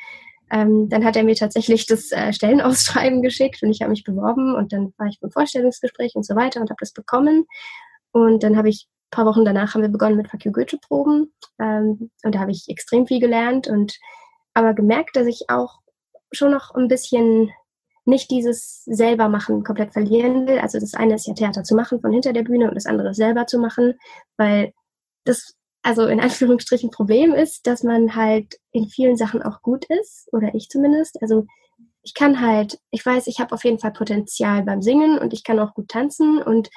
ähm, 0.51 0.89
dann 0.89 1.05
hat 1.05 1.15
er 1.17 1.25
mir 1.25 1.37
tatsächlich 1.37 1.85
das 1.85 2.11
äh, 2.11 2.33
Stellenausschreiben 2.33 3.21
geschickt 3.21 3.63
und 3.63 3.71
ich 3.71 3.83
habe 3.83 3.91
mich 3.91 4.05
beworben 4.05 4.55
und 4.55 4.73
dann 4.73 4.95
war 4.97 5.09
ich 5.09 5.21
beim 5.21 5.31
Vorstellungsgespräch 5.31 6.15
und 6.15 6.25
so 6.25 6.37
weiter 6.37 6.63
und 6.63 6.71
habe 6.71 6.81
das 6.81 6.93
bekommen. 6.93 7.45
Und 8.13 8.43
dann 8.43 8.57
habe 8.57 8.71
ich 8.71 8.89
paar 9.13 9.27
Wochen 9.27 9.45
danach 9.45 9.75
haben 9.75 9.83
wir 9.83 9.89
begonnen 9.89 10.17
mit 10.17 10.29
Fuck 10.29 10.45
You 10.45 10.51
Goethe-Proben. 10.51 11.33
Ähm, 11.61 12.11
und 12.25 12.35
da 12.35 12.41
habe 12.41 12.51
ich 12.51 12.69
extrem 12.69 13.07
viel 13.07 13.21
gelernt 13.21 13.69
und 13.69 13.99
aber 14.55 14.75
gemerkt, 14.75 15.15
dass 15.15 15.27
ich 15.27 15.45
auch 15.49 15.79
schon 16.33 16.51
noch 16.51 16.75
ein 16.75 16.89
bisschen 16.89 17.51
nicht 18.05 18.31
dieses 18.31 18.83
selber 18.85 19.29
machen 19.29 19.63
komplett 19.63 19.93
verlieren 19.93 20.49
will. 20.49 20.59
Also 20.59 20.81
das 20.81 20.95
eine 20.95 21.15
ist 21.15 21.27
ja 21.27 21.35
Theater 21.35 21.63
zu 21.63 21.77
machen 21.77 22.01
von 22.01 22.13
hinter 22.13 22.33
der 22.33 22.43
Bühne 22.43 22.69
und 22.69 22.75
das 22.75 22.87
andere 22.87 23.11
ist 23.11 23.19
selber 23.19 23.47
zu 23.47 23.59
machen, 23.59 23.95
weil 24.37 24.73
das 25.25 25.55
also 25.83 26.07
in 26.07 26.21
Anführungsstrichen 26.21 26.91
Problem 26.91 27.33
ist, 27.33 27.67
dass 27.67 27.83
man 27.83 28.17
halt 28.17 28.59
in 28.73 28.89
vielen 28.89 29.17
Sachen 29.17 29.43
auch 29.43 29.63
gut 29.63 29.85
ist 29.85 30.29
oder 30.33 30.55
ich 30.55 30.69
zumindest. 30.69 31.21
Also 31.23 31.47
ich 32.03 32.15
kann 32.15 32.41
halt, 32.41 32.79
ich 32.91 33.07
weiß, 33.07 33.29
ich 33.29 33.39
habe 33.39 33.55
auf 33.55 33.65
jeden 33.65 33.79
Fall 33.79 33.93
Potenzial 33.93 34.65
beim 34.65 34.83
Singen 34.83 35.19
und 35.19 35.33
ich 35.33 35.45
kann 35.45 35.61
auch 35.61 35.75
gut 35.75 35.89
tanzen 35.89 36.43
und 36.43 36.69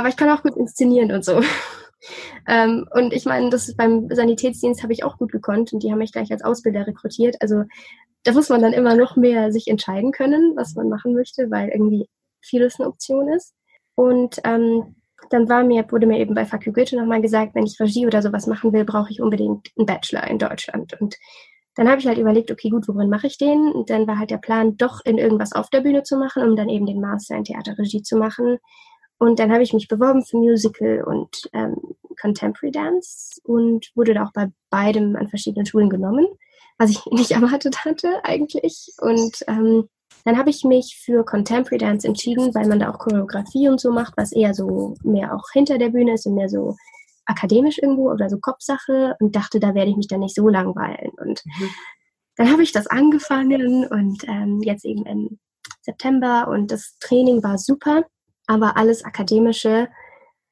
aber 0.00 0.08
ich 0.08 0.16
kann 0.16 0.30
auch 0.30 0.42
gut 0.42 0.56
inszenieren 0.56 1.12
und 1.12 1.24
so. 1.24 1.40
ähm, 2.48 2.88
und 2.92 3.12
ich 3.12 3.26
meine, 3.26 3.50
das 3.50 3.74
beim 3.76 4.08
Sanitätsdienst 4.10 4.82
habe 4.82 4.94
ich 4.94 5.04
auch 5.04 5.18
gut 5.18 5.30
gekonnt 5.30 5.72
und 5.72 5.82
die 5.82 5.92
haben 5.92 5.98
mich 5.98 6.12
gleich 6.12 6.32
als 6.32 6.42
Ausbilder 6.42 6.86
rekrutiert. 6.86 7.36
Also 7.40 7.64
da 8.24 8.32
muss 8.32 8.48
man 8.48 8.62
dann 8.62 8.72
immer 8.72 8.96
noch 8.96 9.16
mehr 9.16 9.52
sich 9.52 9.68
entscheiden 9.68 10.10
können, 10.12 10.54
was 10.56 10.74
man 10.74 10.88
machen 10.88 11.14
möchte, 11.14 11.50
weil 11.50 11.68
irgendwie 11.68 12.08
vieles 12.40 12.80
eine 12.80 12.88
Option 12.88 13.28
ist. 13.28 13.54
Und 13.94 14.40
ähm, 14.44 14.96
dann 15.28 15.48
war 15.50 15.64
mir, 15.64 15.84
wurde 15.90 16.06
mir 16.06 16.18
eben 16.18 16.34
bei 16.34 16.46
Fuck 16.46 16.64
Goethe 16.64 16.96
nochmal 16.96 17.20
gesagt, 17.20 17.54
wenn 17.54 17.66
ich 17.66 17.78
Regie 17.78 18.06
oder 18.06 18.22
sowas 18.22 18.46
machen 18.46 18.72
will, 18.72 18.84
brauche 18.84 19.10
ich 19.10 19.20
unbedingt 19.20 19.68
einen 19.76 19.86
Bachelor 19.86 20.26
in 20.28 20.38
Deutschland. 20.38 20.98
Und 20.98 21.16
dann 21.74 21.88
habe 21.88 22.00
ich 22.00 22.06
halt 22.06 22.18
überlegt, 22.18 22.50
okay, 22.50 22.70
gut, 22.70 22.88
worin 22.88 23.10
mache 23.10 23.26
ich 23.26 23.36
den? 23.36 23.70
Und 23.72 23.90
dann 23.90 24.06
war 24.06 24.18
halt 24.18 24.30
der 24.30 24.38
Plan, 24.38 24.76
doch 24.76 25.00
in 25.04 25.18
irgendwas 25.18 25.52
auf 25.52 25.68
der 25.68 25.82
Bühne 25.82 26.02
zu 26.02 26.16
machen, 26.16 26.42
um 26.42 26.56
dann 26.56 26.70
eben 26.70 26.86
den 26.86 27.00
Master 27.00 27.36
in 27.36 27.44
Theaterregie 27.44 28.02
zu 28.02 28.16
machen. 28.16 28.58
Und 29.20 29.38
dann 29.38 29.52
habe 29.52 29.62
ich 29.62 29.74
mich 29.74 29.86
beworben 29.86 30.24
für 30.24 30.38
Musical 30.38 31.04
und 31.04 31.50
ähm, 31.52 31.76
Contemporary 32.18 32.72
Dance 32.72 33.38
und 33.44 33.92
wurde 33.94 34.14
da 34.14 34.24
auch 34.24 34.32
bei 34.32 34.50
beidem 34.70 35.14
an 35.14 35.28
verschiedenen 35.28 35.66
Schulen 35.66 35.90
genommen, 35.90 36.26
was 36.78 36.90
ich 36.90 37.04
nicht 37.10 37.30
erwartet 37.30 37.84
hatte 37.84 38.24
eigentlich. 38.24 38.88
Und 38.98 39.44
ähm, 39.46 39.90
dann 40.24 40.38
habe 40.38 40.48
ich 40.48 40.64
mich 40.64 40.98
für 41.04 41.22
Contemporary 41.22 41.76
Dance 41.76 42.08
entschieden, 42.08 42.54
weil 42.54 42.66
man 42.66 42.80
da 42.80 42.90
auch 42.90 42.98
Choreografie 42.98 43.68
und 43.68 43.78
so 43.78 43.92
macht, 43.92 44.14
was 44.16 44.32
eher 44.32 44.54
so 44.54 44.94
mehr 45.04 45.34
auch 45.34 45.50
hinter 45.52 45.76
der 45.76 45.90
Bühne 45.90 46.14
ist 46.14 46.24
und 46.24 46.34
mehr 46.34 46.48
so 46.48 46.76
akademisch 47.26 47.76
irgendwo 47.76 48.10
oder 48.10 48.30
so 48.30 48.38
Kopfsache 48.40 49.16
und 49.20 49.36
dachte, 49.36 49.60
da 49.60 49.74
werde 49.74 49.90
ich 49.90 49.98
mich 49.98 50.08
dann 50.08 50.20
nicht 50.20 50.34
so 50.34 50.48
langweilen. 50.48 51.10
Und 51.18 51.42
mhm. 51.44 51.68
dann 52.36 52.50
habe 52.50 52.62
ich 52.62 52.72
das 52.72 52.86
angefangen 52.86 53.86
und 53.86 54.24
ähm, 54.26 54.62
jetzt 54.62 54.86
eben 54.86 55.04
im 55.04 55.38
September 55.82 56.48
und 56.48 56.70
das 56.70 56.96
Training 57.00 57.42
war 57.42 57.58
super, 57.58 58.06
aber 58.50 58.76
alles 58.76 59.04
Akademische 59.04 59.88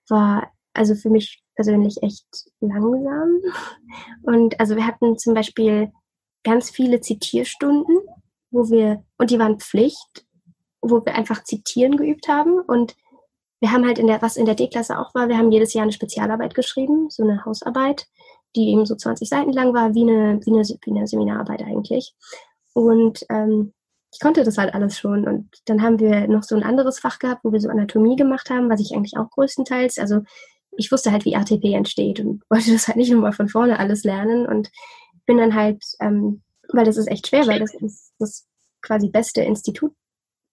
war 0.09 0.53
also 0.73 0.95
für 0.95 1.11
mich 1.11 1.43
persönlich 1.57 2.01
echt 2.01 2.29
langsam. 2.61 3.41
Und 4.23 4.61
also 4.61 4.77
wir 4.77 4.87
hatten 4.87 5.19
zum 5.19 5.35
Beispiel 5.35 5.91
ganz 6.45 6.71
viele 6.71 7.01
Zitierstunden, 7.01 7.99
wo 8.53 8.71
wir, 8.71 9.03
und 9.19 9.33
die 9.33 9.41
waren 9.41 9.59
Pflicht, 9.59 10.25
wo 10.81 11.05
wir 11.05 11.17
einfach 11.17 11.43
Zitieren 11.43 11.97
geübt 11.97 12.29
haben 12.29 12.61
und 12.61 12.95
wir 13.59 13.73
haben 13.73 13.85
halt 13.85 13.99
in 13.99 14.07
der, 14.07 14.23
was 14.23 14.37
in 14.37 14.47
der 14.47 14.55
D-Klasse 14.55 14.97
auch 14.97 15.13
war, 15.17 15.29
wir 15.29 15.37
haben 15.37 15.51
jedes 15.51 15.75
Jahr 15.75 15.83
eine 15.83 15.91
Spezialarbeit 15.91 16.55
geschrieben, 16.55 17.11
so 17.11 17.25
eine 17.25 17.45
Hausarbeit, 17.45 18.07
die 18.55 18.71
eben 18.71 18.87
so 18.87 18.95
20 18.95 19.29
Seiten 19.29 19.53
lang 19.53 19.75
war, 19.75 19.97
wie 19.97 20.03
eine, 20.03 20.39
wie 20.47 20.53
eine, 20.53 20.63
wie 20.63 20.91
eine 20.93 21.09
Seminararbeit 21.09 21.63
eigentlich. 21.63 22.15
Und 22.75 23.27
ähm, 23.29 23.75
ich 24.13 24.21
konnte 24.21 24.45
das 24.45 24.59
halt 24.59 24.75
alles 24.75 24.99
schon. 24.99 25.27
Und 25.27 25.49
dann 25.67 25.83
haben 25.83 25.99
wir 25.99 26.29
noch 26.29 26.43
so 26.43 26.57
ein 26.57 26.63
anderes 26.63 26.99
Fach 26.99 27.19
gehabt, 27.19 27.45
wo 27.45 27.53
wir 27.53 27.61
so 27.61 27.69
Anatomie 27.69 28.17
gemacht 28.17 28.51
haben, 28.51 28.71
was 28.71 28.81
ich 28.81 28.95
eigentlich 28.95 29.17
auch 29.17 29.31
größtenteils, 29.31 29.99
also 29.99 30.21
ich 30.77 30.93
wusste 30.93 31.13
halt, 31.13 31.25
wie 31.25 31.37
ATP 31.37 31.75
entsteht 31.75 32.21
und 32.21 32.43
wollte 32.51 32.73
das 32.73 32.89
halt 32.89 32.97
nicht 32.97 33.11
nochmal 33.11 33.33
von 33.33 33.49
vorne 33.49 33.79
alles 33.79 34.05
lernen 34.05 34.47
und 34.47 34.71
bin 35.27 35.39
dann 35.39 35.55
halt, 35.55 35.83
ähm, 36.01 36.43
weil 36.73 36.85
das 36.85 36.97
ist 36.97 37.09
echt 37.09 37.29
schwer, 37.29 37.47
weil 37.47 37.61
das 37.61 37.75
ist 37.75 38.13
das 38.19 38.47
quasi 38.81 39.09
beste 39.09 39.43
Institut 39.43 39.93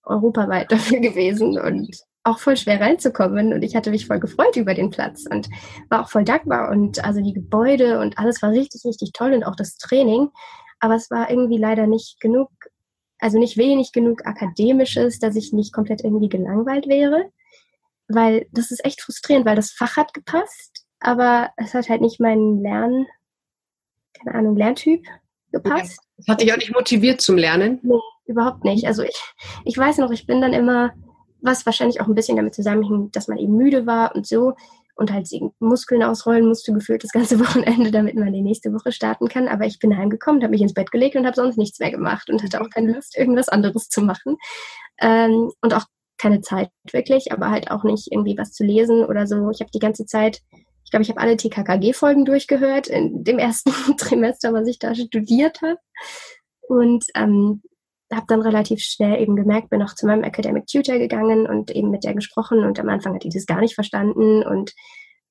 europaweit 0.03 0.71
dafür 0.71 0.99
gewesen 0.99 1.59
und 1.59 1.89
auch 2.23 2.39
voll 2.39 2.57
schwer 2.57 2.81
reinzukommen 2.81 3.53
und 3.53 3.61
ich 3.61 3.75
hatte 3.75 3.91
mich 3.91 4.07
voll 4.07 4.19
gefreut 4.19 4.57
über 4.57 4.73
den 4.73 4.89
Platz 4.89 5.25
und 5.29 5.47
war 5.89 6.01
auch 6.01 6.09
voll 6.09 6.23
dankbar 6.23 6.71
und 6.71 7.03
also 7.05 7.21
die 7.21 7.33
Gebäude 7.33 7.99
und 7.99 8.17
alles 8.17 8.41
war 8.41 8.49
richtig, 8.49 8.83
richtig 8.83 9.11
toll 9.13 9.33
und 9.33 9.43
auch 9.43 9.55
das 9.55 9.77
Training. 9.77 10.29
Aber 10.79 10.95
es 10.95 11.09
war 11.11 11.29
irgendwie 11.29 11.57
leider 11.57 11.87
nicht 11.87 12.19
genug, 12.19 12.49
also 13.25 13.39
nicht 13.39 13.57
wenig 13.57 13.91
genug 13.91 14.23
akademisches, 14.27 15.17
dass 15.17 15.35
ich 15.35 15.51
nicht 15.51 15.73
komplett 15.73 16.03
irgendwie 16.03 16.29
gelangweilt 16.29 16.87
wäre, 16.87 17.31
weil 18.07 18.45
das 18.51 18.69
ist 18.69 18.85
echt 18.85 19.01
frustrierend, 19.01 19.47
weil 19.47 19.55
das 19.55 19.71
Fach 19.71 19.97
hat 19.97 20.13
gepasst, 20.13 20.85
aber 20.99 21.49
es 21.57 21.73
hat 21.73 21.89
halt 21.89 22.01
nicht 22.01 22.19
meinen 22.19 22.61
Lern, 22.61 23.07
keine 24.13 24.37
Ahnung, 24.37 24.55
Lerntyp 24.55 25.07
gepasst. 25.51 25.99
Das 26.17 26.27
hat 26.27 26.41
dich 26.41 26.53
auch 26.53 26.57
nicht 26.57 26.71
motiviert 26.71 27.19
zum 27.19 27.35
Lernen? 27.35 27.79
Nee, 27.81 27.99
überhaupt 28.27 28.63
nicht. 28.63 28.85
Also 28.85 29.01
ich, 29.01 29.19
ich 29.63 29.75
weiß 29.75 29.97
noch, 29.97 30.11
ich 30.11 30.27
bin 30.27 30.39
dann 30.39 30.53
immer 30.53 30.93
was 31.41 31.65
wahrscheinlich 31.65 32.01
auch 32.01 32.07
ein 32.07 32.13
bisschen 32.13 32.37
damit 32.37 32.53
zusammenhängt, 32.53 33.15
dass 33.15 33.27
man 33.27 33.39
eben 33.39 33.57
müde 33.57 33.87
war 33.87 34.15
und 34.15 34.27
so 34.27 34.53
und 34.95 35.11
halt 35.11 35.27
Muskeln 35.59 36.03
ausrollen 36.03 36.47
musste 36.47 36.73
gefühlt 36.73 37.03
das 37.03 37.11
ganze 37.11 37.39
Wochenende, 37.41 37.91
damit 37.91 38.15
man 38.15 38.33
die 38.33 38.41
nächste 38.41 38.73
Woche 38.73 38.91
starten 38.91 39.27
kann. 39.27 39.47
Aber 39.47 39.65
ich 39.65 39.79
bin 39.79 39.97
heimgekommen, 39.97 40.41
habe 40.41 40.51
mich 40.51 40.61
ins 40.61 40.73
Bett 40.73 40.91
gelegt 40.91 41.15
und 41.15 41.25
habe 41.25 41.35
sonst 41.35 41.57
nichts 41.57 41.79
mehr 41.79 41.91
gemacht 41.91 42.29
und 42.29 42.41
hatte 42.41 42.61
auch 42.61 42.69
keine 42.69 42.93
Lust, 42.93 43.17
irgendwas 43.17 43.49
anderes 43.49 43.89
zu 43.89 44.01
machen. 44.01 44.37
Ähm, 44.99 45.51
und 45.61 45.73
auch 45.73 45.85
keine 46.17 46.41
Zeit 46.41 46.69
wirklich, 46.91 47.31
aber 47.31 47.51
halt 47.51 47.71
auch 47.71 47.83
nicht 47.83 48.11
irgendwie 48.11 48.37
was 48.37 48.53
zu 48.53 48.63
lesen 48.63 49.03
oder 49.03 49.27
so. 49.27 49.49
Ich 49.51 49.59
habe 49.59 49.71
die 49.73 49.79
ganze 49.79 50.05
Zeit, 50.05 50.41
ich 50.83 50.91
glaube, 50.91 51.03
ich 51.03 51.09
habe 51.09 51.19
alle 51.19 51.35
TKKG-Folgen 51.35 52.25
durchgehört 52.25 52.87
in 52.87 53.23
dem 53.23 53.37
ersten 53.37 53.71
Trimester, 53.97 54.53
was 54.53 54.67
ich 54.67 54.79
da 54.79 54.95
studiert 54.95 55.61
habe. 55.61 55.79
Und 56.67 57.05
ähm, 57.15 57.61
habe 58.15 58.25
dann 58.27 58.41
relativ 58.41 58.81
schnell 58.81 59.21
eben 59.21 59.35
gemerkt, 59.35 59.69
bin 59.69 59.81
auch 59.81 59.95
zu 59.95 60.05
meinem 60.05 60.23
Academic 60.23 60.67
Tutor 60.67 60.97
gegangen 60.97 61.47
und 61.47 61.71
eben 61.71 61.89
mit 61.89 62.03
der 62.03 62.13
gesprochen 62.13 62.63
und 62.63 62.79
am 62.79 62.89
Anfang 62.89 63.15
hat 63.15 63.23
die 63.23 63.29
das 63.29 63.45
gar 63.45 63.61
nicht 63.61 63.75
verstanden 63.75 64.43
und 64.43 64.73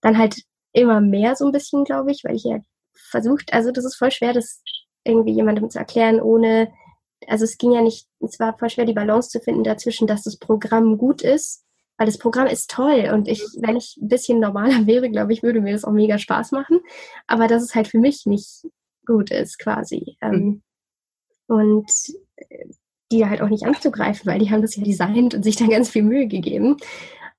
dann 0.01 0.19
halt 0.19 0.43
immer 0.73 1.01
mehr 1.01 1.37
so 1.37 1.47
ein 1.47 1.53
bisschen, 1.53 1.85
glaube 1.85 2.11
ich, 2.11 2.23
weil 2.25 2.37
ich 2.37 2.45
ja 2.45 2.59
versucht, 2.93 3.53
also 3.53 3.71
das 3.71 3.85
ist 3.85 3.97
voll 3.97 4.11
schwer, 4.11 4.33
das 4.33 4.63
irgendwie 5.05 5.33
jemandem 5.33 5.71
zu 5.71 5.79
erklären, 5.79 6.21
ohne, 6.21 6.73
also 7.27 7.45
es 7.45 7.59
ging 7.59 7.73
ja 7.73 7.83
nicht, 7.83 8.07
es 8.21 8.39
war 8.41 8.57
voll 8.59 8.71
schwer, 8.71 8.85
die 8.85 8.93
Balance 8.93 9.31
zu 9.31 9.41
finden 9.41 9.65
dazwischen, 9.65 10.07
dass 10.07 10.23
das 10.23 10.39
Programm 10.39 10.99
gut 10.99 11.23
ist, 11.23 11.65
weil 11.97 12.07
das 12.07 12.19
Programm 12.19 12.47
ist 12.47 12.71
toll 12.71 13.11
und 13.13 13.29
ich, 13.29 13.41
wenn 13.61 13.77
ich 13.77 13.97
ein 14.01 14.09
bisschen 14.09 14.41
normaler 14.41 14.87
wäre, 14.87 15.11
glaube 15.11 15.33
ich, 15.33 15.43
würde 15.43 15.61
mir 15.61 15.73
das 15.73 15.85
auch 15.85 15.93
mega 15.93 16.19
Spaß 16.19 16.53
machen, 16.53 16.81
aber 17.27 17.47
dass 17.47 17.63
es 17.63 17.75
halt 17.75 17.89
für 17.89 17.99
mich 17.99 18.27
nicht 18.27 18.67
gut 19.07 19.31
ist 19.31 19.59
quasi. 19.59 20.17
Mhm. 20.23 20.63
Und 21.47 21.91
die 23.13 23.27
halt 23.27 23.43
auch 23.43 23.49
nicht 23.49 23.65
anzugreifen, 23.65 24.27
weil 24.27 24.39
die 24.39 24.51
haben 24.51 24.63
das 24.63 24.77
ja 24.77 24.83
designt 24.83 25.35
und 25.35 25.43
sich 25.43 25.57
da 25.57 25.67
ganz 25.67 25.91
viel 25.91 26.03
Mühe 26.03 26.27
gegeben. 26.27 26.77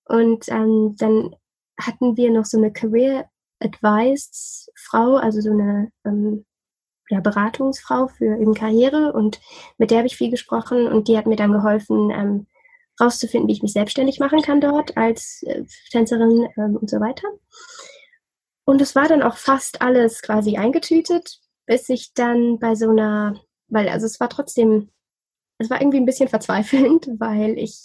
Und 0.06 0.47
ähm, 0.49 0.95
dann 0.97 1.36
hatten 1.80 2.16
wir 2.18 2.32
noch 2.32 2.45
so 2.45 2.58
eine 2.58 2.72
Career 2.72 3.26
Advice 3.60 4.70
Frau, 4.76 5.16
also 5.16 5.41
so 5.41 5.51
eine 5.51 5.91
ähm, 6.06 6.45
ja, 7.10 7.20
Beratungsfrau 7.20 8.08
für 8.08 8.39
eben 8.39 8.53
Karriere 8.53 9.14
und 9.14 9.39
mit 9.78 9.91
der 9.91 9.99
habe 9.99 10.08
ich 10.08 10.18
viel 10.18 10.30
gesprochen 10.30 10.88
und 10.88 11.08
die 11.08 11.18
hat 11.18 11.28
mir 11.28 11.36
dann 11.36 11.51
geholfen, 11.51 12.12
ähm, 12.12 12.47
rauszufinden, 12.99 13.47
wie 13.47 13.53
ich 13.53 13.62
mich 13.62 13.74
selbstständig 13.74 14.20
machen 14.20 14.41
kann 14.41 14.62
dort 14.62 14.97
als 14.97 15.43
äh, 15.43 15.64
Tänzerin 15.91 16.47
ähm, 16.58 16.78
und 16.78 16.89
so 16.89 16.99
weiter. 16.99 17.28
Und 18.66 18.82
es 18.82 18.95
war 18.95 19.08
dann 19.08 19.22
auch 19.22 19.38
fast 19.38 19.82
alles 19.82 20.22
quasi 20.22 20.58
eingetütet, 20.58 21.39
bis 21.66 21.89
ich 21.89 22.14
dann 22.14 22.58
bei 22.60 22.76
so 22.76 22.89
einer 22.89 23.39
weil 23.68 23.89
also 23.89 24.05
es 24.05 24.20
war 24.20 24.30
trotzdem, 24.30 24.89
es 25.57 25.70
war 25.70 25.82
irgendwie 25.82 25.99
ein 25.99 26.05
bisschen 26.05 26.30
verzweifelnd, 26.30 27.07
weil 27.20 27.57
ich 27.57 27.80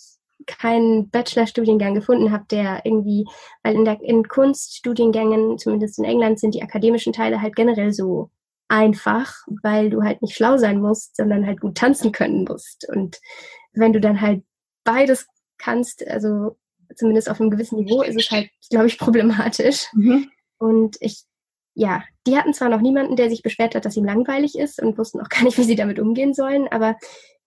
keinen 0.46 1.10
Bachelorstudiengang 1.10 1.94
gefunden 1.94 2.32
habe, 2.32 2.44
der 2.50 2.80
irgendwie, 2.84 3.26
weil 3.62 3.74
in, 3.74 3.84
der, 3.84 4.00
in 4.02 4.26
Kunststudiengängen, 4.26 5.58
zumindest 5.58 5.98
in 5.98 6.04
England, 6.04 6.40
sind 6.40 6.54
die 6.54 6.62
akademischen 6.62 7.12
Teile 7.12 7.42
halt 7.42 7.54
generell 7.54 7.92
so 7.92 8.30
einfach, 8.68 9.34
weil 9.62 9.90
du 9.90 10.02
halt 10.02 10.22
nicht 10.22 10.34
schlau 10.34 10.56
sein 10.56 10.80
musst, 10.80 11.16
sondern 11.16 11.46
halt 11.46 11.60
gut 11.60 11.76
tanzen 11.76 12.12
können 12.12 12.44
musst. 12.44 12.88
Und 12.88 13.20
wenn 13.72 13.92
du 13.92 14.00
dann 14.00 14.20
halt 14.20 14.42
beides 14.84 15.26
kannst, 15.58 16.06
also 16.06 16.56
zumindest 16.96 17.28
auf 17.28 17.40
einem 17.40 17.50
gewissen 17.50 17.76
Niveau, 17.76 18.02
ist 18.02 18.16
es 18.16 18.30
halt, 18.30 18.48
glaube 18.70 18.86
ich, 18.86 18.98
problematisch. 18.98 19.86
Mhm. 19.92 20.30
Und 20.58 20.96
ich 21.00 21.24
ja, 21.74 22.02
die 22.26 22.36
hatten 22.36 22.52
zwar 22.52 22.68
noch 22.68 22.80
niemanden, 22.80 23.16
der 23.16 23.30
sich 23.30 23.42
beschwert 23.42 23.74
hat, 23.74 23.84
dass 23.84 23.96
ihm 23.96 24.04
langweilig 24.04 24.58
ist 24.58 24.82
und 24.82 24.98
wussten 24.98 25.20
auch 25.20 25.28
gar 25.28 25.44
nicht, 25.44 25.58
wie 25.58 25.64
sie 25.64 25.76
damit 25.76 25.98
umgehen 25.98 26.34
sollen, 26.34 26.68
aber 26.68 26.96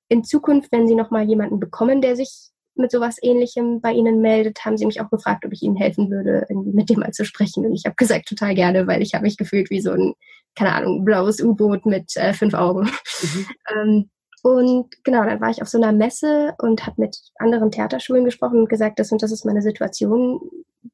in 0.10 0.24
Zukunft, 0.24 0.72
wenn 0.72 0.88
sie 0.88 0.96
nochmal 0.96 1.28
jemanden 1.28 1.60
bekommen, 1.60 2.02
der 2.02 2.16
sich 2.16 2.50
mit 2.76 2.92
sowas 2.92 3.18
ähnlichem 3.22 3.82
bei 3.82 3.92
ihnen 3.92 4.22
meldet, 4.22 4.66
haben 4.66 4.78
sie 4.78 4.86
mich 4.86 5.00
auch 5.02 5.10
gefragt, 5.10 5.46
ob 5.46 5.54
ich 5.54 5.62
ihnen 5.62 5.76
helfen 5.76 6.10
würde, 6.10 6.46
mit 6.50 6.90
dem 6.90 7.00
mal 7.00 7.12
zu 7.12 7.26
sprechen. 7.26 7.66
Und 7.66 7.74
ich 7.74 7.86
habe 7.86 7.96
gesagt, 7.96 8.28
total 8.28 8.56
gerne, 8.56 8.88
weil 8.88 9.02
ich 9.02 9.14
habe 9.14 9.24
mich 9.24 9.38
gefühlt 9.38 9.70
wie 9.70 9.82
so 9.82 9.92
ein, 9.92 10.14
keine 10.56 10.74
Ahnung, 10.74 11.06
blaues 11.06 11.42
U-Boot 11.42 11.86
mit 11.86 12.16
äh, 12.16 12.34
fünf 12.34 12.54
Augen. 12.54 12.90
Mhm. 13.22 13.48
ähm, 13.76 14.10
und 14.44 14.88
genau, 15.06 15.24
dann 15.24 15.39
war 15.39 15.50
ich 15.50 15.62
auf 15.62 15.70
so 15.70 15.78
einer 15.78 15.94
Messe 15.94 16.54
und 16.58 16.86
habe 16.86 17.00
mit 17.00 17.18
anderen 17.39 17.72
Theaterschulen 17.72 18.26
gesprochen 18.26 18.60
und 18.60 18.70
gesagt, 18.70 19.00
das 19.00 19.10
und 19.14 19.24
das 19.24 19.32
ist 19.32 19.46
meine 19.46 19.62
Situation. 19.62 20.41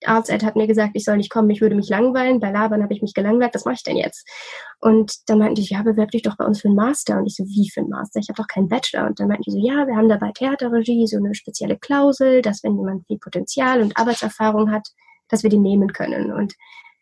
Arzt 0.05 0.31
hat 0.31 0.55
mir 0.55 0.67
gesagt, 0.67 0.91
ich 0.93 1.03
soll 1.03 1.17
nicht 1.17 1.31
kommen, 1.31 1.49
ich 1.49 1.59
würde 1.59 1.75
mich 1.75 1.89
langweilen. 1.89 2.39
Bei 2.39 2.51
Labern 2.51 2.83
habe 2.83 2.93
ich 2.93 3.01
mich 3.01 3.15
gelangweilt, 3.15 3.55
was 3.55 3.65
mache 3.65 3.73
ich 3.73 3.83
denn 3.83 3.97
jetzt? 3.97 4.29
Und 4.79 5.27
dann 5.27 5.39
meinten 5.39 5.55
die, 5.55 5.63
ja, 5.63 5.81
bewerb 5.81 6.11
dich 6.11 6.21
doch 6.21 6.37
bei 6.37 6.45
uns 6.45 6.61
für 6.61 6.67
einen 6.67 6.77
Master. 6.77 7.17
Und 7.17 7.25
ich 7.25 7.35
so, 7.35 7.43
wie 7.45 7.71
für 7.73 7.79
einen 7.79 7.89
Master? 7.89 8.19
Ich 8.19 8.29
habe 8.29 8.37
doch 8.37 8.47
keinen 8.47 8.69
Bachelor. 8.69 9.07
Und 9.07 9.19
dann 9.19 9.27
meinten 9.27 9.45
die 9.47 9.51
so, 9.51 9.57
ja, 9.57 9.87
wir 9.87 9.95
haben 9.95 10.09
da 10.09 10.17
bei 10.17 10.31
Theaterregie 10.31 11.07
so 11.07 11.17
eine 11.17 11.33
spezielle 11.33 11.79
Klausel, 11.79 12.43
dass 12.43 12.63
wenn 12.63 12.77
jemand 12.77 13.07
viel 13.07 13.17
Potenzial 13.17 13.81
und 13.81 13.97
Arbeitserfahrung 13.97 14.71
hat, 14.71 14.87
dass 15.27 15.41
wir 15.41 15.49
den 15.49 15.63
nehmen 15.63 15.91
können. 15.91 16.31
Und 16.31 16.53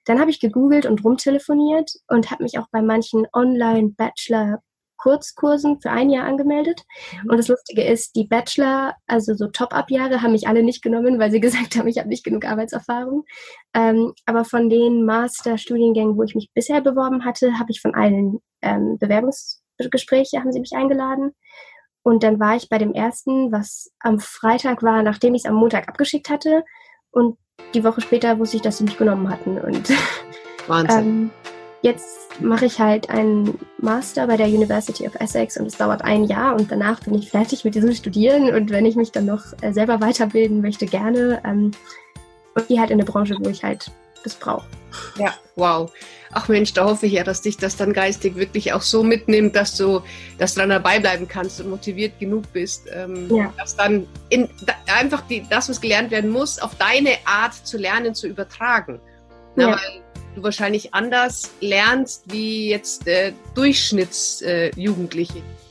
dann 0.05 0.21
habe 0.21 0.31
ich 0.31 0.39
gegoogelt 0.39 0.85
und 0.85 1.03
rumtelefoniert 1.03 1.91
und 2.07 2.31
habe 2.31 2.43
mich 2.43 2.57
auch 2.57 2.67
bei 2.71 2.81
manchen 2.81 3.27
Online-Bachelor 3.33 4.61
Kurzkursen 5.07 5.79
für 5.79 5.89
ein 5.89 6.09
Jahr 6.09 6.25
angemeldet. 6.25 6.83
Mhm. 7.23 7.29
Und 7.29 7.37
das 7.37 7.47
Lustige 7.47 7.81
ist, 7.81 8.13
die 8.17 8.25
Bachelor, 8.25 8.93
also 9.07 9.35
so 9.35 9.47
Top-Up-Jahre, 9.47 10.21
haben 10.21 10.33
mich 10.33 10.49
alle 10.49 10.63
nicht 10.63 10.83
genommen, 10.83 11.17
weil 11.17 11.31
sie 11.31 11.39
gesagt 11.47 11.77
haben, 11.77 11.87
ich 11.87 11.97
habe 11.97 12.09
nicht 12.09 12.25
genug 12.25 12.43
Arbeitserfahrung. 12.43 13.23
Ähm, 13.73 14.13
aber 14.25 14.43
von 14.43 14.69
den 14.69 15.05
Master-Studiengängen, 15.05 16.17
wo 16.17 16.23
ich 16.23 16.35
mich 16.35 16.49
bisher 16.53 16.81
beworben 16.81 17.23
hatte, 17.23 17.57
habe 17.57 17.71
ich 17.71 17.79
von 17.79 17.95
allen 17.95 18.39
ähm, 18.61 18.97
Bewerbungs 18.99 19.61
Gespräche 19.91 20.39
haben 20.39 20.51
sie 20.51 20.59
mich 20.59 20.73
eingeladen. 20.73 21.35
Und 22.01 22.23
dann 22.23 22.39
war 22.39 22.55
ich 22.55 22.67
bei 22.67 22.79
dem 22.79 22.93
ersten, 22.93 23.51
was 23.51 23.91
am 23.99 24.19
Freitag 24.19 24.81
war, 24.81 25.03
nachdem 25.03 25.35
ich 25.35 25.43
es 25.43 25.49
am 25.49 25.55
Montag 25.55 25.87
abgeschickt 25.87 26.29
hatte. 26.29 26.65
Und 27.11 27.37
die 27.75 27.83
Woche 27.83 28.01
später 28.01 28.39
wusste 28.39 28.57
ich, 28.57 28.63
dass 28.63 28.79
sie 28.79 28.85
mich 28.85 28.97
genommen 28.97 29.29
hatten. 29.29 29.59
Und 29.59 29.89
Wahnsinn. 30.67 30.99
ähm, 30.99 31.31
jetzt 31.81 32.41
mache 32.41 32.65
ich 32.65 32.79
halt 32.79 33.09
einen 33.09 33.59
Master 33.79 34.27
bei 34.27 34.37
der 34.37 34.47
University 34.47 35.07
of 35.07 35.15
Essex 35.15 35.57
und 35.57 35.65
es 35.65 35.77
dauert 35.77 36.03
ein 36.03 36.25
Jahr 36.25 36.55
und 36.55 36.71
danach 36.71 36.99
bin 37.01 37.15
ich 37.15 37.29
fertig 37.29 37.63
mit 37.63 37.75
diesem 37.75 37.93
Studieren 37.93 38.53
und 38.53 38.69
wenn 38.69 38.85
ich 38.85 38.95
mich 38.95 39.11
dann 39.11 39.25
noch 39.25 39.43
äh, 39.61 39.71
selber 39.71 40.01
weiterbilden 40.01 40.61
möchte, 40.61 40.85
gerne. 40.85 41.41
Ähm, 41.45 41.71
und 42.55 42.67
gehe 42.67 42.79
halt 42.79 42.89
in 42.89 42.99
eine 42.99 43.05
Branche, 43.05 43.35
wo 43.39 43.49
ich 43.49 43.63
halt 43.63 43.91
das 44.23 44.35
brauche. 44.35 44.65
Ja, 45.17 45.33
wow. 45.55 45.91
Ach 46.31 46.47
Mensch, 46.49 46.73
da 46.73 46.85
hoffe 46.85 47.05
ich 47.05 47.13
ja, 47.13 47.23
dass 47.23 47.41
dich 47.41 47.57
das 47.57 47.77
dann 47.77 47.93
geistig 47.93 48.35
wirklich 48.35 48.73
auch 48.73 48.81
so 48.81 49.03
mitnimmt, 49.03 49.55
dass 49.55 49.77
du, 49.77 50.01
dass 50.37 50.55
du 50.55 50.61
dann 50.61 50.69
dabei 50.69 50.99
bleiben 50.99 51.27
kannst 51.27 51.61
und 51.61 51.69
motiviert 51.69 52.19
genug 52.19 52.51
bist, 52.51 52.87
ähm, 52.93 53.33
ja. 53.33 53.53
dass 53.57 53.75
dann 53.75 54.07
in, 54.29 54.49
da, 54.65 54.73
einfach 54.99 55.21
die, 55.27 55.45
das, 55.49 55.69
was 55.69 55.79
gelernt 55.79 56.11
werden 56.11 56.31
muss, 56.31 56.59
auf 56.59 56.75
deine 56.75 57.11
Art 57.25 57.53
zu 57.53 57.77
lernen, 57.77 58.13
zu 58.13 58.27
übertragen. 58.27 58.99
Ja. 59.55 59.69
weil 59.69 60.01
du 60.37 60.43
wahrscheinlich 60.43 60.93
anders 60.93 61.51
lernst 61.59 62.23
wie 62.27 62.69
jetzt 62.69 63.07
äh, 63.07 63.33
Durchschnittsjugendliche. 63.55 65.39
Äh, 65.39 65.66